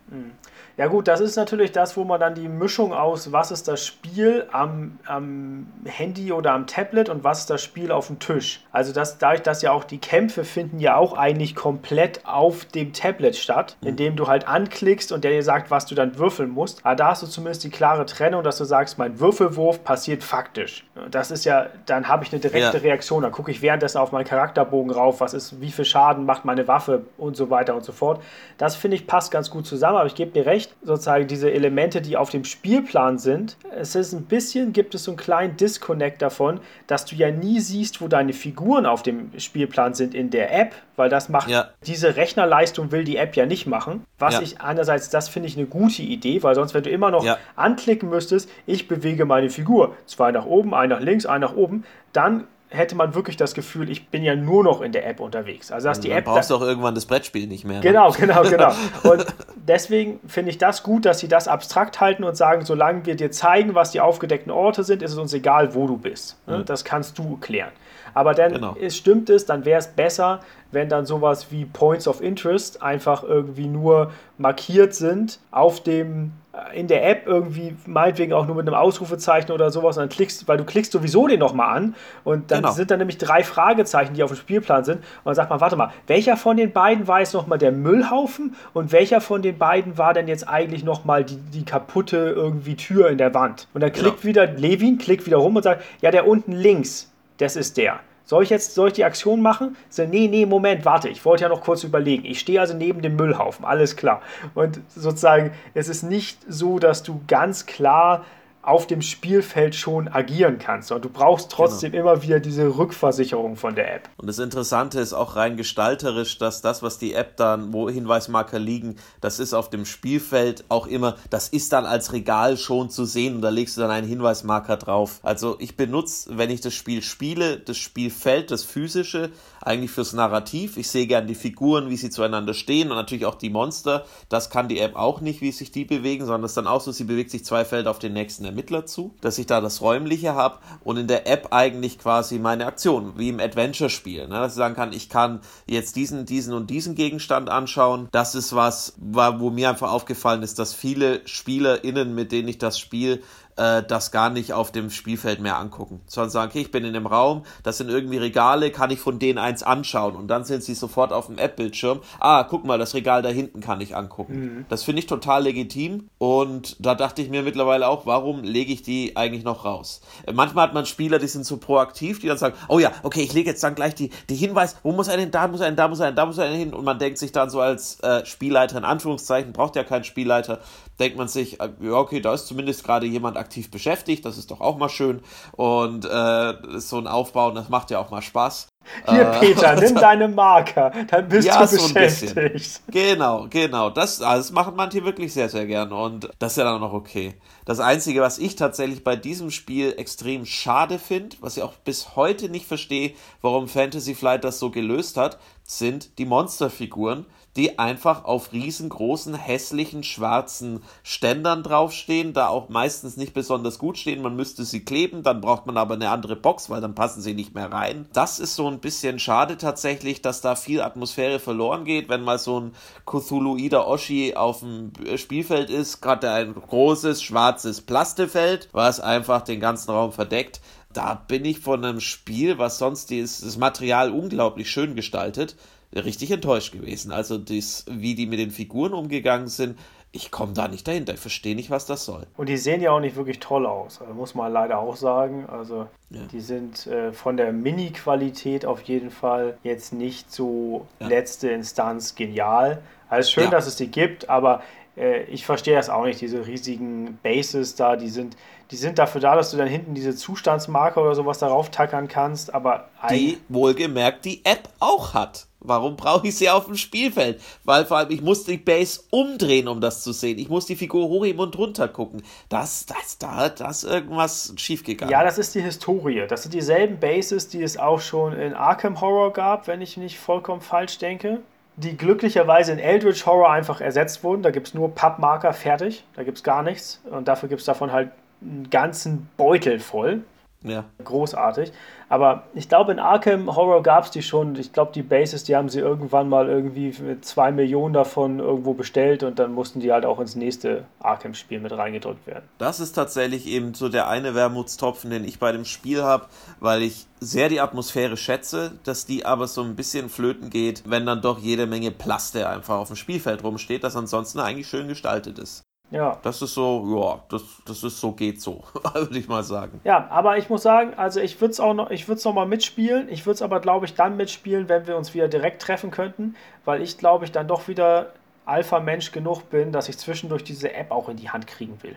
Ja 0.75 0.87
gut, 0.87 1.07
das 1.07 1.19
ist 1.19 1.35
natürlich 1.35 1.71
das, 1.71 1.95
wo 1.97 2.03
man 2.03 2.19
dann 2.19 2.33
die 2.33 2.47
Mischung 2.47 2.93
aus, 2.93 3.31
was 3.31 3.51
ist 3.51 3.67
das 3.67 3.85
Spiel 3.85 4.47
am, 4.51 4.97
am 5.05 5.67
Handy 5.85 6.31
oder 6.31 6.53
am 6.53 6.65
Tablet 6.65 7.09
und 7.09 7.23
was 7.23 7.41
ist 7.41 7.49
das 7.51 7.61
Spiel 7.61 7.91
auf 7.91 8.07
dem 8.07 8.17
Tisch. 8.17 8.65
Also 8.71 8.91
das, 8.91 9.19
dadurch, 9.19 9.43
dass 9.43 9.61
ja 9.61 9.71
auch 9.71 9.83
die 9.83 9.99
Kämpfe 9.99 10.43
finden 10.43 10.79
ja 10.79 10.95
auch 10.95 11.13
eigentlich 11.15 11.55
komplett 11.55 12.25
auf 12.25 12.65
dem 12.65 12.91
Tablet 12.91 13.35
statt, 13.35 13.77
indem 13.81 14.15
du 14.15 14.27
halt 14.27 14.47
anklickst 14.47 15.11
und 15.11 15.23
der 15.23 15.31
dir 15.31 15.43
sagt, 15.43 15.69
was 15.69 15.85
du 15.85 15.93
dann 15.93 16.17
würfeln 16.17 16.49
musst. 16.49 16.83
Aber 16.83 16.95
da 16.95 17.09
hast 17.09 17.21
du 17.21 17.27
zumindest 17.27 17.63
die 17.63 17.69
klare 17.69 18.07
Trennung, 18.07 18.43
dass 18.43 18.57
du 18.57 18.65
sagst, 18.65 18.97
mein 18.97 19.19
Würfelwurf 19.19 19.83
passiert 19.83 20.23
faktisch. 20.23 20.85
Das 21.11 21.29
ist 21.29 21.45
ja, 21.45 21.67
dann 21.85 22.07
habe 22.07 22.23
ich 22.23 22.31
eine 22.31 22.41
direkte 22.41 22.77
Ja. 22.77 22.83
Reaktion. 22.83 23.21
Dann 23.21 23.31
gucke 23.31 23.51
ich 23.51 23.61
währenddessen 23.61 23.99
auf 23.99 24.11
meinen 24.11 24.25
Charakterbogen 24.25 24.91
rauf, 24.91 25.21
was 25.21 25.35
ist, 25.35 25.61
wie 25.61 25.71
viel 25.71 25.85
Schaden 25.93 26.25
macht 26.25 26.43
meine 26.43 26.67
Waffe 26.67 27.03
und 27.19 27.37
so 27.37 27.51
weiter 27.51 27.75
und 27.75 27.85
so 27.85 27.91
fort. 27.91 28.19
Das 28.57 28.75
finde 28.75 28.95
ich 28.97 29.05
passt 29.05 29.29
ganz 29.31 29.51
gut 29.51 29.67
zusammen, 29.67 29.97
aber 29.97 30.07
ich 30.07 30.15
gebe 30.15 30.31
dir 30.31 30.47
recht, 30.47 30.73
sozusagen 30.81 31.27
diese 31.27 31.51
Elemente, 31.51 32.01
die 32.01 32.17
auf 32.17 32.31
dem 32.31 32.45
Spielplan 32.45 33.19
sind, 33.19 33.57
es 33.77 33.93
ist 33.95 34.11
ein 34.13 34.23
bisschen, 34.25 34.73
gibt 34.73 34.95
es 34.95 35.03
so 35.03 35.11
einen 35.11 35.17
kleinen 35.17 35.55
Disconnect 35.55 36.21
davon, 36.23 36.59
dass 36.87 37.05
du 37.05 37.15
ja 37.15 37.29
nie 37.29 37.59
siehst, 37.59 38.01
wo 38.01 38.07
deine 38.07 38.33
Figuren 38.33 38.87
auf 38.87 39.03
dem 39.03 39.29
Spielplan 39.37 39.93
sind 39.93 40.15
in 40.15 40.31
der 40.31 40.51
App, 40.59 40.73
weil 40.95 41.09
das 41.09 41.29
macht, 41.29 41.49
Ja. 41.49 41.69
diese 41.85 42.15
Rechnerleistung 42.15 42.91
will 42.91 43.03
die 43.03 43.17
App 43.17 43.35
ja 43.35 43.45
nicht 43.45 43.67
machen. 43.67 44.03
Was 44.17 44.35
Ja. 44.35 44.41
ich 44.41 44.61
einerseits, 44.61 45.09
das 45.11 45.29
finde 45.29 45.47
ich 45.47 45.57
eine 45.57 45.67
gute 45.67 46.01
Idee, 46.01 46.41
weil 46.41 46.55
sonst, 46.55 46.73
wenn 46.73 46.83
du 46.83 46.89
immer 46.89 47.11
noch 47.11 47.23
Ja. 47.23 47.37
anklicken 47.55 48.09
müsstest, 48.09 48.49
ich 48.65 48.87
bewege 48.87 49.25
meine 49.25 49.51
Figur, 49.51 49.95
zwei 50.07 50.31
nach 50.31 50.45
oben, 50.47 50.73
ein 50.73 50.89
nach 50.89 51.01
links, 51.01 51.27
ein 51.27 51.41
nach 51.41 51.55
oben, 51.55 51.83
dann 52.13 52.45
hätte 52.73 52.95
man 52.95 53.15
wirklich 53.15 53.37
das 53.37 53.53
Gefühl, 53.53 53.89
ich 53.89 54.09
bin 54.09 54.23
ja 54.23 54.35
nur 54.35 54.63
noch 54.63 54.81
in 54.81 54.91
der 54.91 55.07
App 55.07 55.19
unterwegs. 55.19 55.71
Also 55.71 55.87
dass 55.87 55.99
die 55.99 56.09
dann 56.09 56.19
App 56.19 56.25
brauchst 56.25 56.49
du 56.49 56.55
auch 56.55 56.61
irgendwann 56.61 56.95
das 56.95 57.05
Brettspiel 57.05 57.47
nicht 57.47 57.65
mehr. 57.65 57.77
Ne? 57.77 57.81
Genau, 57.81 58.11
genau, 58.11 58.43
genau. 58.43 58.73
Und 59.03 59.25
deswegen 59.55 60.19
finde 60.27 60.51
ich 60.51 60.57
das 60.57 60.83
gut, 60.83 61.05
dass 61.05 61.19
sie 61.19 61.27
das 61.27 61.47
abstrakt 61.47 62.01
halten 62.01 62.23
und 62.23 62.35
sagen, 62.35 62.65
solange 62.65 63.05
wir 63.05 63.15
dir 63.15 63.31
zeigen, 63.31 63.75
was 63.75 63.91
die 63.91 64.01
aufgedeckten 64.01 64.51
Orte 64.51 64.83
sind, 64.83 65.01
ist 65.01 65.11
es 65.11 65.17
uns 65.17 65.33
egal, 65.33 65.75
wo 65.75 65.87
du 65.87 65.97
bist. 65.97 66.37
Ne? 66.47 66.63
Das 66.65 66.83
kannst 66.83 67.17
du 67.17 67.37
klären. 67.37 67.71
Aber 68.13 68.33
dann 68.33 68.53
Genau. 68.53 68.73
ist, 68.73 68.97
stimmt 68.97 69.29
es, 69.29 69.45
dann 69.45 69.65
wäre 69.65 69.79
es 69.79 69.87
besser, 69.87 70.39
wenn 70.71 70.89
dann 70.89 71.05
sowas 71.05 71.51
wie 71.51 71.65
Points 71.65 72.07
of 72.07 72.21
Interest 72.21 72.81
einfach 72.81 73.23
irgendwie 73.23 73.67
nur 73.67 74.11
markiert 74.37 74.93
sind 74.95 75.39
auf 75.51 75.81
dem 75.83 76.31
äh, 76.51 76.79
in 76.79 76.87
der 76.87 77.07
App 77.07 77.27
irgendwie 77.27 77.75
meinetwegen 77.85 78.33
auch 78.33 78.47
nur 78.47 78.55
mit 78.55 78.65
einem 78.67 78.75
Ausrufezeichen 78.75 79.51
oder 79.51 79.69
sowas 79.69 79.97
und 79.97 80.01
dann 80.01 80.09
klickst, 80.09 80.47
weil 80.47 80.57
du 80.57 80.63
klickst 80.63 80.91
sowieso 80.91 81.27
den 81.27 81.39
nochmal 81.39 81.77
an 81.77 81.95
und 82.23 82.49
dann 82.49 82.61
Genau. 82.63 82.73
sind 82.73 82.89
da 82.89 82.97
nämlich 82.97 83.19
drei 83.19 83.43
Fragezeichen, 83.43 84.15
die 84.15 84.23
auf 84.23 84.31
dem 84.31 84.37
Spielplan 84.37 84.83
sind 84.83 84.97
und 84.97 85.03
dann 85.25 85.35
sagt 85.35 85.51
man, 85.51 85.61
warte 85.61 85.75
mal, 85.75 85.91
welcher 86.07 86.37
von 86.37 86.57
den 86.57 86.71
beiden 86.71 87.07
war 87.07 87.19
jetzt 87.19 87.33
nochmal 87.35 87.59
der 87.59 87.71
Müllhaufen 87.71 88.55
und 88.73 88.91
welcher 88.91 89.21
von 89.21 89.43
den 89.43 89.59
beiden 89.59 89.99
war 89.99 90.13
denn 90.15 90.27
jetzt 90.27 90.47
eigentlich 90.47 90.83
nochmal 90.83 91.23
die, 91.23 91.37
die 91.37 91.65
kaputte 91.65 92.17
irgendwie 92.35 92.75
Tür 92.75 93.09
in 93.09 93.19
der 93.19 93.33
Wand? 93.35 93.67
Und 93.75 93.81
dann 93.81 93.91
klickt 93.93 94.21
Genau. 94.21 94.27
wieder 94.27 94.47
Levin, 94.47 94.97
klickt 94.97 95.27
wieder 95.27 95.37
rum 95.37 95.55
und 95.55 95.61
sagt, 95.63 95.83
ja, 96.01 96.09
der 96.09 96.27
unten 96.27 96.51
links, 96.51 97.11
das 97.43 97.55
ist 97.55 97.77
der. 97.77 97.99
Soll 98.25 98.43
ich 98.43 98.49
jetzt 98.49 98.73
soll 98.73 98.87
ich 98.87 98.93
die 98.93 99.03
Aktion 99.03 99.41
machen? 99.41 99.75
So, 99.89 100.05
nee, 100.05 100.27
nee, 100.29 100.45
Moment, 100.45 100.85
warte, 100.85 101.09
ich 101.09 101.25
wollte 101.25 101.43
ja 101.43 101.49
noch 101.49 101.61
kurz 101.61 101.83
überlegen. 101.83 102.23
Ich 102.25 102.39
stehe 102.39 102.61
also 102.61 102.73
neben 102.73 103.01
dem 103.01 103.17
Müllhaufen, 103.17 103.65
alles 103.65 103.97
klar. 103.97 104.21
Und 104.55 104.79
sozusagen, 104.87 105.51
es 105.73 105.89
ist 105.89 106.03
nicht 106.03 106.39
so, 106.47 106.79
dass 106.79 107.03
du 107.03 107.21
ganz 107.27 107.65
klar 107.65 108.23
auf 108.63 108.87
dem 108.87 109.01
Spielfeld 109.01 109.75
schon 109.75 110.07
agieren 110.07 110.57
kannst, 110.57 110.87
sondern 110.87 111.11
du 111.11 111.19
brauchst 111.19 111.51
trotzdem 111.51 111.93
immer 111.93 112.23
wieder 112.23 112.39
diese 112.39 112.77
Rückversicherung 112.77 113.57
von 113.57 113.75
der 113.75 113.93
App. 113.93 114.09
Und 114.17 114.27
das 114.27 114.39
Interessante 114.39 114.99
ist 114.99 115.13
auch 115.13 115.35
rein 115.35 115.57
gestalterisch, 115.57 116.37
dass 116.37 116.61
das, 116.61 116.81
was 116.81 116.97
die 116.97 117.13
App 117.13 117.35
dann, 117.35 117.73
wo 117.73 117.89
Hinweismarker 117.89 118.59
liegen, 118.59 118.95
das 119.19 119.39
ist 119.39 119.53
auf 119.53 119.69
dem 119.69 119.85
Spielfeld 119.85 120.63
auch 120.69 120.87
immer, 120.87 121.17
das 121.29 121.49
ist 121.49 121.73
dann 121.73 121.85
als 121.85 122.13
Regal 122.13 122.55
schon 122.55 122.89
zu 122.89 123.03
sehen 123.03 123.35
und 123.35 123.41
da 123.41 123.49
legst 123.49 123.75
du 123.75 123.81
dann 123.81 123.91
einen 123.91 124.07
Hinweismarker 124.07 124.77
drauf. 124.77 125.19
Also 125.23 125.57
ich 125.59 125.75
benutze, 125.75 126.37
wenn 126.37 126.49
ich 126.49 126.61
das 126.61 126.73
Spiel 126.73 127.01
spiele, 127.01 127.59
das 127.59 127.77
Spielfeld, 127.77 128.49
das 128.49 128.63
physische, 128.63 129.31
eigentlich 129.65 129.91
fürs 129.91 130.13
Narrativ. 130.13 130.77
Ich 130.77 130.89
sehe 130.89 131.07
gern 131.07 131.27
die 131.27 131.35
Figuren, 131.35 131.89
wie 131.89 131.97
sie 131.97 132.09
zueinander 132.09 132.53
stehen 132.53 132.91
und 132.91 132.97
natürlich 132.97 133.25
auch 133.25 133.35
die 133.35 133.49
Monster. 133.49 134.05
Das 134.29 134.49
kann 134.49 134.67
die 134.67 134.79
App 134.79 134.95
auch 134.95 135.21
nicht, 135.21 135.41
wie 135.41 135.51
sich 135.51 135.71
die 135.71 135.85
bewegen, 135.85 136.25
sondern 136.25 136.43
es 136.43 136.51
ist 136.51 136.57
dann 136.57 136.67
auch 136.67 136.81
so, 136.81 136.91
sie 136.91 137.03
bewegt 137.05 137.31
sich 137.31 137.45
zwei 137.45 137.65
Felder 137.65 137.91
auf 137.91 137.99
den 137.99 138.13
nächsten 138.13 138.45
Ermittler 138.45 138.85
zu, 138.85 139.15
dass 139.21 139.37
ich 139.37 139.45
da 139.45 139.61
das 139.61 139.81
Räumliche 139.81 140.35
habe 140.35 140.59
und 140.83 140.97
in 140.97 141.07
der 141.07 141.27
App 141.27 141.47
eigentlich 141.51 141.99
quasi 141.99 142.39
meine 142.39 142.65
Aktion, 142.65 143.13
wie 143.17 143.29
im 143.29 143.39
Adventure-Spiel, 143.39 144.27
ne? 144.27 144.35
dass 144.35 144.53
ich 144.53 144.57
sagen 144.57 144.75
kann, 144.75 144.93
ich 144.93 145.09
kann 145.09 145.41
jetzt 145.65 145.95
diesen, 145.95 146.25
diesen 146.25 146.53
und 146.53 146.69
diesen 146.69 146.95
Gegenstand 146.95 147.49
anschauen. 147.49 148.07
Das 148.11 148.35
ist 148.35 148.55
was, 148.55 148.93
wo 148.97 149.49
mir 149.49 149.69
einfach 149.69 149.91
aufgefallen 149.91 150.43
ist, 150.43 150.59
dass 150.59 150.73
viele 150.73 151.21
SpielerInnen, 151.25 152.13
mit 152.13 152.31
denen 152.31 152.47
ich 152.47 152.57
das 152.57 152.79
Spiel 152.79 153.23
äh, 153.55 153.83
das 153.83 154.11
gar 154.11 154.29
nicht 154.29 154.53
auf 154.53 154.71
dem 154.71 154.89
Spielfeld 154.89 155.39
mehr 155.39 155.57
angucken, 155.57 156.01
sondern 156.07 156.29
sagen, 156.29 156.51
okay, 156.51 156.61
ich 156.61 156.71
bin 156.71 156.85
in 156.85 156.93
dem 156.93 157.05
Raum, 157.05 157.43
das 157.63 157.77
sind 157.77 157.89
irgendwie 157.89 158.17
Regale, 158.17 158.71
kann 158.71 158.91
ich 158.91 158.99
von 158.99 159.19
denen 159.19 159.37
eins 159.37 159.63
anschauen 159.63 160.15
und 160.15 160.27
dann 160.27 160.45
sind 160.45 160.63
sie 160.63 160.73
sofort 160.73 161.13
auf 161.13 161.27
dem 161.27 161.37
App-Bildschirm. 161.37 162.01
Ah, 162.19 162.43
guck 162.43 162.65
mal, 162.65 162.77
das 162.77 162.93
Regal 162.93 163.21
da 163.21 163.29
hinten 163.29 163.61
kann 163.61 163.81
ich 163.81 163.95
angucken. 163.95 164.39
Mhm. 164.39 164.65
Das 164.69 164.83
finde 164.83 164.99
ich 164.99 165.07
total 165.07 165.43
legitim 165.43 166.09
und 166.17 166.75
da 166.79 166.95
dachte 166.95 167.21
ich 167.21 167.29
mir 167.29 167.43
mittlerweile 167.43 167.87
auch, 167.87 168.05
warum 168.05 168.43
lege 168.43 168.73
ich 168.73 168.81
die 168.81 169.15
eigentlich 169.15 169.43
noch 169.43 169.65
raus? 169.65 170.01
Äh, 170.25 170.33
manchmal 170.33 170.67
hat 170.67 170.73
man 170.73 170.85
Spieler, 170.85 171.19
die 171.19 171.27
sind 171.27 171.45
so 171.45 171.57
proaktiv, 171.57 172.19
die 172.19 172.27
dann 172.27 172.37
sagen, 172.37 172.55
oh 172.67 172.79
ja, 172.79 172.91
okay, 173.03 173.21
ich 173.21 173.33
lege 173.33 173.49
jetzt 173.49 173.63
dann 173.63 173.75
gleich 173.75 173.95
die, 173.95 174.09
die 174.29 174.35
Hinweis, 174.35 174.77
wo 174.83 174.91
muss 174.91 175.07
er 175.07 175.17
denn, 175.17 175.31
da 175.31 175.47
muss 175.47 175.61
er 175.61 175.67
denn, 175.67 175.75
da 175.75 175.87
muss 175.87 175.99
er 175.99 176.07
denn, 176.07 176.15
da 176.15 176.25
muss 176.25 176.37
er 176.37 176.47
hin 176.47 176.73
und 176.73 176.85
man 176.85 176.99
denkt 176.99 177.17
sich 177.17 177.31
dann 177.31 177.49
so 177.49 177.61
als 177.61 177.99
äh, 178.01 178.25
Spielleiter 178.25 178.77
in 178.77 178.85
Anführungszeichen, 178.85 179.53
braucht 179.53 179.75
ja 179.75 179.83
keinen 179.83 180.03
Spielleiter, 180.03 180.59
denkt 180.99 181.17
man 181.17 181.27
sich, 181.27 181.59
äh, 181.59 181.69
ja, 181.81 181.93
okay, 181.93 182.19
da 182.19 182.33
ist 182.33 182.47
zumindest 182.47 182.83
gerade 182.83 183.05
jemand 183.05 183.37
aktiv 183.37 183.71
beschäftigt, 183.71 184.25
das 184.25 184.37
ist 184.37 184.51
doch 184.51 184.61
auch 184.61 184.77
mal 184.77 184.89
schön. 184.89 185.21
Und 185.51 186.05
äh, 186.05 186.53
so 186.79 186.97
ein 186.97 187.07
Aufbau, 187.07 187.51
das 187.51 187.69
macht 187.69 187.91
ja 187.91 187.99
auch 187.99 188.11
mal 188.11 188.21
Spaß. 188.21 188.67
Hier, 189.07 189.21
äh, 189.21 189.39
Peter, 189.39 189.75
nimm 189.79 189.95
deine 189.95 190.27
Marker, 190.27 190.91
dann 191.07 191.27
bist 191.27 191.47
ja, 191.47 191.65
du 191.65 191.71
beschäftigt. 191.71 192.65
So 192.65 192.91
genau, 192.91 193.47
genau. 193.49 193.89
Das, 193.89 194.21
also 194.21 194.41
das 194.41 194.51
machen 194.51 194.75
manche 194.75 195.03
wirklich 195.05 195.33
sehr, 195.33 195.49
sehr 195.49 195.65
gern 195.65 195.91
und 195.91 196.29
das 196.39 196.53
ist 196.53 196.57
ja 196.57 196.65
dann 196.65 196.83
auch 196.83 196.93
okay. 196.93 197.35
Das 197.65 197.79
Einzige, 197.79 198.21
was 198.21 198.39
ich 198.39 198.55
tatsächlich 198.55 199.03
bei 199.03 199.15
diesem 199.15 199.51
Spiel 199.51 199.93
extrem 199.97 200.45
schade 200.45 200.99
finde, 200.99 201.37
was 201.39 201.55
ich 201.55 201.63
auch 201.63 201.73
bis 201.73 202.15
heute 202.15 202.49
nicht 202.49 202.65
verstehe, 202.65 203.13
warum 203.41 203.67
Fantasy 203.69 204.15
Flight 204.15 204.43
das 204.43 204.59
so 204.59 204.69
gelöst 204.69 205.15
hat, 205.15 205.39
sind 205.63 206.17
die 206.17 206.25
Monsterfiguren, 206.25 207.25
die 207.55 207.77
einfach 207.79 208.25
auf 208.25 208.51
riesengroßen, 208.51 209.35
hässlichen, 209.35 210.03
schwarzen 210.03 210.81
Ständern 211.03 211.63
draufstehen, 211.63 212.33
da 212.33 212.47
auch 212.47 212.69
meistens 212.69 213.17
nicht 213.17 213.33
besonders 213.33 213.77
gut 213.77 213.97
stehen. 213.97 214.21
Man 214.21 214.35
müsste 214.35 214.65
sie 214.65 214.83
kleben, 214.83 215.23
dann 215.23 215.41
braucht 215.41 215.65
man 215.65 215.77
aber 215.77 215.93
eine 215.93 216.09
andere 216.09 216.35
Box, 216.35 216.69
weil 216.69 216.81
dann 216.81 216.95
passen 216.95 217.21
sie 217.21 217.33
nicht 217.33 217.53
mehr 217.53 217.71
rein. 217.71 218.07
Das 218.13 218.39
ist 218.39 218.55
so 218.55 218.67
ein 218.67 218.79
bisschen 218.79 219.19
schade 219.19 219.57
tatsächlich, 219.57 220.21
dass 220.21 220.41
da 220.41 220.55
viel 220.55 220.81
Atmosphäre 220.81 221.39
verloren 221.39 221.85
geht, 221.85 222.09
wenn 222.09 222.23
mal 222.23 222.39
so 222.39 222.59
ein 222.59 222.71
Cthulhuider 223.05 223.87
Oshi 223.87 224.33
auf 224.35 224.59
dem 224.59 224.91
Spielfeld 225.17 225.69
ist, 225.69 226.01
gerade 226.01 226.31
ein 226.31 226.55
großes, 226.55 227.21
schwarzes 227.21 227.81
Plastefeld, 227.81 228.69
was 228.71 228.99
einfach 228.99 229.41
den 229.41 229.59
ganzen 229.59 229.91
Raum 229.91 230.11
verdeckt 230.11 230.61
da 230.93 231.15
bin 231.15 231.43
ich 231.43 231.59
von 231.59 231.83
einem 231.83 231.99
Spiel, 231.99 232.57
was 232.57 232.77
sonst 232.77 233.11
ist, 233.11 233.43
das 233.43 233.57
Material 233.57 234.11
unglaublich 234.11 234.69
schön 234.69 234.95
gestaltet, 234.95 235.55
richtig 235.95 236.31
enttäuscht 236.31 236.73
gewesen. 236.73 237.11
Also 237.11 237.37
dies, 237.37 237.85
wie 237.89 238.15
die 238.15 238.25
mit 238.25 238.39
den 238.39 238.51
Figuren 238.51 238.93
umgegangen 238.93 239.47
sind, 239.47 239.77
ich 240.15 240.29
komme 240.29 240.53
da 240.53 240.67
nicht 240.67 240.87
dahinter. 240.87 241.15
Ich 241.15 241.19
verstehe 241.19 241.55
nicht, 241.55 241.71
was 241.71 241.87
das 241.87 242.05
soll. 242.05 242.27
Und 242.37 242.47
die 242.47 242.57
sehen 242.57 242.81
ja 242.81 242.91
auch 242.91 242.99
nicht 242.99 243.15
wirklich 243.15 243.39
toll 243.39 243.65
aus. 243.65 243.99
Also 243.99 244.13
muss 244.13 244.35
man 244.35 244.53
leider 244.53 244.77
auch 244.77 244.95
sagen. 244.95 245.47
Also 245.47 245.87
ja. 246.11 246.21
die 246.31 246.39
sind 246.39 246.85
äh, 246.85 247.11
von 247.11 247.35
der 247.35 247.51
Mini-Qualität 247.51 248.63
auf 248.63 248.81
jeden 248.83 249.09
Fall 249.09 249.57
jetzt 249.63 249.91
nicht 249.91 250.31
so 250.31 250.85
ja. 250.99 251.07
letzte 251.07 251.49
Instanz 251.49 252.13
genial. 252.13 252.83
Also 253.09 253.31
schön, 253.31 253.45
ja. 253.45 253.49
dass 253.49 253.65
es 253.65 253.75
die 253.75 253.87
gibt, 253.87 254.29
aber 254.29 254.61
äh, 254.95 255.23
ich 255.23 255.45
verstehe 255.45 255.75
das 255.75 255.89
auch 255.89 256.05
nicht. 256.05 256.21
Diese 256.21 256.45
riesigen 256.45 257.17
Bases 257.23 257.73
da, 257.73 257.95
die 257.95 258.09
sind, 258.09 258.37
die 258.69 258.75
sind 258.75 258.99
dafür 258.99 259.21
da, 259.21 259.35
dass 259.35 259.49
du 259.49 259.57
dann 259.57 259.67
hinten 259.67 259.95
diese 259.95 260.15
Zustandsmarker 260.15 261.01
oder 261.01 261.15
sowas 261.15 261.39
darauf 261.39 261.71
tackern 261.71 262.07
kannst, 262.07 262.53
aber 262.53 262.89
die 263.09 263.39
wohlgemerkt 263.49 264.25
die 264.25 264.45
App 264.45 264.69
auch 264.79 265.15
hat. 265.15 265.47
Warum 265.63 265.95
brauche 265.95 266.27
ich 266.27 266.37
sie 266.37 266.49
auf 266.49 266.65
dem 266.65 266.75
Spielfeld? 266.75 267.41
Weil 267.63 267.85
vor 267.85 267.97
allem, 267.97 268.11
ich 268.11 268.21
muss 268.21 268.43
die 268.43 268.57
Base 268.57 269.01
umdrehen, 269.09 269.67
um 269.67 269.81
das 269.81 270.03
zu 270.03 270.11
sehen. 270.11 270.37
Ich 270.37 270.49
muss 270.49 270.65
die 270.65 270.75
Figur 270.75 271.07
hochheben 271.07 271.39
und 271.39 271.57
runter 271.57 271.87
gucken. 271.87 272.21
Das, 272.49 272.85
das, 272.85 273.17
da, 273.17 273.49
da 273.49 273.69
ist 273.69 273.83
irgendwas 273.83 274.53
schiefgegangen. 274.57 275.11
Ja, 275.11 275.23
das 275.23 275.37
ist 275.37 275.55
die 275.55 275.61
Historie. 275.61 276.25
Das 276.27 276.43
sind 276.43 276.53
dieselben 276.53 276.99
Bases, 276.99 277.47
die 277.47 277.63
es 277.63 277.77
auch 277.77 278.01
schon 278.01 278.33
in 278.33 278.53
Arkham 278.53 278.99
Horror 278.99 279.33
gab, 279.33 279.67
wenn 279.67 279.81
ich 279.81 279.97
nicht 279.97 280.19
vollkommen 280.19 280.61
falsch 280.61 280.97
denke. 280.97 281.39
Die 281.75 281.97
glücklicherweise 281.97 282.71
in 282.71 282.79
Eldritch 282.79 283.25
Horror 283.25 283.51
einfach 283.51 283.81
ersetzt 283.81 284.23
wurden. 284.23 284.43
Da 284.43 284.51
gibt 284.51 284.67
es 284.67 284.73
nur 284.73 284.93
Pappmarker 284.93 285.53
fertig. 285.53 286.03
Da 286.15 286.23
gibt 286.23 286.37
es 286.37 286.43
gar 286.43 286.61
nichts. 286.61 287.01
Und 287.09 287.27
dafür 287.27 287.49
gibt 287.49 287.61
es 287.61 287.65
davon 287.65 287.91
halt 287.91 288.11
einen 288.41 288.69
ganzen 288.69 289.29
Beutel 289.37 289.79
voll. 289.79 290.23
Ja. 290.63 290.85
Großartig. 291.03 291.71
Aber 292.09 292.43
ich 292.53 292.69
glaube, 292.69 292.91
in 292.91 292.99
Arkham 292.99 293.53
Horror 293.55 293.81
gab 293.83 294.05
es 294.05 294.11
die 294.11 294.21
schon. 294.21 294.55
Ich 294.55 294.71
glaube, 294.71 294.91
die 294.93 295.01
Bases, 295.01 295.43
die 295.43 295.55
haben 295.55 295.69
sie 295.69 295.79
irgendwann 295.79 296.29
mal 296.29 296.47
irgendwie 296.47 296.93
mit 297.01 297.25
zwei 297.25 297.51
Millionen 297.51 297.93
davon 297.93 298.39
irgendwo 298.39 298.73
bestellt 298.73 299.23
und 299.23 299.39
dann 299.39 299.53
mussten 299.53 299.79
die 299.79 299.91
halt 299.91 300.05
auch 300.05 300.19
ins 300.19 300.35
nächste 300.35 300.85
Arkham-Spiel 300.99 301.59
mit 301.59 301.71
reingedrückt 301.71 302.25
werden. 302.27 302.43
Das 302.59 302.79
ist 302.79 302.93
tatsächlich 302.93 303.47
eben 303.47 303.73
so 303.73 303.89
der 303.89 304.07
eine 304.07 304.35
Wermutstropfen, 304.35 305.09
den 305.09 305.25
ich 305.25 305.39
bei 305.39 305.51
dem 305.51 305.65
Spiel 305.65 306.03
habe, 306.03 306.27
weil 306.59 306.83
ich 306.83 307.07
sehr 307.19 307.49
die 307.49 307.61
Atmosphäre 307.61 308.17
schätze, 308.17 308.73
dass 308.83 309.05
die 309.05 309.25
aber 309.25 309.47
so 309.47 309.61
ein 309.63 309.75
bisschen 309.75 310.09
flöten 310.09 310.49
geht, 310.49 310.83
wenn 310.85 311.05
dann 311.05 311.21
doch 311.21 311.39
jede 311.39 311.65
Menge 311.65 311.91
Plaste 311.91 312.47
einfach 312.47 312.75
auf 312.75 312.87
dem 312.87 312.95
Spielfeld 312.95 313.43
rumsteht, 313.43 313.83
das 313.83 313.95
ansonsten 313.95 314.39
eigentlich 314.39 314.67
schön 314.67 314.87
gestaltet 314.87 315.39
ist. 315.39 315.63
Ja. 315.93 316.17
Das 316.23 316.41
ist 316.41 316.55
so, 316.55 316.83
ja, 316.97 317.23
das, 317.29 317.43
das 317.65 317.83
ist 317.83 317.99
so, 317.99 318.13
geht 318.13 318.41
so, 318.41 318.63
würde 318.93 319.17
ich 319.17 319.27
mal 319.27 319.43
sagen. 319.43 319.79
Ja, 319.83 320.07
aber 320.09 320.39
ich 320.39 320.49
muss 320.49 320.63
sagen, 320.63 320.95
also 320.95 321.19
ich 321.19 321.39
würde 321.39 321.51
es 321.51 321.59
auch 321.59 321.75
noch, 321.75 321.91
ich 321.91 322.07
würde 322.07 322.17
es 322.17 322.25
noch 322.25 322.33
mal 322.33 322.47
mitspielen. 322.47 323.07
Ich 323.09 323.27
würde 323.27 323.35
es 323.35 323.41
aber, 323.43 323.59
glaube 323.59 323.85
ich, 323.85 323.93
dann 323.93 324.17
mitspielen, 324.17 324.69
wenn 324.69 324.87
wir 324.87 324.97
uns 324.97 325.13
wieder 325.13 325.27
direkt 325.27 325.61
treffen 325.61 325.91
könnten, 325.91 326.35
weil 326.65 326.81
ich, 326.81 326.97
glaube 326.97 327.25
ich, 327.25 327.31
dann 327.31 327.47
doch 327.47 327.67
wieder 327.67 328.11
Alpha-Mensch 328.45 329.11
genug 329.11 329.51
bin, 329.51 329.71
dass 329.71 329.87
ich 329.87 329.97
zwischendurch 329.99 330.43
diese 330.43 330.73
App 330.73 330.91
auch 330.91 331.09
in 331.09 331.17
die 331.17 331.29
Hand 331.29 331.45
kriegen 331.45 331.77
will. 331.83 331.95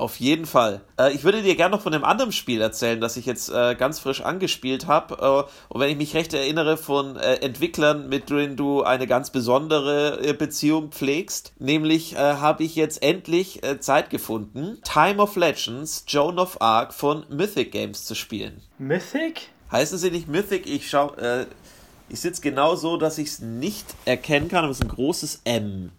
Auf 0.00 0.18
jeden 0.18 0.46
Fall. 0.46 0.80
Äh, 0.98 1.12
ich 1.12 1.24
würde 1.24 1.42
dir 1.42 1.56
gerne 1.56 1.76
noch 1.76 1.82
von 1.82 1.92
einem 1.92 2.04
anderen 2.04 2.32
Spiel 2.32 2.62
erzählen, 2.62 3.02
das 3.02 3.18
ich 3.18 3.26
jetzt 3.26 3.50
äh, 3.50 3.74
ganz 3.74 3.98
frisch 3.98 4.22
angespielt 4.22 4.86
habe. 4.86 5.46
Äh, 5.46 5.52
und 5.68 5.78
wenn 5.78 5.90
ich 5.90 5.98
mich 5.98 6.14
recht 6.14 6.32
erinnere, 6.32 6.78
von 6.78 7.16
äh, 7.16 7.34
Entwicklern, 7.42 8.08
mit 8.08 8.30
denen 8.30 8.56
du 8.56 8.82
eine 8.82 9.06
ganz 9.06 9.28
besondere 9.28 10.18
äh, 10.26 10.32
Beziehung 10.32 10.90
pflegst. 10.90 11.52
Nämlich 11.58 12.14
äh, 12.14 12.16
habe 12.16 12.64
ich 12.64 12.76
jetzt 12.76 13.02
endlich 13.02 13.60
Zeit 13.80 14.08
gefunden, 14.08 14.78
Time 14.84 15.20
of 15.20 15.36
Legends, 15.36 16.04
Joan 16.08 16.38
of 16.38 16.62
Arc 16.62 16.94
von 16.94 17.26
Mythic 17.28 17.70
Games 17.70 18.06
zu 18.06 18.14
spielen. 18.14 18.62
Mythic? 18.78 19.50
Heißen 19.70 19.98
sie 19.98 20.10
nicht 20.10 20.28
Mythic? 20.28 20.66
Ich 20.66 20.88
schau. 20.88 21.12
ich 22.08 22.20
sitze 22.20 22.40
genau 22.40 22.74
so, 22.74 22.96
dass 22.96 23.18
ich 23.18 23.28
es 23.28 23.38
nicht 23.40 23.84
erkennen 24.06 24.48
kann, 24.48 24.64
aber 24.64 24.70
es 24.70 24.78
ist 24.78 24.84
ein 24.84 24.88
großes 24.88 25.42
M. 25.44 25.92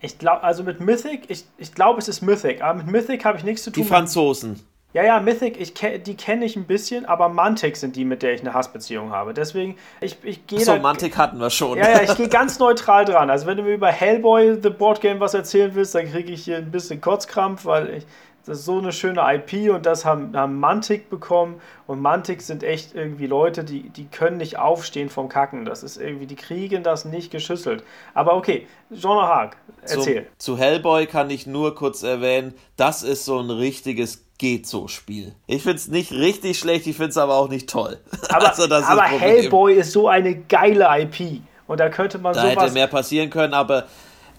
Ich 0.00 0.18
glaube, 0.18 0.42
also 0.42 0.62
mit 0.62 0.80
Mythic, 0.80 1.22
ich, 1.28 1.44
ich 1.58 1.74
glaube, 1.74 1.98
es 1.98 2.08
ist 2.08 2.22
Mythic, 2.22 2.62
aber 2.62 2.82
mit 2.82 2.86
Mythic 2.86 3.24
habe 3.24 3.38
ich 3.38 3.44
nichts 3.44 3.64
zu 3.64 3.70
tun. 3.70 3.82
Die 3.82 3.88
Franzosen. 3.88 4.60
Ja, 4.94 5.04
ja, 5.04 5.20
Mythic, 5.20 5.60
ich, 5.60 5.74
die 5.74 6.16
kenne 6.16 6.46
ich 6.46 6.56
ein 6.56 6.64
bisschen, 6.64 7.04
aber 7.04 7.28
Mantic 7.28 7.76
sind 7.76 7.94
die, 7.94 8.06
mit 8.06 8.22
der 8.22 8.32
ich 8.32 8.40
eine 8.40 8.54
Hassbeziehung 8.54 9.10
habe. 9.10 9.34
Deswegen, 9.34 9.76
ich, 10.00 10.16
ich 10.22 10.46
gehe. 10.46 10.60
So, 10.60 10.76
Mantic 10.76 11.18
hatten 11.18 11.38
wir 11.38 11.50
schon. 11.50 11.76
Ja, 11.76 11.90
ja, 11.90 12.02
ich 12.02 12.16
gehe 12.16 12.28
ganz 12.30 12.58
neutral 12.58 13.04
dran. 13.04 13.28
Also, 13.28 13.46
wenn 13.46 13.58
du 13.58 13.64
mir 13.64 13.74
über 13.74 13.88
Hellboy, 13.88 14.58
The 14.62 14.70
Board 14.70 15.02
Game, 15.02 15.20
was 15.20 15.34
erzählen 15.34 15.74
willst, 15.74 15.94
dann 15.94 16.10
kriege 16.10 16.32
ich 16.32 16.42
hier 16.42 16.56
ein 16.56 16.70
bisschen 16.70 17.02
Kotzkrampf, 17.02 17.66
weil 17.66 17.98
ich, 17.98 18.06
das 18.48 18.60
ist 18.60 18.64
so 18.64 18.78
eine 18.78 18.92
schöne 18.92 19.20
IP 19.20 19.70
und 19.70 19.84
das 19.84 20.06
haben, 20.06 20.34
haben 20.34 20.58
Mantic 20.58 21.10
bekommen. 21.10 21.60
Und 21.86 22.00
Mantic 22.00 22.40
sind 22.40 22.62
echt 22.62 22.94
irgendwie 22.94 23.26
Leute, 23.26 23.62
die, 23.62 23.90
die 23.90 24.06
können 24.06 24.38
nicht 24.38 24.58
aufstehen 24.58 25.10
vom 25.10 25.28
Kacken. 25.28 25.66
Das 25.66 25.82
ist 25.82 25.98
irgendwie, 25.98 26.26
die 26.26 26.34
kriegen 26.34 26.82
das 26.82 27.04
nicht 27.04 27.30
geschüsselt. 27.30 27.84
Aber 28.14 28.34
okay, 28.34 28.66
Jean 28.90 29.18
Haag, 29.18 29.58
erzähl. 29.82 30.28
Zu, 30.38 30.54
zu 30.54 30.58
Hellboy 30.58 31.06
kann 31.06 31.28
ich 31.28 31.46
nur 31.46 31.74
kurz 31.74 32.02
erwähnen, 32.02 32.54
das 32.76 33.02
ist 33.02 33.26
so 33.26 33.38
ein 33.38 33.50
richtiges 33.50 34.24
geht 34.38 34.66
so 34.66 34.86
Spiel. 34.88 35.34
Ich 35.46 35.62
finde 35.62 35.76
es 35.76 35.88
nicht 35.88 36.12
richtig 36.12 36.58
schlecht, 36.58 36.86
ich 36.86 36.96
finde 36.96 37.10
es 37.10 37.16
aber 37.16 37.34
auch 37.34 37.48
nicht 37.48 37.68
toll. 37.68 37.98
Aber, 38.30 38.48
also 38.48 38.72
aber 38.72 39.02
Hellboy 39.02 39.74
ist 39.74 39.92
so 39.92 40.08
eine 40.08 40.36
geile 40.36 40.86
IP. 41.00 41.42
Und 41.66 41.80
da 41.80 41.88
könnte 41.88 42.18
man 42.18 42.34
da 42.34 42.42
sowas... 42.42 42.54
Da 42.54 42.62
hätte 42.62 42.72
mehr 42.72 42.86
passieren 42.86 43.30
können, 43.30 43.52
aber 43.52 43.86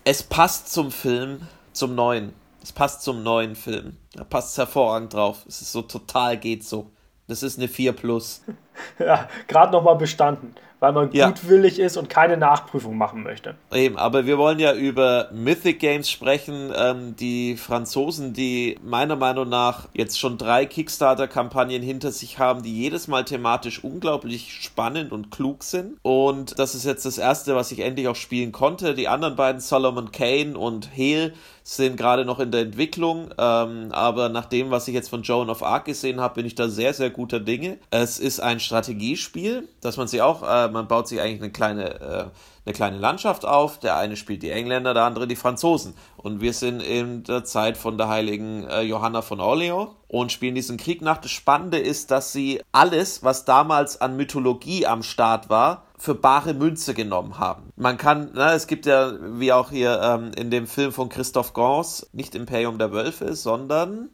es 0.05 0.24
passt 0.24 0.72
zum 0.72 0.89
Film, 0.91 1.41
zum 1.74 1.95
neuen. 1.95 2.34
Es 2.70 2.74
passt 2.74 3.01
zum 3.01 3.24
neuen 3.24 3.55
Film. 3.55 3.97
Da 4.13 4.24
passt 4.24 4.51
es 4.51 4.57
hervorragend 4.59 5.15
drauf. 5.15 5.43
Es 5.47 5.59
ist 5.59 5.72
so 5.72 5.82
total 5.82 6.38
geht 6.38 6.63
so. 6.63 6.91
Das 7.28 7.41
ist 7.41 7.57
eine 7.57 7.67
4 7.67 7.93
plus. 7.93 8.43
ja, 8.99 9.28
gerade 9.47 9.72
nochmal 9.72 9.95
bestanden 9.95 10.53
weil 10.80 10.93
man 10.93 11.11
ja. 11.11 11.28
gutwillig 11.28 11.80
ist 11.80 11.97
und 11.97 12.09
keine 12.09 12.38
Nachprüfung 12.38 12.97
machen 12.97 13.24
möchte. 13.24 13.55
Eben, 13.74 13.97
aber 13.97 14.26
wir 14.26 14.38
wollen 14.38 14.59
ja 14.59 14.74
über 14.74 15.30
Mythic 15.34 15.80
Games 15.80 16.09
sprechen, 16.09 16.72
ähm, 16.76 17.15
die 17.17 17.57
Franzosen, 17.57 18.34
die 18.34 18.78
meiner 18.82 19.15
Meinung 19.15 19.49
nach 19.49 19.89
jetzt 19.93 20.20
schon 20.20 20.38
drei 20.38 20.65
Kickstarter-Kampagnen 20.65 21.82
hinter 21.82 22.11
sich 22.11 22.39
haben, 22.39 22.63
die 22.63 22.76
jedes 22.76 23.07
Mal 23.07 23.26
thematisch 23.26 23.84
unglaublich 23.84 24.53
spannend 24.53 25.11
und 25.11 25.32
klug 25.32 25.63
sind. 25.63 25.97
Und 26.01 26.57
das 26.59 26.76
ist 26.76 26.86
jetzt 26.86 27.05
das 27.05 27.17
erste, 27.17 27.55
was 27.55 27.72
ich 27.72 27.80
endlich 27.80 28.07
auch 28.07 28.15
spielen 28.15 28.51
konnte. 28.51 28.95
Die 28.95 29.07
anderen 29.07 29.36
beiden, 29.36 29.61
Solomon 29.61 30.11
Kane 30.11 30.57
und 30.57 30.89
Hale, 30.95 31.34
sind 31.76 31.97
gerade 31.97 32.26
noch 32.26 32.39
in 32.39 32.49
der 32.49 32.61
Entwicklung, 32.61 33.30
ähm, 33.38 33.89
aber 33.91 34.30
nach 34.30 34.45
dem, 34.45 34.72
was 34.72 34.88
ich 34.88 34.95
jetzt 34.95 35.07
von 35.09 35.22
Joan 35.22 35.51
of 35.51 35.61
Arc 35.61 35.86
gesehen 35.86 36.20
habe, 36.20 36.34
bin 36.34 36.47
ich 36.47 36.55
da 36.55 36.67
sehr, 36.67 36.95
sehr 36.95 37.11
guter 37.11 37.39
Dinge. 37.39 37.78
Es 37.91 38.17
ist 38.17 38.39
ein 38.39 38.59
Strategiespiel, 38.59 39.70
dass 39.80 39.95
man 39.95 40.07
sich 40.07 40.24
auch, 40.24 40.41
äh, 40.41 40.67
man 40.70 40.88
baut 40.88 41.07
sich 41.07 41.22
eigentlich 41.22 41.41
eine 41.43 41.51
kleine, 41.51 42.01
äh, 42.01 42.26
eine 42.65 42.74
kleine 42.74 42.97
Landschaft 42.97 43.45
auf. 43.45 43.80
Der 43.80 43.97
eine 43.97 44.15
spielt 44.15 44.41
die 44.41 44.49
Engländer, 44.49 44.95
der 44.95 45.03
andere 45.03 45.28
die 45.28 45.36
Franzosen. 45.36 45.93
Und 46.17 46.41
wir 46.41 46.53
sind 46.53 46.82
in 46.82 47.24
der 47.24 47.43
Zeit 47.43 47.78
von 47.78 47.99
der 47.99 48.07
heiligen 48.09 48.65
äh, 48.65 48.82
Johanna 48.82 49.22
von 49.22 49.39
Orleans 49.39 49.89
und 50.07 50.32
spielen 50.32 50.55
diesen 50.55 50.78
Krieg 50.78 51.03
nach. 51.03 51.17
Das 51.17 51.30
Spannende 51.30 51.78
ist, 51.78 52.09
dass 52.09 52.32
sie 52.32 52.61
alles, 52.72 53.24
was 53.24 53.45
damals 53.45 54.01
an 54.01 54.17
Mythologie 54.17 54.88
am 54.88 55.03
Start 55.03 55.51
war, 55.51 55.84
für 56.00 56.16
bare 56.16 56.54
Münze 56.54 56.93
genommen 56.93 57.38
haben. 57.38 57.74
Man 57.76 57.97
kann, 57.97 58.32
na, 58.34 58.54
es 58.54 58.68
gibt 58.68 58.86
ja, 58.86 59.14
wie 59.38 59.52
auch 59.52 59.70
hier 59.70 60.00
ähm, 60.02 60.32
in 60.36 60.50
dem 60.50 60.66
Film 60.66 60.93
von 60.93 61.10
Christoph 61.10 61.54
Gans, 61.54 62.10
nicht 62.14 62.36
Imperium 62.36 62.78
der 62.78 62.91
Wölfe, 62.93 63.36
sondern 63.36 64.10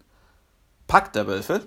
Pakt 0.87 1.15
der 1.15 1.27
Wölfe, 1.27 1.61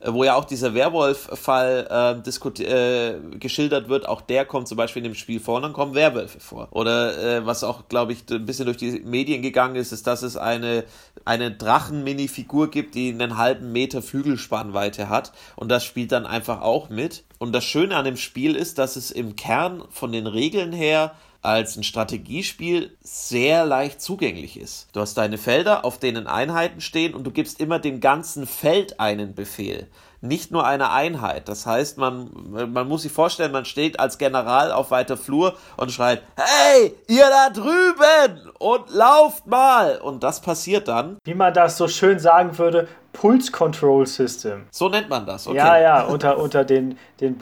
wo 0.00 0.24
ja 0.24 0.34
auch 0.34 0.44
dieser 0.44 0.74
Werwolf-Fall 0.74 2.22
äh, 2.24 2.62
äh, 2.62 3.38
geschildert 3.38 3.88
wird, 3.88 4.08
auch 4.08 4.20
der 4.20 4.44
kommt 4.44 4.68
zum 4.68 4.76
Beispiel 4.76 5.00
in 5.04 5.10
dem 5.10 5.14
Spiel 5.14 5.40
vor 5.40 5.56
und 5.56 5.62
dann 5.62 5.72
kommen 5.72 5.94
Werwölfe 5.94 6.40
vor. 6.40 6.68
Oder 6.72 7.18
äh, 7.18 7.46
was 7.46 7.64
auch, 7.64 7.88
glaube 7.88 8.12
ich, 8.12 8.24
ein 8.30 8.44
bisschen 8.44 8.66
durch 8.66 8.76
die 8.76 9.00
Medien 9.04 9.40
gegangen 9.40 9.76
ist, 9.76 9.92
ist, 9.92 10.06
dass 10.06 10.22
es 10.22 10.36
eine, 10.36 10.84
eine 11.24 11.52
Drachen-Mini-Figur 11.52 12.70
gibt, 12.70 12.94
die 12.96 13.10
einen 13.10 13.38
halben 13.38 13.72
Meter 13.72 14.02
Flügelspannweite 14.02 15.08
hat 15.08 15.32
und 15.56 15.68
das 15.68 15.84
spielt 15.84 16.12
dann 16.12 16.26
einfach 16.26 16.60
auch 16.60 16.90
mit. 16.90 17.24
Und 17.38 17.52
das 17.52 17.64
Schöne 17.64 17.96
an 17.96 18.04
dem 18.04 18.16
Spiel 18.16 18.56
ist, 18.56 18.78
dass 18.78 18.96
es 18.96 19.10
im 19.10 19.36
Kern 19.36 19.84
von 19.90 20.12
den 20.12 20.26
Regeln 20.26 20.72
her 20.72 21.14
als 21.44 21.76
ein 21.76 21.84
Strategiespiel 21.84 22.96
sehr 23.00 23.66
leicht 23.66 24.00
zugänglich 24.00 24.58
ist. 24.58 24.88
Du 24.92 25.00
hast 25.00 25.14
deine 25.14 25.38
Felder, 25.38 25.84
auf 25.84 25.98
denen 25.98 26.26
Einheiten 26.26 26.80
stehen 26.80 27.14
und 27.14 27.24
du 27.24 27.30
gibst 27.30 27.60
immer 27.60 27.78
dem 27.78 28.00
ganzen 28.00 28.46
Feld 28.46 28.98
einen 28.98 29.34
Befehl 29.34 29.88
nicht 30.24 30.50
nur 30.50 30.66
eine 30.66 30.90
Einheit. 30.90 31.48
Das 31.48 31.66
heißt, 31.66 31.98
man, 31.98 32.30
man 32.50 32.88
muss 32.88 33.02
sich 33.02 33.12
vorstellen, 33.12 33.52
man 33.52 33.66
steht 33.66 34.00
als 34.00 34.18
General 34.18 34.72
auf 34.72 34.90
weiter 34.90 35.16
Flur 35.16 35.54
und 35.76 35.92
schreit, 35.92 36.22
hey, 36.36 36.94
ihr 37.08 37.26
da 37.28 37.50
drüben 37.50 38.50
und 38.58 38.90
lauft 38.90 39.46
mal. 39.46 39.98
Und 39.98 40.24
das 40.24 40.40
passiert 40.40 40.88
dann. 40.88 41.18
Wie 41.24 41.34
man 41.34 41.52
das 41.52 41.76
so 41.76 41.88
schön 41.88 42.18
sagen 42.18 42.56
würde, 42.56 42.88
Pulse 43.12 43.52
Control 43.52 44.06
System. 44.06 44.64
So 44.70 44.88
nennt 44.88 45.08
man 45.08 45.26
das, 45.26 45.46
okay. 45.46 45.58
Ja, 45.58 45.78
ja, 45.78 46.02
unter, 46.04 46.38
unter 46.38 46.64
den, 46.64 46.98
den 47.20 47.38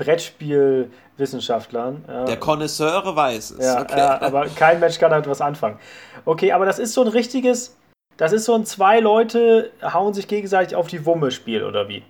Brettspielwissenschaftlern. 1.17 2.05
Der 2.27 2.37
Konnoisseure 2.39 3.15
weiß 3.15 3.53
es. 3.53 3.65
Ja, 3.65 3.83
okay. 3.83 3.99
ja, 3.99 4.21
aber 4.21 4.47
kein 4.49 4.81
Mensch 4.81 4.99
kann 4.99 5.11
damit 5.11 5.27
was 5.29 5.41
anfangen. 5.41 5.79
Okay, 6.25 6.53
aber 6.53 6.67
das 6.67 6.79
ist 6.79 6.95
so 6.95 7.03
ein 7.03 7.09
richtiges, 7.09 7.77
das 8.17 8.33
ist 8.33 8.45
so 8.45 8.55
ein 8.55 8.65
zwei 8.65 9.01
Leute 9.01 9.71
hauen 9.83 10.15
sich 10.15 10.29
gegenseitig 10.29 10.77
auf 10.77 10.89
die 10.89 11.05
Wumme 11.07 11.31
Spiel, 11.31 11.65
oder 11.65 11.89
wie? 11.89 12.03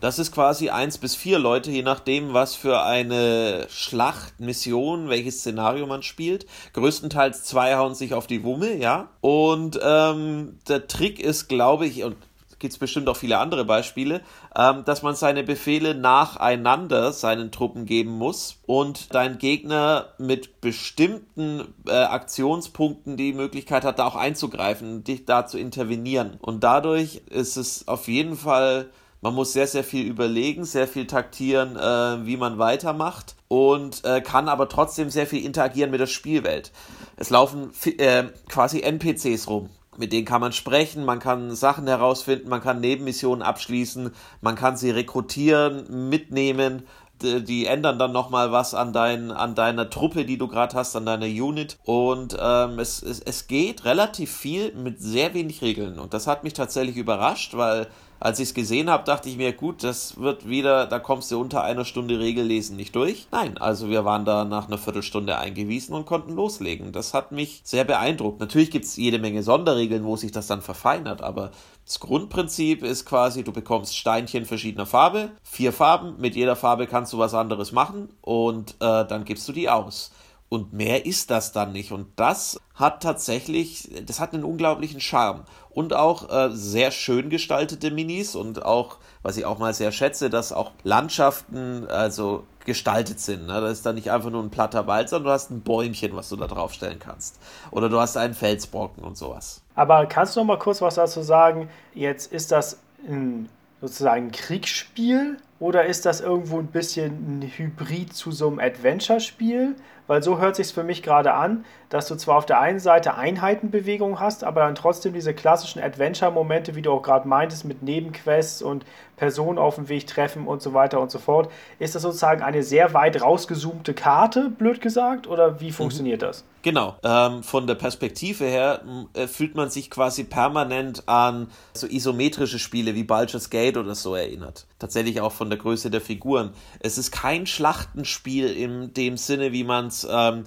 Das 0.00 0.18
ist 0.18 0.32
quasi 0.32 0.68
eins 0.68 0.98
bis 0.98 1.14
vier 1.14 1.38
Leute, 1.38 1.70
je 1.70 1.82
nachdem, 1.82 2.34
was 2.34 2.54
für 2.54 2.82
eine 2.82 3.66
Schlachtmission, 3.70 5.08
welches 5.08 5.38
Szenario 5.38 5.86
man 5.86 6.02
spielt. 6.02 6.46
Größtenteils 6.74 7.44
zwei 7.44 7.76
hauen 7.76 7.94
sich 7.94 8.12
auf 8.12 8.26
die 8.26 8.42
Wumme, 8.42 8.74
ja. 8.74 9.08
Und 9.22 9.78
ähm, 9.82 10.58
der 10.68 10.88
Trick 10.88 11.20
ist, 11.20 11.48
glaube 11.48 11.86
ich, 11.86 12.04
und 12.04 12.16
gibt 12.58 12.72
es 12.72 12.78
bestimmt 12.78 13.08
auch 13.08 13.16
viele 13.16 13.38
andere 13.38 13.64
Beispiele, 13.64 14.22
ähm, 14.56 14.84
dass 14.84 15.02
man 15.02 15.14
seine 15.14 15.42
Befehle 15.44 15.94
nacheinander 15.94 17.12
seinen 17.12 17.50
Truppen 17.52 17.86
geben 17.86 18.12
muss 18.12 18.60
und 18.66 19.14
dein 19.14 19.38
Gegner 19.38 20.14
mit 20.18 20.60
bestimmten 20.60 21.74
äh, 21.86 21.92
Aktionspunkten 21.92 23.16
die 23.16 23.32
Möglichkeit 23.32 23.84
hat, 23.84 23.98
da 23.98 24.06
auch 24.06 24.16
einzugreifen, 24.16 25.04
dich 25.04 25.24
da 25.24 25.46
zu 25.46 25.58
intervenieren. 25.58 26.38
Und 26.40 26.64
dadurch 26.64 27.22
ist 27.30 27.56
es 27.56 27.88
auf 27.88 28.08
jeden 28.08 28.36
Fall 28.36 28.90
man 29.24 29.34
muss 29.34 29.54
sehr, 29.54 29.66
sehr 29.66 29.84
viel 29.84 30.06
überlegen, 30.06 30.66
sehr 30.66 30.86
viel 30.86 31.06
taktieren, 31.06 31.76
äh, 31.76 32.26
wie 32.26 32.36
man 32.36 32.58
weitermacht 32.58 33.36
und 33.48 34.04
äh, 34.04 34.20
kann 34.20 34.50
aber 34.50 34.68
trotzdem 34.68 35.08
sehr 35.08 35.26
viel 35.26 35.42
interagieren 35.46 35.90
mit 35.90 35.98
der 35.98 36.06
Spielwelt. 36.06 36.72
Es 37.16 37.30
laufen 37.30 37.70
äh, 37.96 38.24
quasi 38.50 38.82
NPCs 38.82 39.48
rum. 39.48 39.70
Mit 39.96 40.12
denen 40.12 40.24
kann 40.24 40.40
man 40.40 40.52
sprechen, 40.52 41.04
man 41.04 41.18
kann 41.18 41.54
Sachen 41.54 41.86
herausfinden, 41.86 42.48
man 42.48 42.60
kann 42.60 42.80
Nebenmissionen 42.80 43.42
abschließen, 43.42 44.12
man 44.40 44.54
kann 44.56 44.76
sie 44.76 44.90
rekrutieren, 44.90 46.08
mitnehmen, 46.08 46.82
die 47.22 47.66
ändern 47.66 47.98
dann 47.98 48.12
nochmal 48.12 48.52
was 48.52 48.74
an, 48.74 48.92
dein, 48.92 49.30
an 49.30 49.54
deiner 49.54 49.88
Truppe, 49.88 50.24
die 50.24 50.36
du 50.36 50.48
gerade 50.48 50.76
hast, 50.76 50.96
an 50.96 51.06
deiner 51.06 51.26
Unit. 51.26 51.78
Und 51.84 52.36
ähm, 52.40 52.78
es, 52.78 53.02
es, 53.02 53.20
es 53.20 53.46
geht 53.46 53.84
relativ 53.84 54.34
viel 54.34 54.72
mit 54.74 55.00
sehr 55.00 55.32
wenig 55.32 55.62
Regeln. 55.62 55.98
Und 55.98 56.12
das 56.12 56.26
hat 56.26 56.44
mich 56.44 56.54
tatsächlich 56.54 56.96
überrascht, 56.96 57.56
weil 57.56 57.86
als 58.20 58.38
ich 58.38 58.48
es 58.48 58.54
gesehen 58.54 58.88
habe, 58.88 59.04
dachte 59.04 59.28
ich 59.28 59.36
mir, 59.36 59.52
gut, 59.52 59.84
das 59.84 60.18
wird 60.18 60.48
wieder, 60.48 60.86
da 60.86 60.98
kommst 60.98 61.30
du 61.30 61.40
unter 61.40 61.62
einer 61.62 61.84
Stunde 61.84 62.18
Regellesen 62.18 62.76
nicht 62.76 62.96
durch. 62.96 63.26
Nein, 63.30 63.58
also 63.58 63.90
wir 63.90 64.04
waren 64.04 64.24
da 64.24 64.44
nach 64.44 64.66
einer 64.66 64.78
Viertelstunde 64.78 65.38
eingewiesen 65.38 65.94
und 65.94 66.06
konnten 66.06 66.34
loslegen. 66.34 66.92
Das 66.92 67.12
hat 67.12 67.32
mich 67.32 67.60
sehr 67.64 67.84
beeindruckt. 67.84 68.40
Natürlich 68.40 68.70
gibt 68.70 68.86
es 68.86 68.96
jede 68.96 69.18
Menge 69.18 69.42
Sonderregeln, 69.42 70.04
wo 70.04 70.16
sich 70.16 70.32
das 70.32 70.46
dann 70.46 70.62
verfeinert, 70.62 71.22
aber 71.22 71.50
das 71.84 72.00
Grundprinzip 72.00 72.82
ist 72.82 73.04
quasi, 73.04 73.44
du 73.44 73.52
bekommst 73.52 73.96
Steinchen 73.96 74.46
verschiedener 74.46 74.86
Farbe, 74.86 75.32
vier 75.42 75.72
Farben, 75.72 76.14
mit 76.18 76.34
jeder 76.34 76.56
Farbe 76.56 76.86
kannst 76.86 77.12
du 77.12 77.18
was 77.18 77.34
anderes 77.34 77.72
machen 77.72 78.08
und 78.22 78.72
äh, 78.80 79.04
dann 79.04 79.24
gibst 79.24 79.46
du 79.48 79.52
die 79.52 79.68
aus. 79.68 80.10
Und 80.48 80.72
mehr 80.72 81.04
ist 81.04 81.30
das 81.30 81.52
dann 81.52 81.72
nicht. 81.72 81.90
Und 81.90 82.06
das 82.16 82.60
hat 82.74 83.02
tatsächlich, 83.02 83.90
das 84.06 84.20
hat 84.20 84.34
einen 84.34 84.44
unglaublichen 84.44 85.00
Charme. 85.00 85.44
Und 85.74 85.92
auch 85.92 86.30
äh, 86.30 86.50
sehr 86.52 86.92
schön 86.92 87.30
gestaltete 87.30 87.90
Minis 87.90 88.36
und 88.36 88.64
auch, 88.64 88.98
was 89.22 89.36
ich 89.36 89.44
auch 89.44 89.58
mal 89.58 89.74
sehr 89.74 89.90
schätze, 89.90 90.30
dass 90.30 90.52
auch 90.52 90.70
Landschaften, 90.84 91.88
also 91.88 92.44
gestaltet 92.64 93.20
sind. 93.20 93.46
Ne? 93.46 93.60
Das 93.60 93.72
ist 93.72 93.86
dann 93.86 93.96
nicht 93.96 94.10
einfach 94.10 94.30
nur 94.30 94.42
ein 94.42 94.50
platter 94.50 94.86
Wald, 94.86 95.08
sondern 95.08 95.26
du 95.26 95.32
hast 95.32 95.50
ein 95.50 95.62
Bäumchen, 95.62 96.14
was 96.16 96.28
du 96.28 96.36
da 96.36 96.46
draufstellen 96.46 96.98
kannst. 96.98 97.38
Oder 97.70 97.88
du 97.88 98.00
hast 98.00 98.16
einen 98.16 98.34
Felsbrocken 98.34 99.02
und 99.02 99.16
sowas. 99.16 99.62
Aber 99.74 100.06
kannst 100.06 100.36
du 100.36 100.40
noch 100.40 100.46
mal 100.46 100.58
kurz 100.58 100.80
was 100.80 100.94
dazu 100.94 101.22
sagen? 101.22 101.68
Jetzt 101.92 102.32
ist 102.32 102.52
das 102.52 102.78
ein, 103.06 103.48
sozusagen 103.80 104.26
ein 104.26 104.32
Kriegsspiel 104.32 105.38
oder 105.60 105.84
ist 105.86 106.04
das 106.06 106.20
irgendwo 106.20 106.58
ein 106.58 106.66
bisschen 106.66 107.40
ein 107.40 107.42
Hybrid 107.42 108.12
zu 108.12 108.32
so 108.32 108.48
einem 108.48 108.58
Adventure-Spiel? 108.58 109.76
weil 110.06 110.22
so 110.22 110.38
hört 110.38 110.56
sich 110.56 110.68
für 110.68 110.84
mich 110.84 111.02
gerade 111.02 111.32
an, 111.32 111.64
dass 111.88 112.08
du 112.08 112.16
zwar 112.16 112.36
auf 112.36 112.46
der 112.46 112.60
einen 112.60 112.80
Seite 112.80 113.14
Einheitenbewegungen 113.14 114.20
hast, 114.20 114.44
aber 114.44 114.62
dann 114.62 114.74
trotzdem 114.74 115.12
diese 115.12 115.32
klassischen 115.32 115.82
Adventure-Momente, 115.82 116.74
wie 116.74 116.82
du 116.82 116.92
auch 116.92 117.02
gerade 117.02 117.28
meintest, 117.28 117.64
mit 117.64 117.82
Nebenquests 117.82 118.62
und 118.62 118.84
Personen 119.16 119.58
auf 119.58 119.76
dem 119.76 119.88
Weg 119.88 120.06
treffen 120.06 120.46
und 120.46 120.60
so 120.60 120.74
weiter 120.74 121.00
und 121.00 121.10
so 121.10 121.18
fort. 121.18 121.50
Ist 121.78 121.94
das 121.94 122.02
sozusagen 122.02 122.42
eine 122.42 122.62
sehr 122.62 122.94
weit 122.94 123.22
rausgezoomte 123.22 123.94
Karte, 123.94 124.50
blöd 124.50 124.80
gesagt, 124.80 125.26
oder 125.26 125.60
wie 125.60 125.68
mhm. 125.68 125.74
funktioniert 125.74 126.20
mhm. 126.20 126.26
das? 126.26 126.44
Genau, 126.62 126.96
ähm, 127.04 127.42
von 127.42 127.66
der 127.66 127.74
Perspektive 127.74 128.44
her 128.44 128.82
äh, 129.12 129.26
fühlt 129.26 129.54
man 129.54 129.70
sich 129.70 129.90
quasi 129.90 130.24
permanent 130.24 131.06
an 131.06 131.48
so 131.74 131.86
isometrische 131.86 132.58
Spiele 132.58 132.94
wie 132.94 133.04
Baldur's 133.04 133.50
Gate 133.50 133.76
oder 133.76 133.94
so 133.94 134.14
erinnert. 134.14 134.66
Tatsächlich 134.84 135.22
auch 135.22 135.32
von 135.32 135.48
der 135.48 135.58
Größe 135.58 135.90
der 135.90 136.02
Figuren. 136.02 136.50
Es 136.78 136.98
ist 136.98 137.10
kein 137.10 137.46
Schlachtenspiel 137.46 138.48
in 138.48 138.92
dem 138.92 139.16
Sinne, 139.16 139.50
wie 139.50 139.64
man 139.64 139.86
es 139.86 140.06
ähm, 140.10 140.44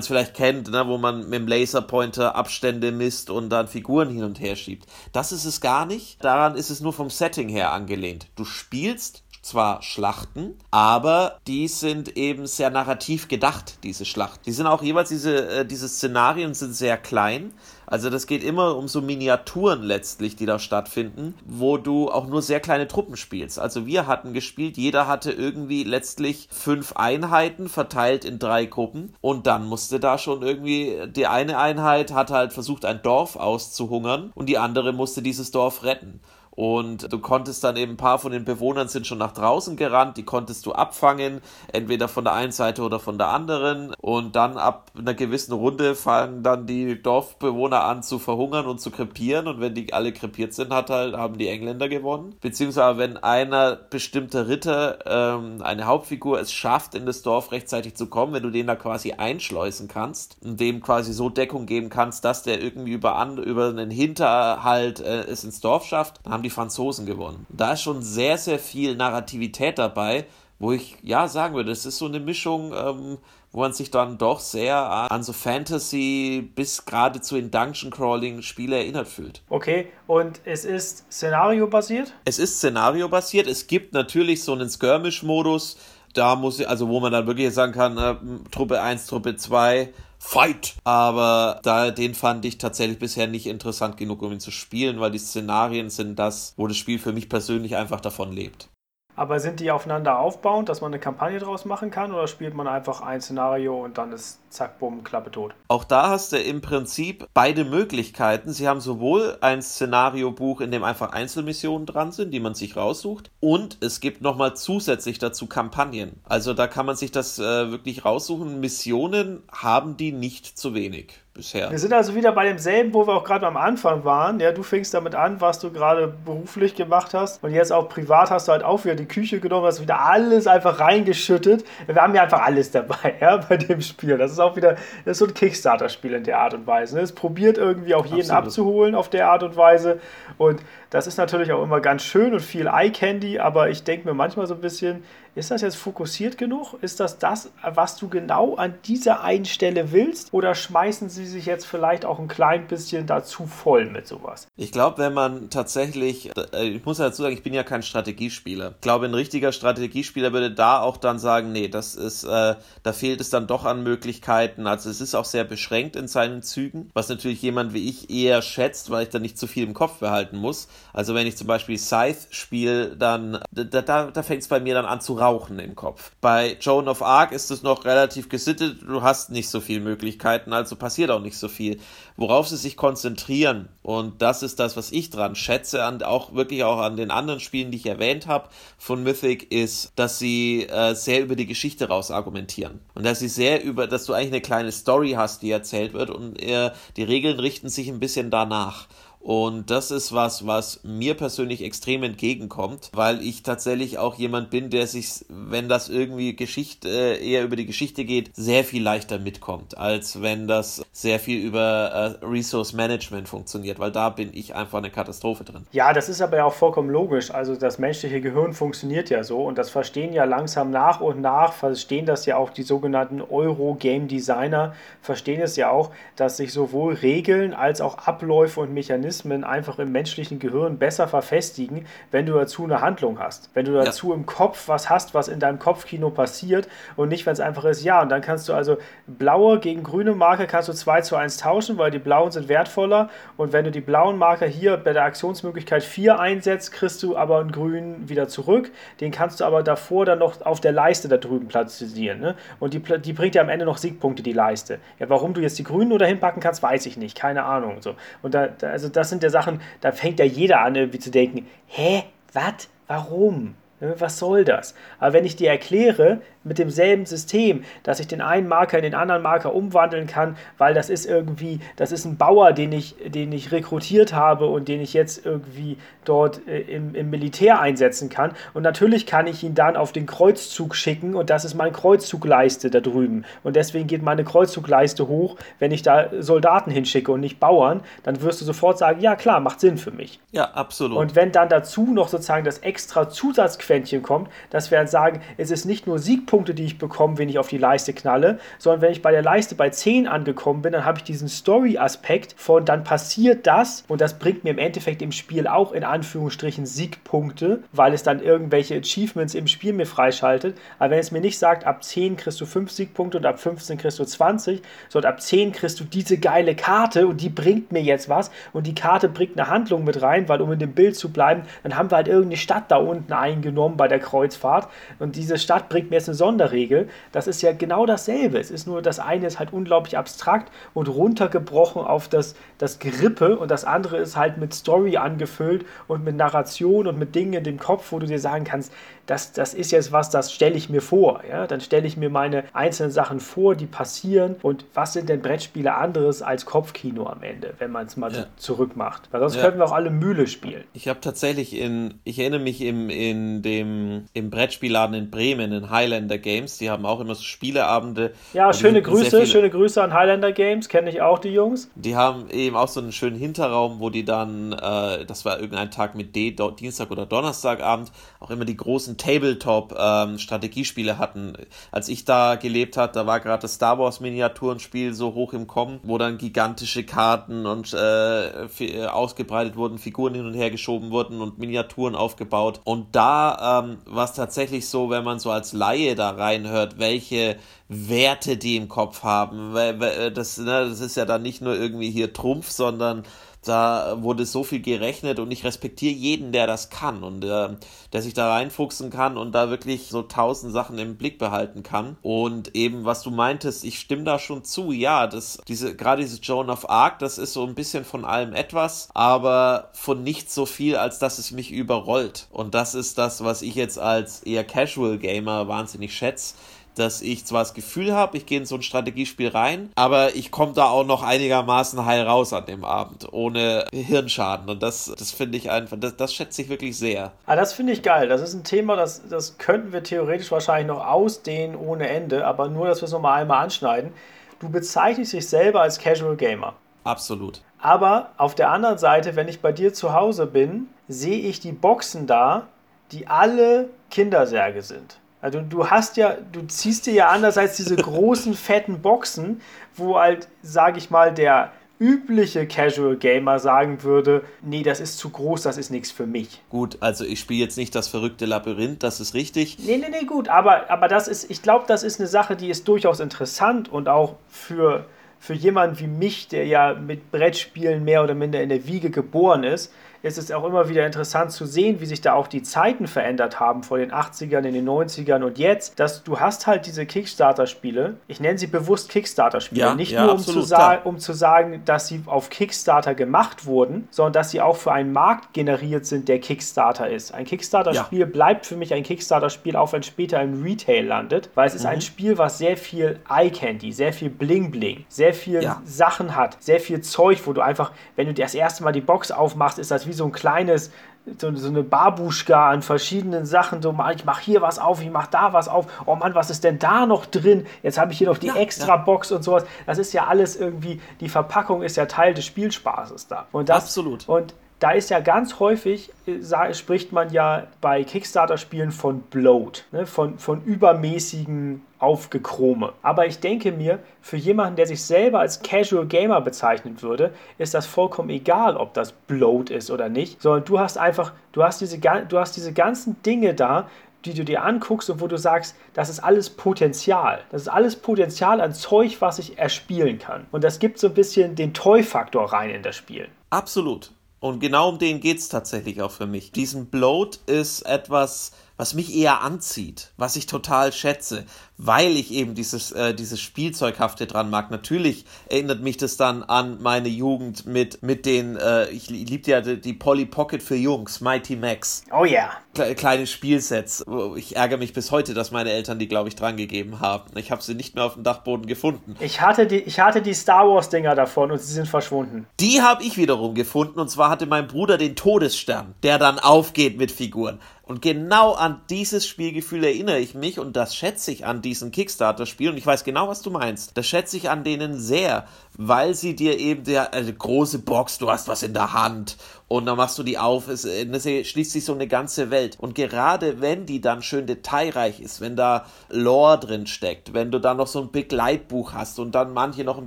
vielleicht 0.00 0.32
kennt, 0.32 0.70
ne, 0.70 0.88
wo 0.88 0.96
man 0.96 1.28
mit 1.28 1.34
dem 1.34 1.46
Laserpointer 1.46 2.34
Abstände 2.34 2.92
misst 2.92 3.28
und 3.28 3.50
dann 3.50 3.68
Figuren 3.68 4.08
hin 4.08 4.24
und 4.24 4.40
her 4.40 4.56
schiebt. 4.56 4.86
Das 5.12 5.32
ist 5.32 5.44
es 5.44 5.60
gar 5.60 5.84
nicht. 5.84 6.24
Daran 6.24 6.54
ist 6.54 6.70
es 6.70 6.80
nur 6.80 6.94
vom 6.94 7.10
Setting 7.10 7.50
her 7.50 7.72
angelehnt. 7.72 8.28
Du 8.36 8.46
spielst 8.46 9.22
zwar 9.42 9.82
Schlachten, 9.82 10.58
aber 10.70 11.40
die 11.46 11.68
sind 11.68 12.16
eben 12.16 12.46
sehr 12.46 12.70
narrativ 12.70 13.28
gedacht, 13.28 13.80
diese 13.82 14.06
Schlachten. 14.06 14.44
Die 14.46 14.52
sind 14.52 14.66
auch 14.66 14.82
jeweils, 14.82 15.10
diese, 15.10 15.48
äh, 15.48 15.66
diese 15.66 15.88
Szenarien 15.88 16.54
sind 16.54 16.72
sehr 16.72 16.96
klein. 16.96 17.52
Also 17.86 18.10
das 18.10 18.26
geht 18.26 18.42
immer 18.42 18.76
um 18.76 18.88
so 18.88 19.00
Miniaturen 19.00 19.82
letztlich, 19.82 20.36
die 20.36 20.46
da 20.46 20.58
stattfinden, 20.58 21.34
wo 21.44 21.76
du 21.76 22.10
auch 22.10 22.26
nur 22.26 22.42
sehr 22.42 22.60
kleine 22.60 22.88
Truppen 22.88 23.16
spielst. 23.16 23.58
Also 23.58 23.86
wir 23.86 24.06
hatten 24.06 24.32
gespielt, 24.32 24.76
jeder 24.76 25.06
hatte 25.06 25.32
irgendwie 25.32 25.84
letztlich 25.84 26.48
fünf 26.50 26.92
Einheiten 26.96 27.68
verteilt 27.68 28.24
in 28.24 28.38
drei 28.38 28.66
Gruppen 28.66 29.14
und 29.20 29.46
dann 29.46 29.66
musste 29.66 30.00
da 30.00 30.18
schon 30.18 30.42
irgendwie, 30.42 30.98
die 31.08 31.26
eine 31.26 31.58
Einheit 31.58 32.12
hat 32.12 32.30
halt 32.30 32.52
versucht, 32.52 32.84
ein 32.84 33.02
Dorf 33.02 33.36
auszuhungern 33.36 34.32
und 34.34 34.48
die 34.48 34.58
andere 34.58 34.92
musste 34.92 35.22
dieses 35.22 35.50
Dorf 35.50 35.82
retten. 35.84 36.20
Und 36.56 37.12
du 37.12 37.18
konntest 37.18 37.64
dann 37.64 37.76
eben 37.76 37.92
ein 37.92 37.96
paar 37.96 38.18
von 38.18 38.32
den 38.32 38.44
Bewohnern 38.44 38.88
sind 38.88 39.06
schon 39.06 39.18
nach 39.18 39.32
draußen 39.32 39.76
gerannt, 39.76 40.16
die 40.16 40.22
konntest 40.22 40.66
du 40.66 40.72
abfangen, 40.72 41.40
entweder 41.72 42.06
von 42.06 42.24
der 42.24 42.34
einen 42.34 42.52
Seite 42.52 42.82
oder 42.82 43.00
von 43.00 43.18
der 43.18 43.28
anderen. 43.28 43.92
Und 44.00 44.36
dann 44.36 44.56
ab 44.56 44.90
einer 44.96 45.14
gewissen 45.14 45.52
Runde 45.52 45.94
fangen 45.94 46.42
dann 46.42 46.66
die 46.66 47.02
Dorfbewohner 47.02 47.84
an 47.84 48.02
zu 48.02 48.18
verhungern 48.18 48.66
und 48.66 48.80
zu 48.80 48.90
krepieren. 48.90 49.48
Und 49.48 49.60
wenn 49.60 49.74
die 49.74 49.92
alle 49.92 50.12
krepiert 50.12 50.54
sind, 50.54 50.72
hat 50.72 50.90
halt, 50.90 51.16
haben 51.16 51.38
die 51.38 51.48
Engländer 51.48 51.88
gewonnen. 51.88 52.36
Beziehungsweise 52.40 52.98
wenn 52.98 53.16
einer 53.16 53.74
bestimmter 53.74 54.48
Ritter, 54.48 54.98
ähm, 55.06 55.60
eine 55.62 55.86
Hauptfigur, 55.86 56.40
es 56.40 56.52
schafft, 56.52 56.94
in 56.94 57.06
das 57.06 57.22
Dorf 57.22 57.50
rechtzeitig 57.50 57.96
zu 57.96 58.06
kommen, 58.06 58.32
wenn 58.32 58.42
du 58.42 58.50
den 58.50 58.68
da 58.68 58.76
quasi 58.76 59.12
einschleusen 59.12 59.88
kannst 59.88 60.36
und 60.42 60.60
dem 60.60 60.80
quasi 60.80 61.12
so 61.12 61.30
Deckung 61.30 61.66
geben 61.66 61.88
kannst, 61.88 62.24
dass 62.24 62.44
der 62.44 62.62
irgendwie 62.62 62.92
über, 62.92 63.16
an, 63.16 63.38
über 63.38 63.68
einen 63.68 63.90
Hinterhalt 63.90 65.00
äh, 65.00 65.22
es 65.22 65.42
ins 65.42 65.60
Dorf 65.60 65.84
schafft, 65.84 66.20
dann 66.22 66.32
haben 66.32 66.43
die 66.44 66.50
Franzosen 66.50 67.06
gewonnen. 67.06 67.46
Da 67.48 67.72
ist 67.72 67.82
schon 67.82 68.02
sehr, 68.02 68.38
sehr 68.38 68.58
viel 68.58 68.94
Narrativität 68.94 69.78
dabei, 69.78 70.26
wo 70.58 70.72
ich 70.72 70.96
ja 71.02 71.28
sagen 71.28 71.54
würde, 71.54 71.72
es 71.72 71.84
ist 71.84 71.98
so 71.98 72.06
eine 72.06 72.20
Mischung, 72.20 72.72
ähm, 72.72 73.18
wo 73.52 73.60
man 73.60 73.72
sich 73.72 73.90
dann 73.90 74.18
doch 74.18 74.40
sehr 74.40 74.76
an 74.76 75.22
so 75.22 75.32
Fantasy 75.32 76.50
bis 76.54 76.84
geradezu 76.84 77.36
in 77.36 77.50
Dungeon 77.50 77.90
Crawling 77.90 78.42
Spiele 78.42 78.76
erinnert 78.76 79.08
fühlt. 79.08 79.42
Okay, 79.48 79.88
und 80.06 80.40
es 80.44 80.64
ist 80.64 81.10
Szenario-basiert? 81.12 82.12
Es 82.24 82.38
ist 82.38 82.56
Szenario-basiert. 82.56 83.46
Es 83.46 83.66
gibt 83.66 83.94
natürlich 83.94 84.42
so 84.42 84.52
einen 84.52 84.68
Skirmish-Modus, 84.68 85.76
da 86.14 86.36
muss 86.36 86.60
ich, 86.60 86.68
also 86.68 86.88
wo 86.88 87.00
man 87.00 87.12
dann 87.12 87.26
wirklich 87.26 87.52
sagen 87.52 87.72
kann, 87.72 87.98
äh, 87.98 88.14
Truppe 88.50 88.80
1, 88.80 89.06
Truppe 89.06 89.36
2, 89.36 89.92
Fight! 90.26 90.74
Aber 90.84 91.60
da, 91.62 91.90
den 91.90 92.14
fand 92.14 92.44
ich 92.44 92.58
tatsächlich 92.58 92.98
bisher 92.98 93.28
nicht 93.28 93.46
interessant 93.46 93.96
genug, 93.98 94.22
um 94.22 94.32
ihn 94.32 94.40
zu 94.40 94.50
spielen, 94.50 94.98
weil 94.98 95.12
die 95.12 95.18
Szenarien 95.18 95.90
sind 95.90 96.18
das, 96.18 96.54
wo 96.56 96.66
das 96.66 96.76
Spiel 96.76 96.98
für 96.98 97.12
mich 97.12 97.28
persönlich 97.28 97.76
einfach 97.76 98.00
davon 98.00 98.32
lebt. 98.32 98.68
Aber 99.16 99.40
sind 99.40 99.60
die 99.60 99.70
aufeinander 99.70 100.18
aufbauend, 100.18 100.68
dass 100.68 100.80
man 100.80 100.92
eine 100.92 101.00
Kampagne 101.00 101.38
draus 101.38 101.64
machen 101.64 101.90
kann 101.90 102.12
oder 102.12 102.26
spielt 102.26 102.54
man 102.54 102.66
einfach 102.66 103.00
ein 103.00 103.20
Szenario 103.20 103.84
und 103.84 103.98
dann 103.98 104.12
ist 104.12 104.40
zack, 104.50 104.78
bumm, 104.78 105.04
Klappe 105.04 105.30
tot? 105.30 105.54
Auch 105.68 105.84
da 105.84 106.10
hast 106.10 106.32
du 106.32 106.38
im 106.38 106.60
Prinzip 106.60 107.26
beide 107.34 107.64
Möglichkeiten. 107.64 108.52
Sie 108.52 108.68
haben 108.68 108.80
sowohl 108.80 109.38
ein 109.40 109.62
Szenariobuch, 109.62 110.60
in 110.60 110.70
dem 110.70 110.84
einfach 110.84 111.12
Einzelmissionen 111.12 111.86
dran 111.86 112.12
sind, 112.12 112.32
die 112.32 112.40
man 112.40 112.54
sich 112.54 112.76
raussucht, 112.76 113.30
und 113.40 113.78
es 113.80 114.00
gibt 114.00 114.22
nochmal 114.22 114.54
zusätzlich 114.56 115.18
dazu 115.18 115.46
Kampagnen. 115.46 116.20
Also 116.24 116.54
da 116.54 116.66
kann 116.66 116.86
man 116.86 116.96
sich 116.96 117.12
das 117.12 117.38
äh, 117.38 117.70
wirklich 117.70 118.04
raussuchen. 118.04 118.60
Missionen 118.60 119.42
haben 119.50 119.96
die 119.96 120.12
nicht 120.12 120.58
zu 120.58 120.74
wenig 120.74 121.23
bisher. 121.34 121.70
Wir 121.70 121.78
sind 121.80 121.92
also 121.92 122.14
wieder 122.14 122.30
bei 122.30 122.44
demselben, 122.44 122.94
wo 122.94 123.06
wir 123.06 123.14
auch 123.14 123.24
gerade 123.24 123.46
am 123.46 123.56
Anfang 123.56 124.04
waren. 124.04 124.38
Ja, 124.38 124.52
du 124.52 124.62
fängst 124.62 124.94
damit 124.94 125.16
an, 125.16 125.40
was 125.40 125.58
du 125.58 125.72
gerade 125.72 126.14
beruflich 126.24 126.76
gemacht 126.76 127.12
hast. 127.12 127.42
Und 127.42 127.52
jetzt 127.52 127.72
auch 127.72 127.88
privat 127.88 128.30
hast 128.30 128.46
du 128.46 128.52
halt 128.52 128.62
auch 128.62 128.84
wieder 128.84 128.94
die 128.94 129.06
Küche 129.06 129.40
genommen, 129.40 129.66
hast 129.66 129.80
wieder 129.80 130.00
alles 130.00 130.46
einfach 130.46 130.78
reingeschüttet. 130.78 131.64
Wir 131.86 131.96
haben 131.96 132.14
ja 132.14 132.22
einfach 132.22 132.42
alles 132.42 132.70
dabei, 132.70 133.16
ja, 133.20 133.38
bei 133.38 133.56
dem 133.56 133.80
Spiel. 133.80 134.16
Das 134.16 134.30
ist 134.30 134.38
auch 134.38 134.54
wieder, 134.54 134.76
das 135.04 135.12
ist 135.12 135.18
so 135.18 135.26
ein 135.26 135.34
Kickstarter-Spiel 135.34 136.14
in 136.14 136.24
der 136.24 136.38
Art 136.38 136.54
und 136.54 136.66
Weise. 136.68 136.96
Ne? 136.96 137.02
Es 137.02 137.12
probiert 137.12 137.58
irgendwie 137.58 137.94
auch 137.94 138.06
jeden 138.06 138.30
Absolut. 138.30 138.44
abzuholen 138.44 138.94
auf 138.94 139.10
der 139.10 139.28
Art 139.28 139.42
und 139.42 139.56
Weise. 139.56 140.00
Und 140.38 140.62
das 140.90 141.08
ist 141.08 141.18
natürlich 141.18 141.52
auch 141.52 141.62
immer 141.62 141.80
ganz 141.80 142.02
schön 142.04 142.32
und 142.32 142.40
viel 142.40 142.68
Eye-Candy, 142.68 143.40
aber 143.40 143.70
ich 143.70 143.82
denke 143.82 144.06
mir 144.06 144.14
manchmal 144.14 144.46
so 144.46 144.54
ein 144.54 144.60
bisschen, 144.60 145.02
ist 145.34 145.50
das 145.50 145.62
jetzt 145.62 145.76
fokussiert 145.76 146.38
genug? 146.38 146.74
Ist 146.80 147.00
das 147.00 147.18
das, 147.18 147.50
was 147.62 147.96
du 147.96 148.08
genau 148.08 148.54
an 148.54 148.74
dieser 148.84 149.22
einen 149.22 149.44
Stelle 149.44 149.92
willst? 149.92 150.32
Oder 150.32 150.54
schmeißen 150.54 151.08
sie 151.08 151.26
sich 151.26 151.46
jetzt 151.46 151.66
vielleicht 151.66 152.04
auch 152.04 152.18
ein 152.18 152.28
klein 152.28 152.66
bisschen 152.66 153.06
dazu 153.06 153.46
voll 153.46 153.86
mit 153.86 154.06
sowas? 154.06 154.46
Ich 154.56 154.70
glaube, 154.70 154.98
wenn 154.98 155.12
man 155.12 155.50
tatsächlich, 155.50 156.30
äh, 156.52 156.68
ich 156.68 156.84
muss 156.84 156.98
dazu 156.98 157.22
sagen, 157.22 157.34
ich 157.34 157.42
bin 157.42 157.54
ja 157.54 157.64
kein 157.64 157.82
Strategiespieler. 157.82 158.74
Ich 158.76 158.80
glaube, 158.80 159.06
ein 159.06 159.14
richtiger 159.14 159.52
Strategiespieler 159.52 160.32
würde 160.32 160.52
da 160.52 160.80
auch 160.80 160.96
dann 160.96 161.18
sagen, 161.18 161.52
nee, 161.52 161.68
das 161.68 161.96
ist, 161.96 162.24
äh, 162.24 162.54
da 162.82 162.92
fehlt 162.92 163.20
es 163.20 163.30
dann 163.30 163.46
doch 163.46 163.64
an 163.64 163.82
Möglichkeiten. 163.82 164.66
Also 164.66 164.88
es 164.88 165.00
ist 165.00 165.14
auch 165.14 165.24
sehr 165.24 165.44
beschränkt 165.44 165.96
in 165.96 166.06
seinen 166.06 166.42
Zügen, 166.42 166.90
was 166.94 167.08
natürlich 167.08 167.42
jemand 167.42 167.74
wie 167.74 167.88
ich 167.88 168.10
eher 168.10 168.40
schätzt, 168.42 168.90
weil 168.90 169.04
ich 169.04 169.08
da 169.08 169.18
nicht 169.18 169.38
zu 169.38 169.46
viel 169.46 169.64
im 169.64 169.74
Kopf 169.74 169.98
behalten 169.98 170.36
muss. 170.36 170.68
Also 170.92 171.14
wenn 171.14 171.26
ich 171.26 171.36
zum 171.36 171.48
Beispiel 171.48 171.78
Scythe 171.78 172.26
spiele, 172.30 172.96
dann 172.96 173.40
da, 173.50 173.82
da, 173.82 174.10
da 174.10 174.22
fängt 174.22 174.42
es 174.42 174.48
bei 174.48 174.60
mir 174.60 174.74
dann 174.74 174.86
an 174.86 175.00
zu 175.00 175.14
Rauchen 175.24 175.58
im 175.58 175.74
Kopf. 175.74 176.12
Bei 176.20 176.58
Joan 176.60 176.86
of 176.86 177.02
Arc 177.02 177.32
ist 177.32 177.50
es 177.50 177.62
noch 177.62 177.86
relativ 177.86 178.28
gesittet, 178.28 178.82
du 178.86 179.00
hast 179.00 179.30
nicht 179.30 179.48
so 179.48 179.60
viele 179.60 179.80
Möglichkeiten, 179.80 180.52
also 180.52 180.76
passiert 180.76 181.10
auch 181.10 181.22
nicht 181.22 181.38
so 181.38 181.48
viel. 181.48 181.80
Worauf 182.18 182.46
sie 182.46 182.58
sich 182.58 182.76
konzentrieren, 182.76 183.70
und 183.82 184.20
das 184.20 184.42
ist 184.42 184.60
das, 184.60 184.76
was 184.76 184.92
ich 184.92 185.08
dran 185.08 185.34
schätze, 185.34 185.82
an, 185.82 186.02
auch 186.02 186.34
wirklich 186.34 186.62
auch 186.62 186.78
an 186.78 186.96
den 186.96 187.10
anderen 187.10 187.40
Spielen, 187.40 187.70
die 187.70 187.78
ich 187.78 187.86
erwähnt 187.86 188.26
habe 188.26 188.50
von 188.76 189.02
Mythic, 189.02 189.50
ist, 189.50 189.92
dass 189.96 190.18
sie 190.18 190.66
äh, 190.66 190.94
sehr 190.94 191.22
über 191.22 191.36
die 191.36 191.46
Geschichte 191.46 191.88
raus 191.88 192.10
argumentieren. 192.10 192.80
Und 192.94 193.06
dass 193.06 193.20
sie 193.20 193.28
sehr 193.28 193.64
über, 193.64 193.86
dass 193.86 194.04
du 194.04 194.12
eigentlich 194.12 194.32
eine 194.32 194.40
kleine 194.42 194.72
Story 194.72 195.12
hast, 195.12 195.40
die 195.40 195.50
erzählt 195.50 195.94
wird 195.94 196.10
und 196.10 196.40
äh, 196.42 196.70
die 196.98 197.02
Regeln 197.02 197.40
richten 197.40 197.70
sich 197.70 197.88
ein 197.88 197.98
bisschen 197.98 198.30
danach. 198.30 198.88
Und 199.24 199.70
das 199.70 199.90
ist 199.90 200.12
was, 200.12 200.46
was 200.46 200.80
mir 200.84 201.14
persönlich 201.14 201.64
extrem 201.64 202.02
entgegenkommt, 202.02 202.90
weil 202.92 203.22
ich 203.22 203.42
tatsächlich 203.42 203.96
auch 203.96 204.16
jemand 204.16 204.50
bin, 204.50 204.68
der 204.68 204.86
sich, 204.86 205.24
wenn 205.30 205.66
das 205.66 205.88
irgendwie 205.88 206.36
Geschichte, 206.36 206.90
äh, 206.90 207.26
eher 207.26 207.42
über 207.42 207.56
die 207.56 207.64
Geschichte 207.64 208.04
geht, 208.04 208.36
sehr 208.36 208.64
viel 208.64 208.82
leichter 208.82 209.18
mitkommt, 209.18 209.78
als 209.78 210.20
wenn 210.20 210.46
das 210.46 210.82
sehr 210.92 211.18
viel 211.18 211.42
über 211.42 212.18
äh, 212.22 212.26
Resource 212.26 212.74
Management 212.74 213.26
funktioniert, 213.26 213.78
weil 213.78 213.90
da 213.90 214.10
bin 214.10 214.28
ich 214.34 214.54
einfach 214.54 214.76
eine 214.76 214.90
Katastrophe 214.90 215.44
drin. 215.44 215.66
Ja, 215.72 215.94
das 215.94 216.10
ist 216.10 216.20
aber 216.20 216.36
ja 216.36 216.44
auch 216.44 216.52
vollkommen 216.52 216.90
logisch. 216.90 217.30
Also 217.30 217.56
das 217.56 217.78
menschliche 217.78 218.20
Gehirn 218.20 218.52
funktioniert 218.52 219.08
ja 219.08 219.24
so 219.24 219.42
und 219.42 219.56
das 219.56 219.70
verstehen 219.70 220.12
ja 220.12 220.24
langsam 220.24 220.70
nach 220.70 221.00
und 221.00 221.22
nach, 221.22 221.54
verstehen 221.54 222.04
das 222.04 222.26
ja 222.26 222.36
auch 222.36 222.50
die 222.50 222.62
sogenannten 222.62 223.22
Euro-Game-Designer, 223.22 224.74
verstehen 225.00 225.40
es 225.40 225.56
ja 225.56 225.70
auch, 225.70 225.92
dass 226.14 226.36
sich 226.36 226.52
sowohl 226.52 226.92
Regeln 226.92 227.54
als 227.54 227.80
auch 227.80 228.06
Abläufe 228.06 228.60
und 228.60 228.74
Mechanismen 228.74 229.13
Mechanismen 229.14 229.44
einfach 229.44 229.78
im 229.78 229.92
menschlichen 229.92 230.38
Gehirn 230.38 230.78
besser 230.78 231.06
verfestigen, 231.06 231.86
wenn 232.10 232.26
du 232.26 232.34
dazu 232.34 232.64
eine 232.64 232.80
Handlung 232.80 233.18
hast. 233.18 233.50
Wenn 233.54 233.66
du 233.66 233.72
dazu 233.72 234.10
ja. 234.10 234.14
im 234.14 234.26
Kopf 234.26 234.68
was 234.68 234.90
hast, 234.90 235.14
was 235.14 235.28
in 235.28 235.38
deinem 235.38 235.58
Kopfkino 235.58 236.10
passiert 236.10 236.68
und 236.96 237.08
nicht, 237.08 237.26
wenn 237.26 237.34
es 237.34 237.40
einfach 237.40 237.64
ist, 237.64 237.84
ja, 237.84 238.02
und 238.02 238.08
dann 238.08 238.22
kannst 238.22 238.48
du 238.48 238.54
also 238.54 238.78
blaue 239.06 239.60
gegen 239.60 239.82
grüne 239.82 240.12
Marker 240.12 240.46
kannst 240.46 240.68
du 240.68 240.72
2 240.72 241.02
zu 241.02 241.16
1 241.16 241.36
tauschen, 241.36 241.78
weil 241.78 241.90
die 241.90 241.98
blauen 241.98 242.32
sind 242.32 242.48
wertvoller 242.48 243.08
und 243.36 243.52
wenn 243.52 243.64
du 243.64 243.70
die 243.70 243.80
blauen 243.80 244.18
Marker 244.18 244.46
hier 244.46 244.76
bei 244.76 244.92
der 244.92 245.04
Aktionsmöglichkeit 245.04 245.82
4 245.82 246.18
einsetzt, 246.18 246.72
kriegst 246.72 247.02
du 247.02 247.16
aber 247.16 247.38
einen 247.38 247.52
grünen 247.52 248.08
wieder 248.08 248.28
zurück. 248.28 248.70
Den 249.00 249.10
kannst 249.10 249.40
du 249.40 249.44
aber 249.44 249.62
davor 249.62 250.06
dann 250.06 250.18
noch 250.18 250.44
auf 250.44 250.60
der 250.60 250.72
Leiste 250.72 251.08
da 251.08 251.16
drüben 251.16 251.48
platzieren. 251.48 252.20
Ne? 252.20 252.34
Und 252.58 252.74
die, 252.74 252.80
die 252.80 253.12
bringt 253.12 253.34
dir 253.34 253.42
am 253.42 253.48
Ende 253.48 253.64
noch 253.64 253.76
Siegpunkte, 253.76 254.22
die 254.22 254.32
Leiste. 254.32 254.78
Ja, 254.98 255.08
warum 255.08 255.34
du 255.34 255.40
jetzt 255.40 255.58
die 255.58 255.64
grünen 255.64 255.92
oder 255.92 256.06
hinpacken 256.06 256.42
kannst, 256.42 256.62
weiß 256.62 256.86
ich 256.86 256.96
nicht. 256.96 257.16
Keine 257.16 257.44
Ahnung. 257.44 257.76
So. 257.80 257.94
Und 258.22 258.34
da, 258.34 258.48
also 258.62 258.88
das 258.88 259.03
das 259.04 259.10
sind 259.10 259.22
ja 259.22 259.28
Sachen, 259.28 259.60
da 259.82 259.92
fängt 259.92 260.18
ja 260.18 260.24
jeder 260.24 260.60
an, 260.62 260.74
irgendwie 260.74 260.98
zu 260.98 261.10
denken, 261.10 261.46
hä, 261.66 262.04
was, 262.32 262.70
warum? 262.86 263.54
Was 263.80 264.18
soll 264.18 264.44
das? 264.44 264.74
Aber 264.98 265.12
wenn 265.12 265.26
ich 265.26 265.36
dir 265.36 265.50
erkläre, 265.50 266.22
mit 266.44 266.58
demselben 266.58 267.06
System, 267.06 267.64
dass 267.82 268.00
ich 268.00 268.06
den 268.06 268.20
einen 268.20 268.48
Marker 268.48 268.78
in 268.78 268.84
den 268.84 268.94
anderen 268.94 269.22
Marker 269.22 269.54
umwandeln 269.54 270.06
kann, 270.06 270.36
weil 270.58 270.74
das 270.74 270.90
ist 270.90 271.06
irgendwie, 271.06 271.60
das 271.76 271.92
ist 271.92 272.04
ein 272.04 272.16
Bauer, 272.16 272.52
den 272.52 272.72
ich, 272.72 272.94
den 273.06 273.32
ich 273.32 273.52
rekrutiert 273.52 274.14
habe 274.14 274.46
und 274.46 274.68
den 274.68 274.80
ich 274.80 274.92
jetzt 274.92 275.24
irgendwie 275.24 275.78
dort 276.04 276.46
äh, 276.46 276.60
im, 276.60 276.94
im 276.94 277.10
Militär 277.10 277.60
einsetzen 277.60 278.08
kann. 278.08 278.32
Und 278.52 278.62
natürlich 278.62 279.06
kann 279.06 279.26
ich 279.26 279.42
ihn 279.42 279.54
dann 279.54 279.76
auf 279.76 279.92
den 279.92 280.06
Kreuzzug 280.06 280.74
schicken 280.74 281.14
und 281.14 281.30
das 281.30 281.44
ist 281.44 281.54
meine 281.54 281.72
Kreuzzugleiste 281.72 282.70
da 282.70 282.80
drüben. 282.80 283.24
Und 283.42 283.56
deswegen 283.56 283.86
geht 283.86 284.02
meine 284.02 284.24
Kreuzzugleiste 284.24 285.08
hoch, 285.08 285.36
wenn 285.58 285.72
ich 285.72 285.82
da 285.82 286.10
Soldaten 286.20 286.70
hinschicke 286.70 287.10
und 287.10 287.20
nicht 287.20 287.40
Bauern, 287.40 287.80
dann 288.02 288.20
wirst 288.22 288.40
du 288.40 288.44
sofort 288.44 288.78
sagen, 288.78 289.00
ja 289.00 289.16
klar, 289.16 289.40
macht 289.40 289.60
Sinn 289.60 289.78
für 289.78 289.90
mich. 289.90 290.20
Ja, 290.32 290.50
absolut. 290.52 290.98
Und 290.98 291.16
wenn 291.16 291.32
dann 291.32 291.48
dazu 291.48 291.92
noch 291.92 292.08
sozusagen 292.08 292.44
das 292.44 292.58
extra 292.58 293.08
Zusatzquäntchen 293.08 294.02
kommt, 294.02 294.28
dass 294.50 294.70
wir 294.70 294.78
dann 294.78 294.86
sagen, 294.86 295.20
es 295.36 295.50
ist 295.50 295.64
nicht 295.64 295.86
nur 295.86 295.98
Siegpunkt, 295.98 296.33
Punkte, 296.34 296.52
die 296.52 296.64
ich 296.64 296.78
bekomme, 296.78 297.16
wenn 297.18 297.28
ich 297.28 297.38
auf 297.38 297.46
die 297.46 297.58
Leiste 297.58 297.92
knalle, 297.92 298.40
sondern 298.58 298.80
wenn 298.80 298.90
ich 298.90 299.02
bei 299.02 299.12
der 299.12 299.22
Leiste 299.22 299.54
bei 299.54 299.70
10 299.70 300.08
angekommen 300.08 300.62
bin, 300.62 300.72
dann 300.72 300.84
habe 300.84 300.98
ich 300.98 301.04
diesen 301.04 301.28
Story-Aspekt 301.28 302.34
von 302.36 302.64
dann 302.64 302.82
passiert 302.82 303.46
das 303.46 303.84
und 303.86 304.00
das 304.00 304.18
bringt 304.18 304.42
mir 304.42 304.50
im 304.50 304.58
Endeffekt 304.58 305.00
im 305.00 305.12
Spiel 305.12 305.46
auch 305.46 305.70
in 305.70 305.84
Anführungsstrichen 305.84 306.66
Siegpunkte, 306.66 307.62
weil 307.70 307.94
es 307.94 308.02
dann 308.02 308.20
irgendwelche 308.20 308.74
Achievements 308.74 309.36
im 309.36 309.46
Spiel 309.46 309.74
mir 309.74 309.86
freischaltet. 309.86 310.58
Aber 310.80 310.90
wenn 310.90 310.98
es 310.98 311.12
mir 311.12 311.20
nicht 311.20 311.38
sagt, 311.38 311.66
ab 311.66 311.84
10 311.84 312.16
kriegst 312.16 312.40
du 312.40 312.46
5 312.46 312.68
Siegpunkte 312.68 313.18
und 313.18 313.26
ab 313.26 313.38
15 313.38 313.78
kriegst 313.78 314.00
du 314.00 314.04
20, 314.04 314.60
sondern 314.88 315.12
ab 315.12 315.22
10 315.22 315.52
kriegst 315.52 315.78
du 315.78 315.84
diese 315.84 316.18
geile 316.18 316.56
Karte 316.56 317.06
und 317.06 317.20
die 317.20 317.28
bringt 317.28 317.70
mir 317.70 317.82
jetzt 317.82 318.08
was 318.08 318.32
und 318.52 318.66
die 318.66 318.74
Karte 318.74 319.08
bringt 319.08 319.38
eine 319.38 319.48
Handlung 319.50 319.84
mit 319.84 320.02
rein, 320.02 320.28
weil 320.28 320.40
um 320.40 320.50
in 320.50 320.58
dem 320.58 320.72
Bild 320.72 320.96
zu 320.96 321.12
bleiben, 321.12 321.42
dann 321.62 321.76
haben 321.76 321.92
wir 321.92 321.96
halt 321.96 322.08
irgendeine 322.08 322.38
Stadt 322.38 322.72
da 322.72 322.78
unten 322.78 323.12
eingenommen 323.12 323.76
bei 323.76 323.86
der 323.86 324.00
Kreuzfahrt 324.00 324.66
und 324.98 325.14
diese 325.14 325.38
Stadt 325.38 325.68
bringt 325.68 325.90
mir 325.90 325.96
jetzt 325.96 326.08
eine 326.08 326.23
Sonderregel. 326.24 326.88
Das 327.12 327.26
ist 327.26 327.42
ja 327.42 327.52
genau 327.52 327.84
dasselbe. 327.84 328.38
Es 328.38 328.50
ist 328.50 328.66
nur, 328.66 328.80
das 328.80 328.98
eine 328.98 329.26
ist 329.26 329.38
halt 329.38 329.52
unglaublich 329.52 329.98
abstrakt 329.98 330.50
und 330.72 330.88
runtergebrochen 330.88 331.82
auf 331.82 332.08
das, 332.08 332.34
das 332.56 332.78
Gerippe 332.78 333.36
und 333.36 333.50
das 333.50 333.66
andere 333.66 333.98
ist 333.98 334.16
halt 334.16 334.38
mit 334.38 334.54
Story 334.54 334.96
angefüllt 334.96 335.66
und 335.86 336.02
mit 336.02 336.16
Narration 336.16 336.86
und 336.86 336.98
mit 336.98 337.14
Dingen 337.14 337.34
in 337.34 337.44
dem 337.44 337.58
Kopf, 337.58 337.92
wo 337.92 337.98
du 337.98 338.06
dir 338.06 338.18
sagen 338.18 338.44
kannst, 338.44 338.72
das, 339.06 339.32
das 339.32 339.52
ist 339.52 339.70
jetzt 339.70 339.92
was, 339.92 340.08
das 340.08 340.32
stelle 340.32 340.56
ich 340.56 340.70
mir 340.70 340.80
vor. 340.80 341.20
Ja? 341.28 341.46
Dann 341.46 341.60
stelle 341.60 341.86
ich 341.86 341.98
mir 341.98 342.08
meine 342.08 342.44
einzelnen 342.54 342.90
Sachen 342.90 343.20
vor, 343.20 343.54
die 343.54 343.66
passieren 343.66 344.36
und 344.40 344.64
was 344.72 344.94
sind 344.94 345.10
denn 345.10 345.20
Brettspiele 345.20 345.74
anderes 345.74 346.22
als 346.22 346.46
Kopfkino 346.46 347.06
am 347.06 347.22
Ende, 347.22 347.52
wenn 347.58 347.70
man 347.70 347.86
es 347.86 347.96
mal 347.98 348.12
ja. 348.12 348.26
zurückmacht. 348.36 349.08
Weil 349.10 349.20
sonst 349.20 349.36
ja. 349.36 349.42
könnten 349.42 349.58
wir 349.58 349.66
auch 349.66 349.72
alle 349.72 349.90
Mühle 349.90 350.26
spielen. 350.26 350.64
Ich 350.72 350.88
habe 350.88 351.00
tatsächlich 351.00 351.54
in, 351.54 351.94
ich 352.04 352.18
erinnere 352.18 352.40
mich 352.40 352.62
im, 352.62 352.88
in 352.88 353.42
dem, 353.42 354.04
im 354.14 354.30
Brettspielladen 354.30 354.94
in 354.94 355.10
Bremen, 355.10 355.52
in 355.52 355.68
Highlander 355.68 356.13
Highlander 356.14 356.18
Games. 356.18 356.58
Die 356.58 356.70
haben 356.70 356.86
auch 356.86 357.00
immer 357.00 357.14
so 357.14 357.22
Spieleabende. 357.22 358.12
Ja, 358.32 358.50
die 358.50 358.58
schöne 358.58 358.82
Grüße, 358.82 359.26
schöne 359.26 359.50
Grüße 359.50 359.82
an 359.82 359.92
Highlander 359.92 360.32
Games, 360.32 360.68
kenne 360.68 360.90
ich 360.90 361.02
auch 361.02 361.18
die 361.18 361.30
Jungs. 361.30 361.70
Die 361.74 361.96
haben 361.96 362.30
eben 362.30 362.56
auch 362.56 362.68
so 362.68 362.80
einen 362.80 362.92
schönen 362.92 363.16
Hinterraum, 363.16 363.80
wo 363.80 363.90
die 363.90 364.04
dann, 364.04 364.52
äh, 364.52 365.04
das 365.04 365.24
war 365.24 365.40
irgendein 365.40 365.70
Tag 365.70 365.94
mit 365.94 366.14
D, 366.14 366.36
Dienstag 366.58 366.90
oder 366.90 367.06
Donnerstagabend, 367.06 367.90
auch 368.20 368.30
immer 368.30 368.44
die 368.44 368.56
großen 368.56 368.96
Tabletop-Strategiespiele 368.96 370.98
hatten. 370.98 371.34
Als 371.72 371.88
ich 371.88 372.04
da 372.04 372.36
gelebt 372.36 372.76
habe, 372.76 372.92
da 372.92 373.06
war 373.06 373.20
gerade 373.20 373.42
das 373.42 373.54
Star 373.54 373.78
Wars 373.78 374.00
Miniaturenspiel 374.00 374.94
so 374.94 375.14
hoch 375.14 375.32
im 375.32 375.46
Kommen, 375.46 375.80
wo 375.82 375.98
dann 375.98 376.18
gigantische 376.18 376.84
Karten 376.84 377.46
und 377.46 377.72
äh, 377.72 378.44
äh, 378.44 378.86
ausgebreitet 378.86 379.56
wurden, 379.56 379.78
Figuren 379.78 380.14
hin 380.14 380.26
und 380.26 380.34
her 380.34 380.50
geschoben 380.50 380.90
wurden 380.90 381.20
und 381.20 381.38
Miniaturen 381.38 381.94
aufgebaut. 381.94 382.60
Und 382.64 382.94
da 382.94 383.64
ähm, 383.64 383.78
war 383.86 384.04
es 384.04 384.12
tatsächlich 384.12 384.68
so, 384.68 384.90
wenn 384.90 385.04
man 385.04 385.18
so 385.18 385.30
als 385.30 385.52
Laie 385.52 385.94
da 385.94 386.03
reinhört, 386.10 386.78
welche 386.78 387.36
Werte 387.68 388.36
die 388.36 388.56
im 388.56 388.68
Kopf 388.68 389.02
haben. 389.02 389.54
Weil, 389.54 389.80
weil, 389.80 390.10
Das, 390.10 390.38
ne, 390.38 390.68
das 390.68 390.80
ist 390.80 390.96
ja 390.96 391.04
dann 391.04 391.22
nicht 391.22 391.40
nur 391.40 391.54
irgendwie 391.54 391.90
hier 391.90 392.12
Trumpf, 392.12 392.50
sondern 392.50 393.04
da 393.48 394.02
wurde 394.02 394.26
so 394.26 394.44
viel 394.44 394.60
gerechnet 394.60 395.18
und 395.18 395.30
ich 395.30 395.44
respektiere 395.44 395.94
jeden, 395.94 396.32
der 396.32 396.46
das 396.46 396.70
kann 396.70 397.02
und 397.02 397.24
äh, 397.24 397.48
der 397.92 398.02
sich 398.02 398.14
da 398.14 398.32
reinfuchsen 398.32 398.90
kann 398.90 399.16
und 399.16 399.32
da 399.32 399.50
wirklich 399.50 399.88
so 399.88 400.02
tausend 400.02 400.52
Sachen 400.52 400.78
im 400.78 400.96
Blick 400.96 401.18
behalten 401.18 401.62
kann. 401.62 401.96
Und 402.02 402.54
eben, 402.54 402.84
was 402.84 403.02
du 403.02 403.10
meintest, 403.10 403.64
ich 403.64 403.78
stimme 403.78 404.04
da 404.04 404.18
schon 404.18 404.44
zu, 404.44 404.72
ja, 404.72 405.06
das, 405.06 405.38
diese, 405.48 405.76
gerade 405.76 406.02
diese 406.02 406.20
Joan 406.20 406.50
of 406.50 406.68
Arc, 406.68 406.98
das 406.98 407.18
ist 407.18 407.32
so 407.32 407.44
ein 407.46 407.54
bisschen 407.54 407.84
von 407.84 408.04
allem 408.04 408.34
etwas, 408.34 408.88
aber 408.94 409.70
von 409.72 410.02
nicht 410.02 410.30
so 410.30 410.46
viel, 410.46 410.76
als 410.76 410.98
dass 410.98 411.18
es 411.18 411.30
mich 411.30 411.50
überrollt. 411.50 412.28
Und 412.30 412.54
das 412.54 412.74
ist 412.74 412.98
das, 412.98 413.22
was 413.22 413.42
ich 413.42 413.54
jetzt 413.54 413.78
als 413.78 414.22
eher 414.22 414.44
Casual 414.44 414.98
Gamer 414.98 415.48
wahnsinnig 415.48 415.94
schätze 415.94 416.34
dass 416.74 417.02
ich 417.02 417.24
zwar 417.24 417.40
das 417.40 417.54
Gefühl 417.54 417.92
habe, 417.92 418.16
ich 418.16 418.26
gehe 418.26 418.38
in 418.38 418.46
so 418.46 418.56
ein 418.56 418.62
Strategiespiel 418.62 419.28
rein, 419.28 419.70
aber 419.74 420.14
ich 420.14 420.30
komme 420.30 420.52
da 420.52 420.66
auch 420.66 420.84
noch 420.84 421.02
einigermaßen 421.02 421.84
heil 421.84 422.02
raus 422.02 422.32
an 422.32 422.46
dem 422.46 422.64
Abend, 422.64 423.12
ohne 423.12 423.66
Hirnschaden. 423.72 424.48
Und 424.48 424.62
das, 424.62 424.92
das 424.98 425.10
finde 425.10 425.38
ich 425.38 425.50
einfach, 425.50 425.76
das, 425.78 425.96
das 425.96 426.14
schätze 426.14 426.42
ich 426.42 426.48
wirklich 426.48 426.76
sehr. 426.76 427.12
Ah, 427.26 427.36
das 427.36 427.52
finde 427.52 427.72
ich 427.72 427.82
geil. 427.82 428.08
Das 428.08 428.20
ist 428.20 428.34
ein 428.34 428.44
Thema, 428.44 428.76
das, 428.76 429.08
das 429.08 429.38
könnten 429.38 429.72
wir 429.72 429.82
theoretisch 429.82 430.30
wahrscheinlich 430.30 430.68
noch 430.68 430.86
ausdehnen 430.86 431.56
ohne 431.56 431.88
Ende, 431.88 432.26
aber 432.26 432.48
nur, 432.48 432.66
dass 432.66 432.80
wir 432.80 432.86
es 432.86 432.92
nochmal 432.92 433.22
einmal 433.22 433.44
anschneiden. 433.44 433.92
Du 434.40 434.48
bezeichnest 434.48 435.12
dich 435.12 435.28
selber 435.28 435.62
als 435.62 435.78
Casual 435.78 436.16
Gamer. 436.16 436.54
Absolut. 436.84 437.40
Aber 437.58 438.10
auf 438.18 438.34
der 438.34 438.50
anderen 438.50 438.76
Seite, 438.78 439.16
wenn 439.16 439.28
ich 439.28 439.40
bei 439.40 439.52
dir 439.52 439.72
zu 439.72 439.94
Hause 439.94 440.26
bin, 440.26 440.68
sehe 440.86 441.18
ich 441.18 441.40
die 441.40 441.52
Boxen 441.52 442.06
da, 442.06 442.46
die 442.92 443.06
alle 443.06 443.70
Kindersärge 443.90 444.60
sind. 444.60 444.98
Also 445.24 445.40
du 445.40 445.70
hast 445.70 445.96
ja, 445.96 446.18
du 446.32 446.42
ziehst 446.42 446.84
dir 446.84 446.92
ja 446.92 447.08
anders 447.08 447.38
als 447.38 447.56
diese 447.56 447.76
großen, 447.76 448.34
fetten 448.34 448.82
Boxen, 448.82 449.40
wo 449.74 449.98
halt, 449.98 450.28
sage 450.42 450.76
ich 450.76 450.90
mal, 450.90 451.14
der 451.14 451.50
übliche 451.78 452.46
Casual 452.46 452.96
Gamer 452.96 453.38
sagen 453.38 453.82
würde, 453.82 454.22
nee, 454.42 454.62
das 454.62 454.80
ist 454.80 454.98
zu 454.98 455.08
groß, 455.08 455.40
das 455.40 455.56
ist 455.56 455.70
nichts 455.70 455.90
für 455.90 456.06
mich. 456.06 456.42
Gut, 456.50 456.76
also 456.80 457.06
ich 457.06 457.20
spiele 457.20 457.40
jetzt 457.40 457.56
nicht 457.56 457.74
das 457.74 457.88
verrückte 457.88 458.26
Labyrinth, 458.26 458.82
das 458.82 459.00
ist 459.00 459.14
richtig. 459.14 459.56
Nee, 459.60 459.78
nee, 459.78 459.88
nee, 459.90 460.04
gut, 460.04 460.28
aber, 460.28 460.70
aber 460.70 460.88
das 460.88 461.08
ist, 461.08 461.30
ich 461.30 461.40
glaube, 461.40 461.64
das 461.68 461.84
ist 461.84 461.98
eine 461.98 462.06
Sache, 462.06 462.36
die 462.36 462.50
ist 462.50 462.68
durchaus 462.68 463.00
interessant 463.00 463.72
und 463.72 463.88
auch 463.88 464.16
für, 464.28 464.84
für 465.18 465.32
jemanden 465.32 465.78
wie 465.78 465.86
mich, 465.86 466.28
der 466.28 466.44
ja 466.44 466.74
mit 466.74 467.10
Brettspielen 467.10 467.82
mehr 467.82 468.04
oder 468.04 468.14
minder 468.14 468.42
in 468.42 468.50
der 468.50 468.66
Wiege 468.66 468.90
geboren 468.90 469.42
ist, 469.42 469.72
ist 470.04 470.18
es 470.18 470.30
auch 470.30 470.44
immer 470.44 470.68
wieder 470.68 470.84
interessant 470.84 471.32
zu 471.32 471.46
sehen, 471.46 471.80
wie 471.80 471.86
sich 471.86 472.00
da 472.02 472.12
auch 472.12 472.26
die 472.28 472.42
Zeiten 472.42 472.86
verändert 472.86 473.40
haben 473.40 473.62
vor 473.62 473.78
den 473.78 473.90
80ern, 473.90 474.42
in 474.44 474.52
den 474.54 474.68
90ern 474.68 475.22
und 475.24 475.38
jetzt, 475.38 475.80
dass 475.80 476.04
du 476.04 476.20
hast 476.20 476.46
halt 476.46 476.66
diese 476.66 476.84
Kickstarter-Spiele, 476.84 477.94
ich 478.06 478.20
nenne 478.20 478.38
sie 478.38 478.46
bewusst 478.46 478.90
Kickstarter-Spiele, 478.90 479.60
Ja, 479.60 479.74
nicht 479.74 479.92
ja, 479.92 480.02
nur 480.04 480.12
um 480.12 480.18
zu, 480.18 480.30
absolut, 480.30 480.48
klar. 480.48 480.80
um 480.84 480.98
zu 480.98 481.14
sagen, 481.14 481.62
dass 481.64 481.88
sie 481.88 482.02
auf 482.06 482.28
Kickstarter 482.28 482.94
gemacht 482.94 483.46
wurden, 483.46 483.88
sondern 483.90 484.12
dass 484.12 484.30
sie 484.30 484.40
auch 484.42 484.56
für 484.56 484.72
einen 484.72 484.92
Markt 484.92 485.32
generiert 485.32 485.86
sind, 485.86 486.08
der 486.08 486.18
Kickstarter 486.20 486.88
ist. 486.88 487.14
Ein 487.14 487.24
Kickstarter-Spiel 487.24 488.04
bleibt 488.06 488.44
für 488.46 488.56
mich 488.56 488.74
ein 488.74 488.82
Kickstarter-Spiel, 488.82 489.56
auch 489.56 489.72
wenn 489.72 489.80
es 489.80 489.86
später 489.86 490.20
im 490.20 490.42
Retail 490.42 490.82
landet, 490.86 491.30
weil 491.34 491.48
es 491.48 491.54
ist 491.54 491.62
Mhm. 491.64 491.70
ein 491.70 491.80
Spiel, 491.80 492.18
was 492.18 492.36
sehr 492.38 492.58
viel 492.58 493.00
Eye-Candy, 493.08 493.72
sehr 493.72 493.94
viel 493.94 494.10
Bling-Bling, 494.10 494.84
sehr 494.88 495.14
viel 495.14 495.42
Ja. 495.42 495.62
Sachen 495.64 496.14
hat, 496.14 496.36
sehr 496.42 496.60
viel 496.60 496.82
Zeug, 496.82 497.22
wo 497.24 497.32
du 497.32 497.40
einfach, 497.40 497.72
wenn 497.96 498.06
du 498.06 498.12
das 498.14 498.34
erste 498.34 498.62
Mal 498.64 498.72
die 498.72 498.82
Box 498.82 499.10
aufmachst, 499.10 499.58
ist 499.58 499.70
das 499.70 499.86
wie 499.86 499.93
so 499.94 500.04
ein 500.04 500.12
kleines, 500.12 500.70
so, 501.18 501.34
so 501.34 501.48
eine 501.48 501.62
Babuschka 501.62 502.50
an 502.50 502.62
verschiedenen 502.62 503.26
Sachen. 503.26 503.62
So, 503.62 503.72
mal, 503.72 503.94
ich 503.94 504.04
mache 504.04 504.22
hier 504.22 504.42
was 504.42 504.58
auf, 504.58 504.80
ich 504.80 504.90
mache 504.90 505.08
da 505.10 505.32
was 505.32 505.48
auf. 505.48 505.66
Oh 505.86 505.96
Mann, 505.96 506.14
was 506.14 506.30
ist 506.30 506.44
denn 506.44 506.58
da 506.58 506.86
noch 506.86 507.06
drin? 507.06 507.46
Jetzt 507.62 507.78
habe 507.78 507.92
ich 507.92 507.98
hier 507.98 508.08
noch 508.08 508.18
die 508.18 508.28
Ja, 508.28 508.36
extra 508.36 508.76
Box 508.76 509.12
und 509.12 509.22
sowas. 509.22 509.44
Das 509.66 509.78
ist 509.78 509.92
ja 509.92 510.06
alles 510.06 510.36
irgendwie, 510.36 510.80
die 511.00 511.08
Verpackung 511.08 511.62
ist 511.62 511.76
ja 511.76 511.86
Teil 511.86 512.14
des 512.14 512.24
Spielspaßes 512.24 513.08
da. 513.08 513.26
Und 513.32 513.48
das, 513.48 513.64
Absolut. 513.64 514.08
Und 514.08 514.34
da 514.64 514.70
ist 514.70 514.88
ja 514.88 515.00
ganz 515.00 515.40
häufig, 515.40 515.90
äh, 516.06 516.54
spricht 516.54 516.90
man 516.90 517.12
ja 517.12 517.48
bei 517.60 517.84
Kickstarter-Spielen 517.84 518.70
von 518.70 519.02
Bloat, 519.02 519.66
ne? 519.72 519.84
von, 519.84 520.18
von 520.18 520.42
übermäßigen 520.42 521.60
Aufgekrome. 521.78 522.72
Aber 522.80 523.04
ich 523.04 523.20
denke 523.20 523.52
mir, 523.52 523.80
für 524.00 524.16
jemanden, 524.16 524.56
der 524.56 524.66
sich 524.66 524.82
selber 524.82 525.20
als 525.20 525.42
Casual 525.42 525.84
Gamer 525.84 526.22
bezeichnen 526.22 526.80
würde, 526.80 527.12
ist 527.36 527.52
das 527.52 527.66
vollkommen 527.66 528.08
egal, 528.08 528.56
ob 528.56 528.72
das 528.72 528.92
Bloat 528.92 529.50
ist 529.50 529.70
oder 529.70 529.90
nicht, 529.90 530.22
sondern 530.22 530.46
du 530.46 530.58
hast 530.58 530.78
einfach, 530.78 531.12
du 531.32 531.44
hast 531.44 531.60
diese, 531.60 531.78
du 531.78 532.18
hast 532.18 532.34
diese 532.34 532.54
ganzen 532.54 532.96
Dinge 533.02 533.34
da, 533.34 533.68
die 534.06 534.14
du 534.14 534.24
dir 534.24 534.44
anguckst 534.44 534.88
und 534.88 535.02
wo 535.02 535.08
du 535.08 535.18
sagst, 535.18 535.56
das 535.74 535.90
ist 535.90 536.00
alles 536.00 536.30
Potenzial. 536.30 537.20
Das 537.30 537.42
ist 537.42 537.48
alles 537.48 537.76
Potenzial 537.76 538.40
an 538.40 538.54
Zeug, 538.54 538.96
was 539.00 539.18
ich 539.18 539.36
erspielen 539.36 539.98
kann. 539.98 540.24
Und 540.32 540.42
das 540.42 540.58
gibt 540.58 540.78
so 540.78 540.86
ein 540.86 540.94
bisschen 540.94 541.34
den 541.34 541.52
Toy-Faktor 541.52 542.32
rein 542.32 542.48
in 542.48 542.62
das 542.62 542.76
Spiel. 542.76 543.08
Absolut. 543.28 543.90
Und 544.24 544.40
genau 544.40 544.70
um 544.70 544.78
den 544.78 545.00
geht's 545.00 545.28
tatsächlich 545.28 545.82
auch 545.82 545.90
für 545.90 546.06
mich. 546.06 546.32
Diesen 546.32 546.70
Bloat 546.70 547.16
ist 547.26 547.60
etwas, 547.66 548.32
was 548.56 548.72
mich 548.72 548.94
eher 548.94 549.20
anzieht, 549.20 549.92
was 549.98 550.16
ich 550.16 550.24
total 550.24 550.72
schätze, 550.72 551.26
weil 551.56 551.96
ich 551.96 552.12
eben 552.12 552.34
dieses, 552.34 552.72
äh, 552.72 552.94
dieses 552.94 553.20
Spielzeughafte 553.20 554.06
dran 554.06 554.30
mag. 554.30 554.50
Natürlich 554.50 555.04
erinnert 555.28 555.60
mich 555.60 555.76
das 555.76 555.96
dann 555.96 556.22
an 556.22 556.60
meine 556.60 556.88
Jugend 556.88 557.46
mit, 557.46 557.82
mit 557.82 558.06
den, 558.06 558.36
äh, 558.36 558.68
ich 558.70 558.90
liebte 558.90 559.30
ja 559.30 559.40
die, 559.40 559.60
die 559.60 559.72
Polly 559.72 560.06
Pocket 560.06 560.42
für 560.42 560.56
Jungs, 560.56 561.00
Mighty 561.00 561.36
Max. 561.36 561.84
Oh 561.92 562.04
ja. 562.04 562.30
Kle- 562.54 562.74
kleine 562.74 563.06
Spielsets. 563.06 563.84
Ich 564.16 564.36
ärgere 564.36 564.58
mich 564.58 564.72
bis 564.72 564.90
heute, 564.90 565.14
dass 565.14 565.30
meine 565.30 565.50
Eltern 565.50 565.78
die, 565.78 565.88
glaube 565.88 566.08
ich, 566.08 566.16
dran 566.16 566.36
gegeben 566.36 566.80
haben. 566.80 567.16
Ich 567.16 567.30
habe 567.30 567.42
sie 567.42 567.54
nicht 567.54 567.74
mehr 567.74 567.84
auf 567.84 567.94
dem 567.94 568.02
Dachboden 568.04 568.46
gefunden. 568.46 568.96
Ich 569.00 569.20
hatte 569.20 569.46
die, 569.46 569.58
ich 569.58 569.80
hatte 569.80 570.02
die 570.02 570.14
Star 570.14 570.48
Wars-Dinger 570.48 570.94
davon 570.94 571.30
und 571.30 571.40
sie 571.40 571.52
sind 571.52 571.68
verschwunden. 571.68 572.26
Die 572.40 572.62
habe 572.62 572.82
ich 572.82 572.96
wiederum 572.96 573.34
gefunden 573.34 573.80
und 573.80 573.90
zwar 573.90 574.10
hatte 574.10 574.26
mein 574.26 574.46
Bruder 574.46 574.78
den 574.78 574.96
Todesstern, 574.96 575.74
der 575.82 575.98
dann 575.98 576.18
aufgeht 576.18 576.76
mit 576.76 576.92
Figuren. 576.92 577.40
Und 577.62 577.80
genau 577.80 578.32
an 578.32 578.60
dieses 578.68 579.06
Spielgefühl 579.06 579.64
erinnere 579.64 579.98
ich 579.98 580.14
mich 580.14 580.38
und 580.38 580.54
das 580.54 580.76
schätze 580.76 581.10
ich 581.10 581.24
an 581.24 581.40
diesen 581.44 581.70
Kickstarter-Spielen 581.70 582.52
und 582.52 582.58
ich 582.58 582.66
weiß 582.66 582.84
genau, 582.84 583.08
was 583.08 583.22
du 583.22 583.30
meinst. 583.30 583.76
Das 583.76 583.86
schätze 583.86 584.16
ich 584.16 584.30
an 584.30 584.44
denen 584.44 584.78
sehr, 584.78 585.26
weil 585.56 585.94
sie 585.94 586.16
dir 586.16 586.38
eben 586.38 586.64
der 586.64 586.92
eine 586.94 587.12
große 587.12 587.60
Box, 587.60 587.98
du 587.98 588.10
hast 588.10 588.28
was 588.28 588.42
in 588.42 588.54
der 588.54 588.72
Hand 588.72 589.16
und 589.46 589.66
dann 589.66 589.76
machst 589.76 589.98
du 589.98 590.02
die 590.02 590.18
auf, 590.18 590.48
es, 590.48 590.64
es 590.64 591.28
schließt 591.28 591.52
sich 591.52 591.64
so 591.64 591.74
eine 591.74 591.86
ganze 591.86 592.30
Welt. 592.30 592.56
Und 592.58 592.74
gerade 592.74 593.40
wenn 593.40 593.66
die 593.66 593.80
dann 593.80 594.02
schön 594.02 594.26
detailreich 594.26 595.00
ist, 595.00 595.20
wenn 595.20 595.36
da 595.36 595.66
Lore 595.90 596.38
drin 596.38 596.66
steckt, 596.66 597.12
wenn 597.12 597.30
du 597.30 597.38
dann 597.38 597.58
noch 597.58 597.66
so 597.66 597.80
ein 597.80 597.90
Begleitbuch 597.90 598.72
hast 598.72 598.98
und 598.98 599.14
dann 599.14 599.34
manche 599.34 599.62
noch 599.62 599.76
ein 599.76 599.86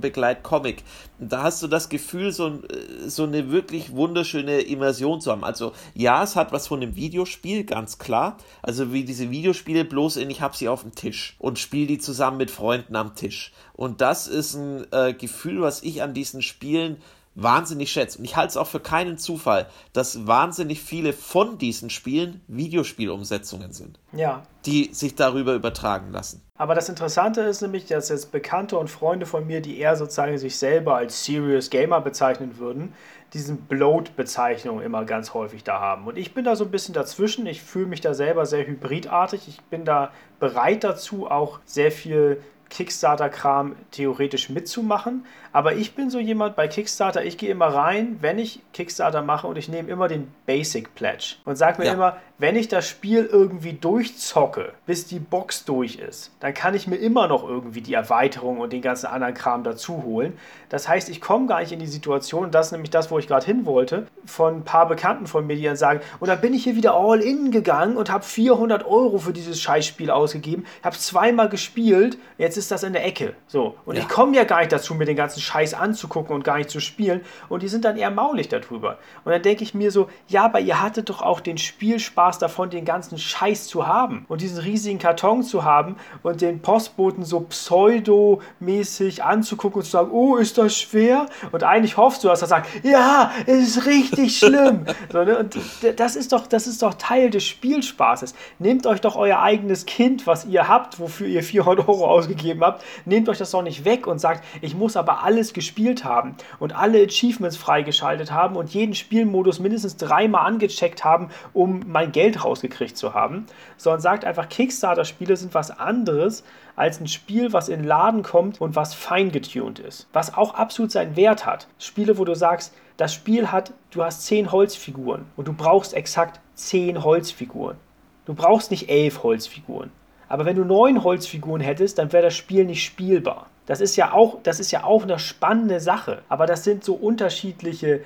Begleitcomic, 0.00 0.84
da 1.18 1.42
hast 1.42 1.62
du 1.62 1.66
das 1.66 1.88
Gefühl, 1.88 2.30
so, 2.30 2.48
äh, 2.48 3.08
so 3.08 3.24
eine 3.24 3.50
wirklich 3.50 3.92
wunderschöne 3.92 4.60
Immersion 4.60 5.20
zu 5.20 5.32
haben. 5.32 5.42
Also 5.42 5.72
ja, 5.92 6.22
es 6.22 6.36
hat 6.36 6.52
was 6.52 6.68
von 6.68 6.80
einem 6.80 6.94
Videospiel, 6.94 7.64
ganz 7.64 7.98
klar. 7.98 8.38
Also 8.62 8.92
wie 8.92 9.04
diese 9.04 9.30
Videospiele, 9.30 9.84
bloß 9.84 10.18
in 10.18 10.30
ich 10.30 10.40
hab 10.40 10.54
sie 10.54 10.68
auf 10.68 10.82
dem 10.82 10.94
Tisch 10.94 11.34
und 11.38 11.58
spiele 11.58 11.88
die 11.88 11.98
zusammen 11.98 12.36
mit 12.36 12.52
Freunden 12.52 12.94
am 12.94 13.16
Tisch. 13.16 13.52
Und 13.74 14.00
das 14.00 14.28
ist 14.28 14.54
ein 14.54 14.86
äh, 14.92 15.12
Gefühl, 15.14 15.62
was 15.62 15.82
ich 15.82 16.02
an 16.02 16.14
diesen 16.14 16.42
Spielen 16.42 16.98
wahnsinnig 17.40 17.92
schätze. 17.92 18.18
Und 18.18 18.24
ich 18.24 18.36
halte 18.36 18.48
es 18.50 18.56
auch 18.56 18.66
für 18.66 18.80
keinen 18.80 19.16
Zufall, 19.16 19.68
dass 19.92 20.26
wahnsinnig 20.26 20.82
viele 20.82 21.12
von 21.12 21.56
diesen 21.56 21.88
Spielen 21.88 22.40
Videospielumsetzungen 22.48 23.72
sind, 23.72 24.00
Ja. 24.12 24.42
die 24.66 24.90
sich 24.92 25.14
darüber 25.14 25.54
übertragen 25.54 26.10
lassen. 26.10 26.42
Aber 26.56 26.74
das 26.74 26.88
Interessante 26.88 27.42
ist 27.42 27.62
nämlich, 27.62 27.86
dass 27.86 28.08
jetzt 28.08 28.32
Bekannte 28.32 28.76
und 28.76 28.88
Freunde 28.88 29.24
von 29.26 29.46
mir, 29.46 29.60
die 29.60 29.78
eher 29.78 29.94
sozusagen 29.94 30.36
sich 30.38 30.58
selber 30.58 30.96
als 30.96 31.24
Serious 31.24 31.70
Gamer 31.70 32.00
bezeichnen 32.00 32.58
würden, 32.58 32.92
diesen 33.34 33.58
Bloat-Bezeichnung 33.66 34.80
immer 34.80 35.04
ganz 35.04 35.34
häufig 35.34 35.62
da 35.62 35.78
haben. 35.78 36.06
Und 36.06 36.16
ich 36.18 36.34
bin 36.34 36.44
da 36.44 36.56
so 36.56 36.64
ein 36.64 36.70
bisschen 36.70 36.94
dazwischen. 36.94 37.46
Ich 37.46 37.62
fühle 37.62 37.86
mich 37.86 38.00
da 38.00 38.14
selber 38.14 38.46
sehr 38.46 38.66
hybridartig. 38.66 39.46
Ich 39.46 39.60
bin 39.64 39.84
da 39.84 40.10
bereit 40.40 40.82
dazu, 40.82 41.30
auch 41.30 41.60
sehr 41.66 41.92
viel 41.92 42.42
Kickstarter-Kram 42.70 43.76
theoretisch 43.90 44.48
mitzumachen. 44.48 45.24
Aber 45.52 45.74
ich 45.74 45.94
bin 45.94 46.10
so 46.10 46.18
jemand 46.18 46.56
bei 46.56 46.68
Kickstarter, 46.68 47.24
ich 47.24 47.38
gehe 47.38 47.50
immer 47.50 47.66
rein, 47.66 48.18
wenn 48.20 48.38
ich 48.38 48.60
Kickstarter 48.72 49.22
mache 49.22 49.46
und 49.46 49.56
ich 49.56 49.68
nehme 49.68 49.88
immer 49.90 50.08
den 50.08 50.32
Basic 50.46 50.94
Pledge 50.94 51.36
und 51.44 51.56
sage 51.56 51.80
mir 51.80 51.86
Ja. 51.88 51.94
immer, 51.94 52.16
wenn 52.40 52.54
ich 52.54 52.68
das 52.68 52.88
Spiel 52.88 53.28
irgendwie 53.30 53.72
durchzocke, 53.72 54.72
bis 54.86 55.06
die 55.06 55.18
Box 55.18 55.64
durch 55.64 55.96
ist, 55.96 56.30
dann 56.40 56.54
kann 56.54 56.74
ich 56.74 56.86
mir 56.86 56.96
immer 56.96 57.26
noch 57.26 57.42
irgendwie 57.48 57.80
die 57.80 57.94
Erweiterung 57.94 58.60
und 58.60 58.72
den 58.72 58.80
ganzen 58.82 59.06
anderen 59.06 59.34
Kram 59.34 59.64
dazu 59.64 60.04
holen. 60.04 60.38
Das 60.68 60.88
heißt, 60.88 61.08
ich 61.08 61.20
komme 61.20 61.46
gar 61.46 61.60
nicht 61.60 61.72
in 61.72 61.80
die 61.80 61.86
Situation, 61.86 62.44
und 62.44 62.54
das 62.54 62.66
ist 62.66 62.72
nämlich 62.72 62.90
das, 62.90 63.10
wo 63.10 63.18
ich 63.18 63.26
gerade 63.26 63.44
hin 63.44 63.66
wollte, 63.66 64.06
von 64.24 64.58
ein 64.58 64.64
paar 64.64 64.86
Bekannten 64.86 65.26
von 65.26 65.46
mir, 65.46 65.56
die 65.56 65.64
dann 65.64 65.76
sagen, 65.76 66.00
und 66.20 66.28
dann 66.28 66.40
bin 66.40 66.54
ich 66.54 66.62
hier 66.64 66.76
wieder 66.76 66.94
all 66.94 67.20
in 67.20 67.50
gegangen 67.50 67.96
und 67.96 68.10
habe 68.10 68.22
400 68.24 68.86
Euro 68.86 69.18
für 69.18 69.32
dieses 69.32 69.60
Scheißspiel 69.60 70.10
ausgegeben, 70.10 70.64
habe 70.84 70.96
zweimal 70.96 71.48
gespielt, 71.48 72.18
jetzt 72.36 72.56
ist 72.56 72.70
das 72.70 72.82
in 72.84 72.92
der 72.92 73.04
Ecke. 73.04 73.34
So. 73.48 73.74
Und 73.84 73.96
Ja. 73.96 74.02
ich 74.02 74.08
komme 74.08 74.36
ja 74.36 74.44
gar 74.44 74.60
nicht 74.60 74.70
dazu, 74.72 74.94
mir 74.94 75.06
den 75.06 75.16
ganzen 75.16 75.37
Scheiß 75.40 75.74
anzugucken 75.74 76.34
und 76.34 76.44
gar 76.44 76.58
nicht 76.58 76.70
zu 76.70 76.80
spielen. 76.80 77.20
Und 77.48 77.62
die 77.62 77.68
sind 77.68 77.84
dann 77.84 77.96
eher 77.96 78.10
maulig 78.10 78.48
darüber. 78.48 78.98
Und 79.24 79.32
dann 79.32 79.42
denke 79.42 79.62
ich 79.62 79.74
mir 79.74 79.90
so, 79.90 80.08
ja, 80.28 80.44
aber 80.44 80.60
ihr 80.60 80.80
hattet 80.82 81.08
doch 81.10 81.22
auch 81.22 81.40
den 81.40 81.58
Spielspaß 81.58 82.38
davon, 82.38 82.70
den 82.70 82.84
ganzen 82.84 83.18
Scheiß 83.18 83.66
zu 83.66 83.86
haben 83.86 84.24
und 84.28 84.40
diesen 84.40 84.58
riesigen 84.58 84.98
Karton 84.98 85.42
zu 85.42 85.64
haben 85.64 85.96
und 86.22 86.40
den 86.40 86.60
Postboten 86.60 87.24
so 87.24 87.40
pseudomäßig 87.40 89.24
anzugucken 89.24 89.80
und 89.80 89.84
zu 89.84 89.90
sagen, 89.90 90.10
oh, 90.10 90.36
ist 90.36 90.58
das 90.58 90.76
schwer? 90.76 91.26
Und 91.52 91.64
eigentlich 91.64 91.96
hoffst 91.96 92.24
du, 92.24 92.28
dass 92.28 92.42
er 92.42 92.48
sagt, 92.48 92.68
ja, 92.84 93.32
es 93.46 93.76
ist 93.76 93.86
richtig 93.86 94.38
schlimm. 94.38 94.84
so, 95.12 95.24
ne? 95.24 95.38
Und 95.38 95.56
das 95.96 96.16
ist, 96.16 96.32
doch, 96.32 96.46
das 96.46 96.66
ist 96.66 96.82
doch 96.82 96.94
Teil 96.94 97.30
des 97.30 97.44
Spielspaßes. 97.44 98.34
Nehmt 98.58 98.86
euch 98.86 99.00
doch 99.00 99.16
euer 99.16 99.40
eigenes 99.40 99.86
Kind, 99.86 100.26
was 100.26 100.44
ihr 100.44 100.68
habt, 100.68 101.00
wofür 101.00 101.26
ihr 101.26 101.42
400 101.42 101.88
Euro 101.88 102.06
ausgegeben 102.06 102.62
habt, 102.62 102.84
nehmt 103.04 103.28
euch 103.28 103.38
das 103.38 103.50
doch 103.50 103.62
nicht 103.62 103.84
weg 103.84 104.06
und 104.06 104.18
sagt, 104.18 104.44
ich 104.60 104.74
muss 104.74 104.96
aber 104.96 105.22
alles 105.28 105.52
gespielt 105.52 106.04
haben 106.04 106.36
und 106.58 106.74
alle 106.74 107.04
Achievements 107.04 107.58
freigeschaltet 107.58 108.32
haben 108.32 108.56
und 108.56 108.72
jeden 108.72 108.94
Spielmodus 108.94 109.60
mindestens 109.60 109.98
dreimal 109.98 110.46
angecheckt 110.46 111.04
haben, 111.04 111.28
um 111.52 111.82
mein 111.86 112.12
Geld 112.12 112.42
rausgekriegt 112.42 112.96
zu 112.96 113.12
haben, 113.12 113.44
sondern 113.76 114.00
sagt 114.00 114.24
einfach, 114.24 114.48
Kickstarter-Spiele 114.48 115.36
sind 115.36 115.52
was 115.52 115.70
anderes 115.70 116.44
als 116.76 116.98
ein 116.98 117.08
Spiel, 117.08 117.52
was 117.52 117.68
in 117.68 117.80
den 117.80 117.86
Laden 117.86 118.22
kommt 118.22 118.58
und 118.58 118.74
was 118.74 118.94
fein 118.94 119.30
getuned 119.30 119.80
ist. 119.80 120.08
Was 120.14 120.34
auch 120.34 120.54
absolut 120.54 120.92
seinen 120.92 121.14
Wert 121.14 121.44
hat. 121.44 121.68
Spiele, 121.78 122.16
wo 122.16 122.24
du 122.24 122.34
sagst, 122.34 122.72
das 122.96 123.12
Spiel 123.12 123.52
hat, 123.52 123.74
du 123.90 124.02
hast 124.02 124.24
10 124.24 124.50
Holzfiguren 124.50 125.26
und 125.36 125.46
du 125.46 125.52
brauchst 125.52 125.92
exakt 125.92 126.40
10 126.54 127.04
Holzfiguren. 127.04 127.76
Du 128.24 128.32
brauchst 128.32 128.70
nicht 128.70 128.88
11 128.88 129.22
Holzfiguren. 129.22 129.90
Aber 130.26 130.46
wenn 130.46 130.56
du 130.56 130.64
neun 130.64 131.04
Holzfiguren 131.04 131.60
hättest, 131.60 131.98
dann 131.98 132.12
wäre 132.14 132.24
das 132.24 132.34
Spiel 132.34 132.64
nicht 132.64 132.82
spielbar. 132.82 133.46
Das 133.68 133.82
ist 133.82 133.96
ja 133.96 134.12
auch, 134.12 134.38
das 134.42 134.60
ist 134.60 134.70
ja 134.70 134.82
auch 134.84 135.02
eine 135.02 135.18
spannende 135.18 135.78
Sache. 135.78 136.22
Aber 136.30 136.46
das 136.46 136.64
sind 136.64 136.82
so 136.84 136.94
unterschiedliche 136.94 138.00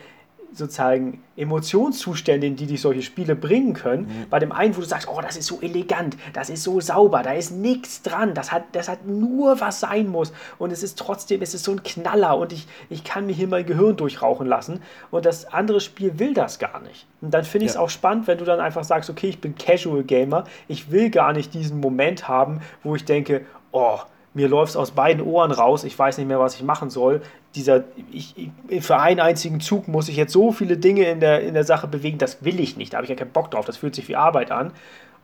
sozusagen 0.55 1.23
Emotionszustände, 1.37 2.47
in 2.47 2.57
die 2.57 2.67
dich 2.67 2.81
solche 2.83 3.01
Spiele 3.01 3.35
bringen 3.35 3.73
können. 3.73 4.27
Bei 4.29 4.39
dem 4.39 4.53
einen, 4.53 4.77
wo 4.77 4.81
du 4.81 4.87
sagst, 4.87 5.09
oh, 5.09 5.21
das 5.23 5.37
ist 5.37 5.47
so 5.47 5.61
elegant, 5.61 6.17
das 6.35 6.51
ist 6.51 6.63
so 6.63 6.79
sauber, 6.81 7.23
da 7.23 7.33
ist 7.33 7.53
nichts 7.53 8.03
dran, 8.03 8.35
das 8.35 8.53
hat, 8.53 8.65
das 8.73 8.89
hat 8.89 9.07
nur 9.07 9.61
was 9.61 9.81
sein 9.81 10.09
muss 10.09 10.33
und 10.59 10.71
es 10.71 10.83
ist 10.83 10.99
trotzdem, 10.99 11.41
es 11.41 11.55
ist 11.55 11.65
so 11.65 11.73
ein 11.73 11.83
Knaller 11.83 12.37
und 12.37 12.53
ich, 12.53 12.67
ich 12.91 13.03
kann 13.03 13.25
mir 13.25 13.33
hier 13.33 13.49
mein 13.49 13.65
Gehirn 13.65 13.97
durchrauchen 13.97 14.47
lassen 14.47 14.83
und 15.11 15.25
das 15.25 15.47
andere 15.47 15.81
Spiel 15.81 16.19
will 16.19 16.35
das 16.35 16.59
gar 16.59 16.81
nicht. 16.81 17.07
Und 17.23 17.33
dann 17.33 17.45
finde 17.45 17.65
ich 17.65 17.71
es 17.71 17.77
Ja. 17.77 17.81
auch 17.81 17.91
spannend, 17.91 18.27
wenn 18.27 18.37
du 18.37 18.45
dann 18.45 18.61
einfach 18.61 18.85
sagst, 18.85 19.09
okay, 19.09 19.29
ich 19.29 19.41
bin 19.41 19.55
Casual 19.55 20.03
Gamer, 20.03 20.45
ich 20.69 20.91
will 20.91 21.09
gar 21.09 21.33
nicht 21.33 21.55
diesen 21.55 21.81
Moment 21.81 22.29
haben, 22.29 22.61
wo 22.83 22.95
ich 22.95 23.07
denke, 23.07 23.47
oh, 23.71 24.01
mir 24.35 24.49
läuft 24.49 24.71
es 24.71 24.77
aus 24.77 24.93
beiden 24.93 25.23
Ohren 25.23 25.53
raus, 25.53 25.85
ich 25.85 25.99
weiß 25.99 26.19
nicht 26.19 26.27
mehr, 26.27 26.41
was 26.41 26.55
ich 26.55 26.63
machen 26.63 26.91
soll. 26.91 27.21
Dieser, 27.55 27.85
ich, 28.11 28.35
ich, 28.69 28.85
für 28.85 28.99
einen 28.99 29.21
einzigen 29.21 29.61
Zug 29.61 29.89
muss 29.89 30.09
ich 30.09 30.17
jetzt 30.17 30.33
so 30.33 30.53
viele 30.53 30.79
Dinge 30.79 31.05
in 31.05 31.21
der, 31.21 31.43
in 31.43 31.55
der 31.55 31.65
Sache 31.65 31.87
bewegen, 31.87 32.19
das 32.19 32.43
will 32.45 32.59
ich 32.61 32.77
nicht, 32.77 32.93
da 32.93 32.99
habe 32.99 33.05
ich 33.05 33.11
ja 33.11 33.17
keinen 33.17 33.33
Bock 33.33 33.51
drauf, 33.51 33.67
das 33.67 33.77
fühlt 33.77 33.95
sich 33.95 34.09
wie 34.09 34.17
Arbeit 34.17 34.51
an. 34.51 34.73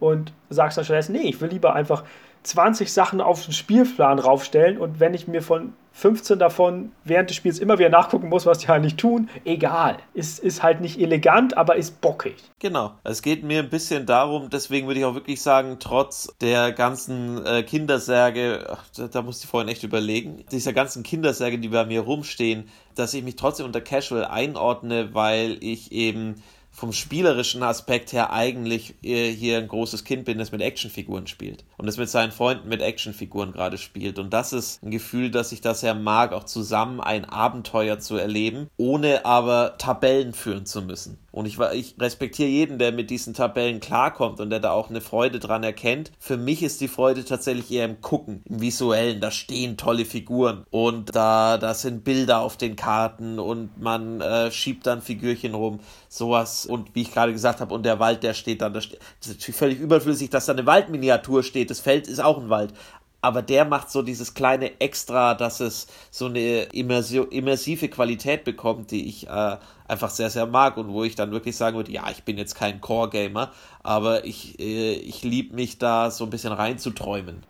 Und 0.01 0.33
sagst 0.49 0.79
dann 0.79 0.85
stattdessen, 0.85 1.13
nee, 1.13 1.29
ich 1.29 1.41
will 1.41 1.49
lieber 1.49 1.75
einfach 1.75 2.05
20 2.45 2.93
Sachen 2.93 3.21
auf 3.21 3.45
den 3.45 3.53
Spielplan 3.53 4.21
raufstellen. 4.21 4.79
Und 4.79 5.01
wenn 5.01 5.13
ich 5.13 5.27
mir 5.27 5.43
von 5.43 5.73
15 5.99 6.39
davon 6.39 6.93
während 7.03 7.29
des 7.29 7.37
Spiels 7.37 7.59
immer 7.59 7.77
wieder 7.81 7.89
nachgucken 7.89 8.29
muss, 8.29 8.47
was 8.47 8.59
die 8.59 8.69
halt 8.69 8.83
nicht 8.83 8.99
tun, 8.99 9.29
egal. 9.45 9.99
Ist, 10.15 10.39
ist 10.39 10.63
halt 10.63 10.81
nicht 10.81 11.01
elegant, 11.01 11.57
aber 11.57 11.75
ist 11.75 12.01
bockig. 12.01 12.37
Genau. 12.61 12.93
Es 13.03 13.21
geht 13.21 13.43
mir 13.43 13.59
ein 13.59 13.69
bisschen 13.69 14.07
darum, 14.07 14.49
deswegen 14.49 14.87
würde 14.87 15.01
ich 15.01 15.07
auch 15.07 15.17
wirklich 15.17 15.43
sagen, 15.43 15.79
trotz 15.81 16.33
der 16.41 16.71
ganzen 16.71 17.45
äh, 17.45 17.65
Kindersärge, 17.65 18.69
ach, 18.71 18.85
da, 18.97 19.09
da 19.09 19.23
musste 19.23 19.47
ich 19.47 19.51
vorhin 19.51 19.69
echt 19.69 19.83
überlegen, 19.83 20.45
dieser 20.53 20.73
ganzen 20.73 21.03
Kindersärge, 21.03 21.59
die 21.59 21.69
bei 21.69 21.85
mir 21.85 22.03
rumstehen, 22.03 22.69
dass 22.95 23.13
ich 23.13 23.25
mich 23.25 23.35
trotzdem 23.35 23.67
unter 23.67 23.81
Casual 23.81 24.25
einordne, 24.25 25.15
weil 25.15 25.57
ich 25.61 25.91
eben 25.91 26.37
vom 26.79 26.93
spielerischen 26.93 27.65
Aspekt 27.65 28.13
her 28.13 28.33
eigentlich 28.33 28.95
äh, 29.03 29.33
hier 29.33 29.59
ein 29.59 29.67
großes 29.67 30.05
Kind 30.05 30.25
bin, 30.25 30.39
das 30.39 30.53
mit 30.53 30.63
Actionfiguren 30.63 31.27
spielt 31.27 31.65
und 31.77 31.87
das 31.87 31.97
mit 31.97 32.09
seinen 32.09 32.31
Freunden 32.31 32.69
mit 32.69 32.83
Actionfiguren 32.83 33.53
gerade 33.53 33.79
spielt. 33.79 34.21
Und 34.21 34.33
das 34.33 34.53
ist 34.53 34.81
ein 34.85 34.93
Gefühl, 34.93 35.33
dass 35.33 35.51
ich 35.51 35.61
das 35.61 35.81
sehr 35.81 35.95
mag, 35.95 36.33
auch 36.33 36.45
zusammen 36.45 37.01
ein 37.01 37.25
Abenteuer 37.25 37.99
zu 37.99 38.17
erleben, 38.17 38.69
ohne 38.77 39.25
aber 39.25 39.75
Tabellen 39.79 40.33
führen 40.33 40.67
zu 40.67 40.83
müssen. 40.83 41.19
Und 41.39 41.47
ich, 41.47 41.57
ich 41.61 41.95
respektiere 42.01 42.49
jeden, 42.49 42.81
der 42.81 42.91
mit 42.91 43.11
diesen 43.11 43.33
Tabellen 43.33 43.79
klarkommt 43.79 44.41
und 44.41 44.51
der 44.51 44.59
da 44.59 44.73
auch 44.73 44.91
eine 44.91 45.01
Freude 45.01 45.39
dran 45.39 45.63
erkennt. 45.63 46.11
Für 46.19 46.37
mich 46.37 46.65
ist 46.65 46.81
die 46.81 46.89
Freude 46.89 47.25
tatsächlich 47.25 47.71
eher 47.71 47.85
im 47.85 48.01
Gucken, 48.01 48.43
im 48.47 48.61
Visuellen. 48.61 49.21
Da 49.21 49.31
stehen 49.31 49.77
tolle 49.77 50.05
Figuren 50.05 50.65
und 50.71 51.15
da, 51.15 51.57
da 51.57 51.75
sind 51.75 52.03
Bilder 52.03 52.41
auf 52.41 52.57
den 52.57 52.75
Karten 52.75 53.39
und 53.39 53.81
man 53.81 54.21
äh, 54.21 54.51
schiebt 54.51 54.85
dann 54.89 55.01
Figürchen 55.01 55.55
rum. 55.55 55.79
Sowas. 56.09 56.67
Und 56.67 56.97
wie 56.97 57.03
ich 57.03 57.13
gerade 57.13 57.33
gesagt 57.33 57.61
habe, 57.61 57.73
und 57.73 57.87
der 57.87 58.01
Wald, 58.01 58.25
der 58.25 58.35
steht 58.35 58.61
dann, 58.61 58.75
das 58.75 58.87
ist 58.87 59.29
natürlich 59.29 59.55
völlig 59.55 59.79
überflüssig, 59.79 60.31
dass 60.31 60.47
da 60.47 60.55
eine 60.55 60.67
Waldminiatur 60.67 61.45
steht. 61.45 61.71
Das 61.71 61.79
Feld 61.79 62.09
ist 62.09 62.19
auch 62.19 62.39
ein 62.39 62.51
Wald 62.51 62.75
aber 63.21 63.43
der 63.43 63.65
macht 63.65 63.91
so 63.91 64.03
dieses 64.03 64.35
kleine 64.35 64.81
Extra, 64.81 65.35
dass 65.35 65.61
es 65.61 65.89
so 66.11 66.27
eine 66.27 66.65
immersi 66.73 67.19
immersive 67.19 67.89
Qualität 67.89 68.45
bekommt, 68.45 68.91
die 68.91 69.09
ich 69.09 69.27
äh, 69.27 69.57
einfach 69.89 70.11
sehr, 70.11 70.31
sehr 70.31 70.47
mag 70.47 70.77
und 70.77 70.93
wo 70.93 71.05
ich 71.05 71.17
dann 71.17 71.33
wirklich 71.33 71.57
sagen 71.57 71.77
würde, 71.77 71.91
ja, 71.91 72.05
ich 72.11 72.23
bin 72.23 72.39
jetzt 72.39 72.55
kein 72.55 72.81
Core-Gamer, 72.81 73.51
aber 73.83 74.25
ich, 74.25 74.61
äh, 74.61 74.93
ich 74.93 75.25
liebe 75.25 75.55
mich 75.55 75.79
da 75.79 76.11
so 76.11 76.25
ein 76.25 76.31
bisschen 76.31 76.53
reinzuträumen. 76.53 77.43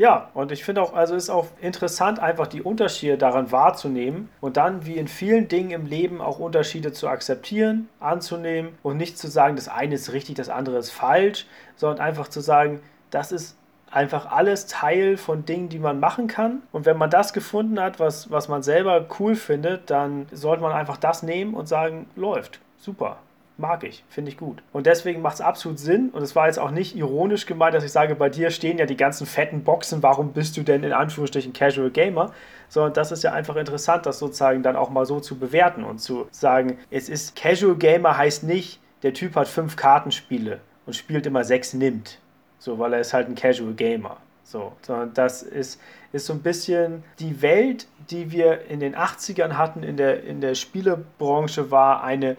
Ja, 0.00 0.30
und 0.32 0.50
ich 0.50 0.64
finde 0.64 0.80
auch, 0.80 0.94
also 0.94 1.14
ist 1.14 1.28
auch 1.28 1.48
interessant, 1.60 2.20
einfach 2.20 2.46
die 2.46 2.62
Unterschiede 2.62 3.18
daran 3.18 3.52
wahrzunehmen 3.52 4.30
und 4.40 4.56
dann 4.56 4.86
wie 4.86 4.96
in 4.96 5.08
vielen 5.08 5.46
Dingen 5.48 5.72
im 5.72 5.84
Leben 5.84 6.22
auch 6.22 6.38
Unterschiede 6.38 6.92
zu 6.92 7.06
akzeptieren, 7.06 7.90
anzunehmen 8.00 8.78
und 8.82 8.96
nicht 8.96 9.18
zu 9.18 9.28
sagen, 9.28 9.56
das 9.56 9.68
eine 9.68 9.96
ist 9.96 10.14
richtig, 10.14 10.36
das 10.36 10.48
andere 10.48 10.78
ist 10.78 10.90
falsch, 10.90 11.46
sondern 11.76 12.00
einfach 12.00 12.28
zu 12.28 12.40
sagen, 12.40 12.80
das 13.10 13.30
ist 13.30 13.58
einfach 13.90 14.30
alles 14.30 14.66
Teil 14.66 15.16
von 15.16 15.44
Dingen, 15.44 15.68
die 15.68 15.78
man 15.78 16.00
machen 16.00 16.26
kann. 16.26 16.62
Und 16.72 16.86
wenn 16.86 16.96
man 16.96 17.10
das 17.10 17.32
gefunden 17.32 17.80
hat, 17.80 17.98
was, 17.98 18.30
was 18.30 18.48
man 18.48 18.62
selber 18.62 19.06
cool 19.18 19.34
findet, 19.34 19.90
dann 19.90 20.26
sollte 20.32 20.62
man 20.62 20.72
einfach 20.72 20.96
das 20.96 21.22
nehmen 21.22 21.54
und 21.54 21.68
sagen, 21.68 22.06
läuft, 22.16 22.60
super. 22.78 23.18
Mag 23.56 23.84
ich, 23.84 24.04
finde 24.08 24.30
ich 24.30 24.38
gut. 24.38 24.62
Und 24.72 24.86
deswegen 24.86 25.20
macht 25.20 25.34
es 25.34 25.40
absolut 25.42 25.78
Sinn. 25.78 26.08
Und 26.14 26.22
es 26.22 26.34
war 26.34 26.46
jetzt 26.46 26.58
auch 26.58 26.70
nicht 26.70 26.96
ironisch 26.96 27.44
gemeint, 27.44 27.74
dass 27.74 27.84
ich 27.84 27.92
sage, 27.92 28.14
bei 28.14 28.30
dir 28.30 28.50
stehen 28.50 28.78
ja 28.78 28.86
die 28.86 28.96
ganzen 28.96 29.26
fetten 29.26 29.64
Boxen, 29.64 30.02
warum 30.02 30.32
bist 30.32 30.56
du 30.56 30.62
denn 30.62 30.82
in 30.82 30.94
Anführungsstrichen 30.94 31.52
Casual 31.52 31.90
Gamer? 31.90 32.32
Sondern 32.70 32.94
das 32.94 33.12
ist 33.12 33.22
ja 33.22 33.34
einfach 33.34 33.56
interessant, 33.56 34.06
das 34.06 34.18
sozusagen 34.18 34.62
dann 34.62 34.76
auch 34.76 34.88
mal 34.88 35.04
so 35.04 35.20
zu 35.20 35.38
bewerten 35.38 35.84
und 35.84 35.98
zu 35.98 36.26
sagen, 36.30 36.78
es 36.90 37.10
ist 37.10 37.36
Casual 37.36 37.74
Gamer 37.74 38.16
heißt 38.16 38.44
nicht, 38.44 38.80
der 39.02 39.12
Typ 39.12 39.36
hat 39.36 39.46
fünf 39.46 39.76
Kartenspiele 39.76 40.60
und 40.86 40.96
spielt 40.96 41.26
immer 41.26 41.44
sechs 41.44 41.74
nimmt. 41.74 42.18
So, 42.60 42.78
weil 42.78 42.92
er 42.92 43.00
ist 43.00 43.12
halt 43.12 43.28
ein 43.28 43.34
Casual 43.34 43.72
Gamer. 43.72 44.18
So, 44.44 44.72
sondern 44.82 45.12
das 45.14 45.42
ist, 45.42 45.80
ist 46.12 46.26
so 46.26 46.32
ein 46.32 46.42
bisschen 46.42 47.02
die 47.18 47.42
Welt, 47.42 47.86
die 48.10 48.30
wir 48.30 48.66
in 48.66 48.80
den 48.80 48.94
80ern 48.94 49.54
hatten 49.54 49.82
in 49.82 49.96
der, 49.96 50.22
in 50.24 50.40
der 50.40 50.54
Spielebranche, 50.54 51.70
war 51.70 52.04
eine, 52.04 52.36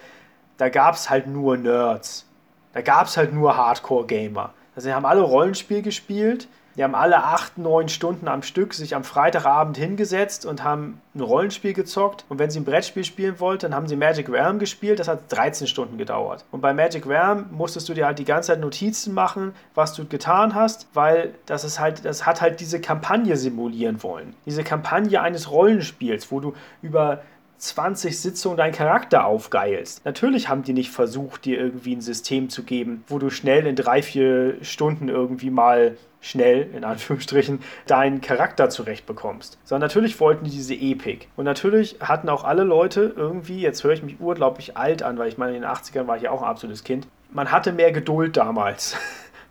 da 0.57 0.69
gab 0.69 0.95
es 0.95 1.09
halt 1.09 1.27
nur 1.27 1.57
Nerds. 1.57 2.25
Da 2.73 2.81
gab 2.81 3.07
es 3.07 3.17
halt 3.17 3.33
nur 3.33 3.57
Hardcore-Gamer. 3.57 4.53
Also 4.75 4.87
die 4.87 4.93
haben 4.93 5.05
alle 5.05 5.21
Rollenspiel 5.21 5.81
gespielt, 5.81 6.47
die 6.81 6.85
haben 6.85 6.95
alle 6.95 7.23
acht, 7.23 7.59
neun 7.59 7.89
Stunden 7.89 8.27
am 8.27 8.41
Stück 8.41 8.73
sich 8.73 8.95
am 8.95 9.03
Freitagabend 9.03 9.77
hingesetzt 9.77 10.47
und 10.47 10.63
haben 10.63 10.99
ein 11.13 11.21
Rollenspiel 11.21 11.73
gezockt. 11.73 12.25
Und 12.27 12.39
wenn 12.39 12.49
sie 12.49 12.59
ein 12.59 12.65
Brettspiel 12.65 13.03
spielen 13.03 13.39
wollten, 13.39 13.67
dann 13.67 13.75
haben 13.75 13.87
sie 13.87 13.95
Magic 13.95 14.27
Realm 14.29 14.57
gespielt. 14.57 14.97
Das 14.97 15.07
hat 15.07 15.31
13 15.31 15.67
Stunden 15.67 15.99
gedauert. 15.99 16.43
Und 16.49 16.61
bei 16.61 16.73
Magic 16.73 17.05
Realm 17.05 17.45
musstest 17.51 17.87
du 17.87 17.93
dir 17.93 18.07
halt 18.07 18.17
die 18.17 18.25
ganze 18.25 18.47
Zeit 18.47 18.61
Notizen 18.61 19.13
machen, 19.13 19.53
was 19.75 19.93
du 19.93 20.07
getan 20.07 20.55
hast, 20.55 20.87
weil 20.95 21.35
das 21.45 21.63
ist 21.65 21.79
halt, 21.79 22.03
das 22.03 22.25
hat 22.25 22.41
halt 22.41 22.59
diese 22.59 22.81
Kampagne 22.81 23.37
simulieren 23.37 24.01
wollen. 24.01 24.33
Diese 24.47 24.63
Kampagne 24.63 25.21
eines 25.21 25.51
Rollenspiels, 25.51 26.31
wo 26.31 26.39
du 26.39 26.55
über 26.81 27.21
20 27.61 28.19
Sitzungen 28.19 28.57
deinen 28.57 28.73
Charakter 28.73 29.25
aufgeilst. 29.25 30.03
Natürlich 30.03 30.49
haben 30.49 30.63
die 30.63 30.73
nicht 30.73 30.89
versucht, 30.89 31.45
dir 31.45 31.59
irgendwie 31.59 31.95
ein 31.95 32.01
System 32.01 32.49
zu 32.49 32.63
geben, 32.63 33.03
wo 33.07 33.19
du 33.19 33.29
schnell 33.29 33.67
in 33.67 33.75
drei, 33.75 34.01
vier 34.01 34.55
Stunden 34.63 35.09
irgendwie 35.09 35.51
mal 35.51 35.95
schnell, 36.21 36.69
in 36.75 36.83
Anführungsstrichen, 36.83 37.59
deinen 37.85 38.21
Charakter 38.21 38.69
zurechtbekommst. 38.69 39.59
Sondern 39.63 39.87
natürlich 39.87 40.19
wollten 40.19 40.45
die 40.45 40.51
diese 40.51 40.73
Epik. 40.73 41.27
Und 41.35 41.45
natürlich 41.45 41.97
hatten 41.99 42.29
auch 42.29 42.43
alle 42.43 42.63
Leute 42.63 43.13
irgendwie, 43.15 43.61
jetzt 43.61 43.83
höre 43.83 43.93
ich 43.93 44.03
mich 44.03 44.19
unglaublich 44.19 44.77
alt 44.77 45.03
an, 45.03 45.17
weil 45.17 45.29
ich 45.29 45.37
meine, 45.37 45.55
in 45.55 45.61
den 45.61 45.69
80ern 45.69 46.07
war 46.07 46.17
ich 46.17 46.23
ja 46.23 46.31
auch 46.31 46.41
ein 46.41 46.49
absolutes 46.49 46.83
Kind, 46.83 47.07
man 47.31 47.51
hatte 47.51 47.71
mehr 47.71 47.91
Geduld 47.91 48.37
damals. 48.37 48.95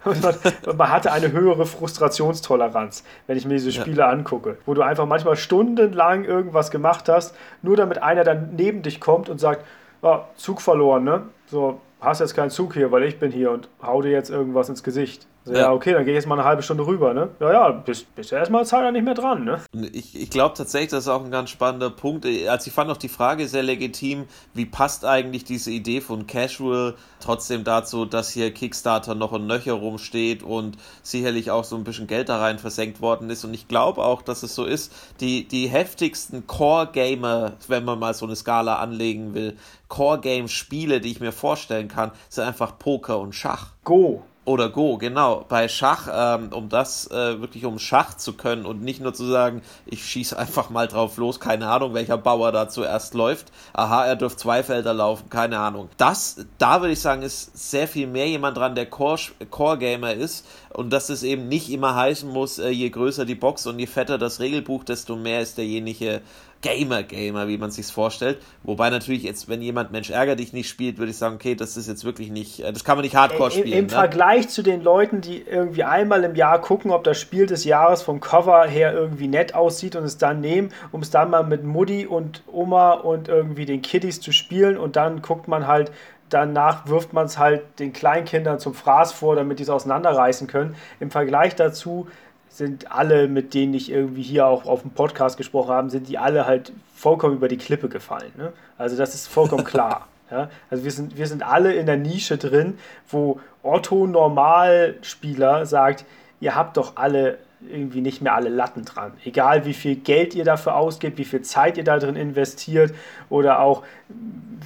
Und 0.04 0.22
man, 0.22 0.34
man 0.76 0.90
hatte 0.90 1.12
eine 1.12 1.32
höhere 1.32 1.66
Frustrationstoleranz, 1.66 3.04
wenn 3.26 3.36
ich 3.36 3.44
mir 3.44 3.54
diese 3.54 3.72
Spiele 3.72 3.98
ja. 3.98 4.08
angucke, 4.08 4.56
wo 4.64 4.74
du 4.74 4.82
einfach 4.82 5.06
manchmal 5.06 5.36
stundenlang 5.36 6.24
irgendwas 6.24 6.70
gemacht 6.70 7.08
hast, 7.08 7.34
nur 7.62 7.76
damit 7.76 8.02
einer 8.02 8.24
dann 8.24 8.54
neben 8.56 8.82
dich 8.82 9.00
kommt 9.00 9.28
und 9.28 9.38
sagt, 9.38 9.64
oh, 10.02 10.20
Zug 10.36 10.62
verloren, 10.62 11.04
ne? 11.04 11.22
So, 11.46 11.80
hast 12.00 12.20
jetzt 12.20 12.34
keinen 12.34 12.50
Zug 12.50 12.74
hier, 12.74 12.90
weil 12.92 13.02
ich 13.02 13.18
bin 13.18 13.30
hier 13.30 13.50
und 13.50 13.68
hau 13.82 14.00
dir 14.00 14.10
jetzt 14.10 14.30
irgendwas 14.30 14.68
ins 14.68 14.82
Gesicht. 14.82 15.26
Ja. 15.46 15.58
ja. 15.58 15.72
okay, 15.72 15.92
dann 15.92 16.04
gehe 16.04 16.12
ich 16.12 16.18
jetzt 16.18 16.26
mal 16.26 16.38
eine 16.38 16.44
halbe 16.44 16.62
Stunde 16.62 16.86
rüber, 16.86 17.14
ne? 17.14 17.30
Ja, 17.40 17.52
ja, 17.52 17.70
bist, 17.70 18.14
bist 18.14 18.30
ja 18.30 18.38
erstmal 18.38 18.66
Zeit 18.66 18.92
nicht 18.92 19.04
mehr 19.04 19.14
dran, 19.14 19.44
ne? 19.44 19.60
Ich, 19.92 20.20
ich 20.20 20.30
glaube 20.30 20.54
tatsächlich, 20.56 20.90
das 20.90 21.04
ist 21.04 21.08
auch 21.08 21.24
ein 21.24 21.30
ganz 21.30 21.50
spannender 21.50 21.90
Punkt. 21.90 22.26
Also 22.26 22.66
ich 22.66 22.72
fand 22.72 22.90
auch 22.90 22.96
die 22.96 23.08
Frage 23.08 23.48
sehr 23.48 23.62
legitim, 23.62 24.26
wie 24.54 24.66
passt 24.66 25.04
eigentlich 25.04 25.44
diese 25.44 25.70
Idee 25.70 26.00
von 26.00 26.26
Casual 26.26 26.94
trotzdem 27.20 27.64
dazu, 27.64 28.04
dass 28.04 28.30
hier 28.30 28.52
Kickstarter 28.52 29.14
noch 29.14 29.32
ein 29.32 29.46
Nöcher 29.46 29.74
rumsteht 29.74 30.42
und 30.42 30.76
sicherlich 31.02 31.50
auch 31.50 31.64
so 31.64 31.76
ein 31.76 31.84
bisschen 31.84 32.06
Geld 32.06 32.28
da 32.28 32.38
rein 32.38 32.58
versenkt 32.58 33.00
worden 33.00 33.30
ist. 33.30 33.44
Und 33.44 33.54
ich 33.54 33.66
glaube 33.68 34.02
auch, 34.04 34.22
dass 34.22 34.42
es 34.42 34.54
so 34.54 34.64
ist, 34.64 34.92
die, 35.20 35.48
die 35.48 35.68
heftigsten 35.68 36.46
Core-Gamer, 36.46 37.52
wenn 37.68 37.84
man 37.84 37.98
mal 37.98 38.14
so 38.14 38.26
eine 38.26 38.36
Skala 38.36 38.76
anlegen 38.76 39.34
will, 39.34 39.56
Core-Game-Spiele, 39.88 41.00
die 41.00 41.12
ich 41.12 41.20
mir 41.20 41.32
vorstellen 41.32 41.88
kann, 41.88 42.12
sind 42.28 42.44
einfach 42.44 42.78
Poker 42.78 43.18
und 43.18 43.34
Schach. 43.34 43.72
Go. 43.84 44.22
Oder 44.50 44.68
Go, 44.68 44.98
genau. 44.98 45.44
Bei 45.48 45.68
Schach, 45.68 46.08
ähm, 46.12 46.52
um 46.52 46.68
das 46.68 47.08
äh, 47.08 47.40
wirklich 47.40 47.64
um 47.64 47.78
Schach 47.78 48.14
zu 48.14 48.32
können 48.32 48.66
und 48.66 48.82
nicht 48.82 49.00
nur 49.00 49.14
zu 49.14 49.24
sagen, 49.24 49.62
ich 49.86 50.04
schieße 50.04 50.36
einfach 50.36 50.70
mal 50.70 50.88
drauf 50.88 51.18
los, 51.18 51.38
keine 51.38 51.68
Ahnung, 51.68 51.94
welcher 51.94 52.18
Bauer 52.18 52.50
da 52.50 52.68
zuerst 52.68 53.14
läuft. 53.14 53.52
Aha, 53.74 54.06
er 54.06 54.16
dürft 54.16 54.40
zwei 54.40 54.64
Felder 54.64 54.92
laufen, 54.92 55.30
keine 55.30 55.60
Ahnung. 55.60 55.88
Das, 55.98 56.44
da 56.58 56.80
würde 56.80 56.94
ich 56.94 57.00
sagen, 57.00 57.22
ist 57.22 57.56
sehr 57.56 57.86
viel 57.86 58.08
mehr 58.08 58.26
jemand 58.26 58.56
dran, 58.56 58.74
der 58.74 58.86
Core-Gamer 58.86 59.46
Core 59.50 60.12
ist 60.14 60.44
und 60.72 60.92
dass 60.92 61.10
es 61.10 61.22
eben 61.22 61.46
nicht 61.46 61.70
immer 61.70 61.94
heißen 61.94 62.28
muss, 62.28 62.58
äh, 62.58 62.70
je 62.70 62.90
größer 62.90 63.24
die 63.24 63.36
Box 63.36 63.68
und 63.68 63.78
je 63.78 63.86
fetter 63.86 64.18
das 64.18 64.40
Regelbuch, 64.40 64.82
desto 64.82 65.14
mehr 65.14 65.42
ist 65.42 65.58
derjenige 65.58 66.22
Gamer-Gamer, 66.62 67.48
wie 67.48 67.58
man 67.58 67.70
sich's 67.70 67.90
vorstellt. 67.90 68.38
Wobei 68.62 68.90
natürlich 68.90 69.22
jetzt, 69.22 69.48
wenn 69.48 69.62
jemand 69.62 69.92
Mensch 69.92 70.10
ärger 70.10 70.36
dich 70.36 70.52
nicht 70.52 70.68
spielt, 70.68 70.98
würde 70.98 71.10
ich 71.10 71.16
sagen, 71.16 71.36
okay, 71.36 71.54
das 71.54 71.76
ist 71.76 71.88
jetzt 71.88 72.04
wirklich 72.04 72.30
nicht, 72.30 72.60
äh, 72.60 72.72
das 72.72 72.84
kann 72.84 72.96
man 72.96 73.04
nicht 73.04 73.16
Hardcore 73.16 73.50
spielen. 73.50 73.66
Im, 73.68 73.78
im 73.78 73.84
ne? 73.86 73.90
Vergleich 73.90 74.48
zu 74.48 74.62
den 74.62 74.82
Leuten, 74.82 75.20
die 75.20 75.40
irgendwie 75.42 75.84
einmal 75.84 76.24
im 76.24 76.34
Jahr 76.34 76.60
gucken, 76.60 76.90
ob 76.90 77.04
das 77.04 77.18
Spiel 77.18 77.46
des 77.46 77.64
Jahres 77.64 78.02
vom 78.02 78.20
Cover 78.20 78.66
her 78.66 78.92
irgendwie 78.92 79.28
nett 79.28 79.54
aussieht 79.54 79.96
und 79.96 80.04
es 80.04 80.18
dann 80.18 80.40
nehmen, 80.40 80.70
um 80.92 81.00
es 81.00 81.10
dann 81.10 81.30
mal 81.30 81.44
mit 81.44 81.64
Mutti 81.64 82.06
und 82.06 82.42
Oma 82.46 82.92
und 82.92 83.28
irgendwie 83.28 83.64
den 83.64 83.82
Kiddies 83.82 84.20
zu 84.20 84.32
spielen 84.32 84.76
und 84.76 84.96
dann 84.96 85.22
guckt 85.22 85.48
man 85.48 85.66
halt, 85.66 85.90
danach 86.28 86.86
wirft 86.86 87.12
man 87.12 87.26
es 87.26 87.38
halt 87.38 87.62
den 87.78 87.92
Kleinkindern 87.92 88.58
zum 88.58 88.74
Fraß 88.74 89.12
vor, 89.12 89.36
damit 89.36 89.58
die 89.58 89.64
es 89.64 89.70
auseinanderreißen 89.70 90.46
können. 90.46 90.76
Im 91.00 91.10
Vergleich 91.10 91.56
dazu 91.56 92.06
sind 92.50 92.92
alle, 92.92 93.28
mit 93.28 93.54
denen 93.54 93.72
ich 93.74 93.90
irgendwie 93.90 94.22
hier 94.22 94.46
auch 94.46 94.66
auf 94.66 94.82
dem 94.82 94.90
Podcast 94.90 95.36
gesprochen 95.36 95.70
habe, 95.70 95.90
sind 95.90 96.08
die 96.08 96.18
alle 96.18 96.46
halt 96.46 96.72
vollkommen 96.94 97.36
über 97.36 97.48
die 97.48 97.56
Klippe 97.56 97.88
gefallen. 97.88 98.32
Ne? 98.36 98.52
Also 98.76 98.96
das 98.96 99.14
ist 99.14 99.26
vollkommen 99.26 99.64
klar. 99.64 100.06
Ja? 100.32 100.48
Also 100.70 100.84
wir 100.84 100.92
sind, 100.92 101.16
wir 101.16 101.26
sind 101.26 101.42
alle 101.42 101.74
in 101.74 101.86
der 101.86 101.96
Nische 101.96 102.38
drin, 102.38 102.78
wo 103.08 103.40
Otto 103.64 104.06
Normalspieler 104.06 105.66
sagt, 105.66 106.04
ihr 106.38 106.54
habt 106.54 106.76
doch 106.76 106.94
alle 106.94 107.38
irgendwie 107.68 108.00
nicht 108.00 108.22
mehr 108.22 108.34
alle 108.34 108.48
Latten 108.48 108.84
dran. 108.84 109.12
Egal 109.24 109.66
wie 109.66 109.74
viel 109.74 109.96
Geld 109.96 110.34
ihr 110.34 110.44
dafür 110.44 110.76
ausgibt, 110.76 111.18
wie 111.18 111.24
viel 111.24 111.42
Zeit 111.42 111.76
ihr 111.76 111.84
da 111.84 111.98
drin 111.98 112.16
investiert 112.16 112.94
oder 113.28 113.60
auch 113.60 113.84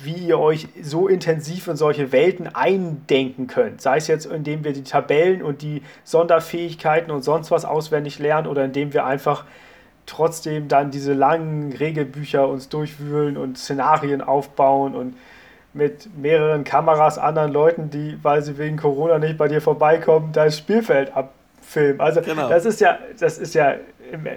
wie 0.02 0.14
ihr 0.14 0.38
euch 0.38 0.68
so 0.82 1.08
intensiv 1.08 1.68
in 1.68 1.76
solche 1.76 2.12
Welten 2.12 2.54
eindenken 2.54 3.46
könnt. 3.46 3.80
Sei 3.80 3.96
es 3.96 4.06
jetzt, 4.06 4.26
indem 4.26 4.64
wir 4.64 4.72
die 4.72 4.84
Tabellen 4.84 5.42
und 5.42 5.62
die 5.62 5.82
Sonderfähigkeiten 6.04 7.10
und 7.10 7.22
sonst 7.22 7.50
was 7.50 7.64
auswendig 7.64 8.18
lernen 8.18 8.46
oder 8.46 8.64
indem 8.64 8.92
wir 8.92 9.04
einfach 9.04 9.44
trotzdem 10.06 10.68
dann 10.68 10.90
diese 10.90 11.14
langen 11.14 11.72
Regelbücher 11.72 12.48
uns 12.48 12.68
durchwühlen 12.68 13.36
und 13.36 13.58
Szenarien 13.58 14.20
aufbauen 14.20 14.94
und 14.94 15.16
mit 15.72 16.16
mehreren 16.16 16.62
Kameras 16.62 17.18
anderen 17.18 17.52
Leuten, 17.52 17.90
die, 17.90 18.18
weil 18.22 18.42
sie 18.42 18.58
wegen 18.58 18.76
Corona 18.76 19.18
nicht 19.18 19.36
bei 19.36 19.48
dir 19.48 19.60
vorbeikommen, 19.60 20.32
dein 20.32 20.52
Spielfeld 20.52 21.16
ab 21.16 21.32
Film. 21.74 22.00
Also 22.00 22.22
genau. 22.22 22.48
das 22.48 22.64
ist 22.64 22.80
ja, 22.80 22.98
das 23.18 23.36
ist 23.36 23.54
ja, 23.54 23.74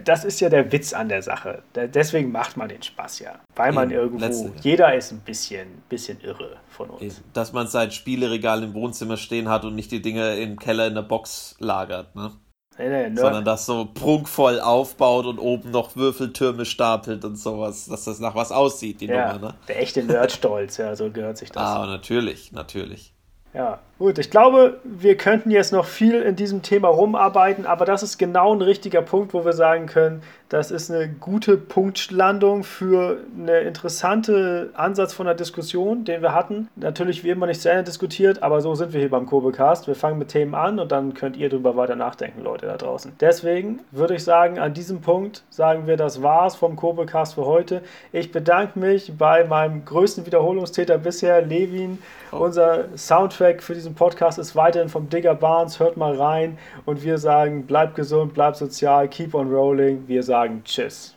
das 0.04 0.26
ist 0.26 0.40
ja 0.40 0.50
der 0.50 0.72
Witz 0.72 0.92
an 0.92 1.08
der 1.08 1.22
Sache. 1.22 1.62
Deswegen 1.76 2.32
macht 2.32 2.58
man 2.58 2.68
den 2.68 2.82
Spaß 2.82 3.20
ja. 3.20 3.40
Weil 3.56 3.72
man 3.72 3.92
Eben, 3.92 4.00
irgendwo, 4.00 4.26
letzte. 4.26 4.52
jeder 4.62 4.96
ist 4.96 5.12
ein 5.12 5.20
bisschen, 5.20 5.84
bisschen 5.88 6.20
irre 6.22 6.58
von 6.68 6.90
uns. 6.90 7.02
Eben. 7.02 7.16
Dass 7.34 7.54
man 7.54 7.68
sein 7.68 7.92
Spieleregal 7.92 8.64
im 8.64 8.74
Wohnzimmer 8.74 9.18
stehen 9.18 9.50
hat 9.50 9.66
und 9.66 9.76
nicht 9.76 9.92
die 9.92 10.02
Dinge 10.02 10.36
im 10.38 10.58
Keller 10.58 10.88
in 10.88 10.96
der 10.96 11.04
Box 11.04 11.56
lagert, 11.60 12.16
ne? 12.16 12.32
Nee, 12.80 12.90
nee, 12.90 13.10
ne? 13.10 13.20
Sondern 13.20 13.44
das 13.46 13.66
so 13.66 13.86
prunkvoll 13.92 14.60
aufbaut 14.60 15.26
und 15.26 15.40
oben 15.40 15.72
noch 15.72 15.96
Würfeltürme 15.96 16.66
stapelt 16.66 17.26
und 17.26 17.36
sowas, 17.36 17.88
dass 17.88 18.06
das 18.06 18.20
nach 18.20 18.36
was 18.36 18.52
aussieht, 18.52 19.02
die 19.02 19.08
ja, 19.08 19.34
Nummer, 19.34 19.48
ne? 19.48 19.56
Der 19.68 19.82
echte 19.82 20.04
Nerdstolz, 20.04 20.78
ja, 20.78 20.96
so 20.96 21.12
gehört 21.12 21.38
sich 21.38 21.52
das. 21.52 21.64
Ah, 21.64 21.86
natürlich, 21.88 22.52
natürlich. 22.52 23.14
Ja, 23.54 23.80
gut. 23.98 24.20
Ich 24.20 24.30
glaube, 24.30 24.80
wir 24.84 25.18
könnten 25.18 25.52
jetzt 25.52 25.72
noch 25.72 25.86
viel 25.86 26.22
in 26.22 26.36
diesem 26.36 26.62
Thema 26.62 26.88
rumarbeiten, 26.88 27.66
aber 27.66 27.86
das 27.86 28.04
ist 28.04 28.18
genau 28.18 28.54
ein 28.54 28.62
richtiger 28.62 29.02
Punkt, 29.02 29.34
wo 29.34 29.46
wir 29.46 29.54
sagen 29.54 29.88
können, 29.88 30.22
das 30.50 30.72
ist 30.72 30.90
eine 30.90 31.10
gute 31.10 31.58
Punktlandung 31.58 32.64
für 32.64 33.18
eine 33.38 33.60
interessante 33.60 34.70
Ansatz 34.76 35.12
von 35.12 35.26
der 35.26 35.36
Diskussion, 35.36 36.06
den 36.06 36.22
wir 36.22 36.34
hatten. 36.34 36.70
Natürlich 36.78 37.26
wie 37.26 37.32
immer 37.32 37.48
nicht 37.48 37.60
zu 37.60 37.70
Ende 37.70 37.84
diskutiert, 37.84 38.42
aber 38.42 38.62
so 38.62 38.74
sind 38.74 38.94
wir 38.94 39.02
hier 39.02 39.10
beim 39.10 39.26
Kobecast. 39.26 39.88
Wir 39.88 39.96
fangen 39.96 40.18
mit 40.18 40.30
Themen 40.30 40.56
an 40.56 40.80
und 40.80 40.90
dann 40.94 41.14
könnt 41.14 41.36
ihr 41.36 41.50
darüber 41.50 41.76
weiter 41.76 41.98
nachdenken, 41.98 42.44
Leute 42.44 42.66
da 42.66 42.78
draußen. 42.78 43.12
Deswegen 43.20 43.82
würde 43.92 44.16
ich 44.16 44.24
sagen, 44.24 44.58
an 44.58 44.74
diesem 44.74 45.02
Punkt 45.02 45.44
sagen 45.50 45.86
wir, 45.86 45.98
das 45.98 46.24
war's 46.24 46.56
vom 46.56 46.78
Kobecast 46.78 47.34
für 47.34 47.46
heute. 47.46 47.82
Ich 48.14 48.32
bedanke 48.32 48.80
mich 48.80 49.18
bei 49.18 49.44
meinem 49.44 49.84
größten 49.84 50.26
Wiederholungstäter 50.26 50.98
bisher, 50.98 51.42
Levin. 51.42 51.98
Oh. 52.32 52.38
Unser 52.38 52.86
Soundtrack 52.98 53.64
für 53.64 53.74
diesen 53.88 53.96
Podcast 53.96 54.38
ist 54.38 54.54
weiterhin 54.54 54.90
vom 54.90 55.08
Digger 55.08 55.34
Barnes. 55.34 55.80
Hört 55.80 55.96
mal 55.96 56.14
rein 56.14 56.58
und 56.86 57.04
wir 57.04 57.18
sagen, 57.18 57.66
bleibt 57.66 57.96
gesund, 57.96 58.34
bleibt 58.34 58.58
sozial, 58.58 59.08
keep 59.08 59.34
on 59.34 59.50
rolling. 59.50 60.06
Wir 60.08 60.24
sagen 60.24 60.28
sagen 60.58 60.62
Tschüss. 60.66 61.16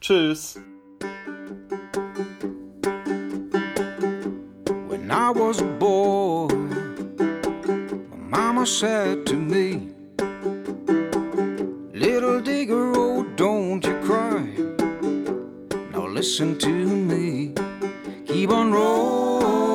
Tschüss. 0.00 0.60
When 4.88 5.10
I 5.10 5.32
was 5.34 5.60
a 5.60 5.64
boy, 5.80 6.46
my 8.10 8.16
mama 8.28 8.64
said 8.64 9.26
to 9.26 9.34
me, 9.34 9.88
Little 11.92 12.40
digger, 12.40 12.92
oh, 12.94 13.24
don't 13.34 13.84
you 13.84 13.94
cry. 14.04 14.46
Now 15.92 16.06
listen 16.06 16.56
to 16.58 16.68
me. 16.68 17.54
Keep 18.24 18.50
on 18.50 18.72
rolling 18.72 19.73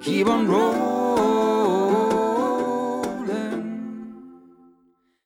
Keep 0.00 0.28
on 0.28 0.48
rolling 0.48 0.99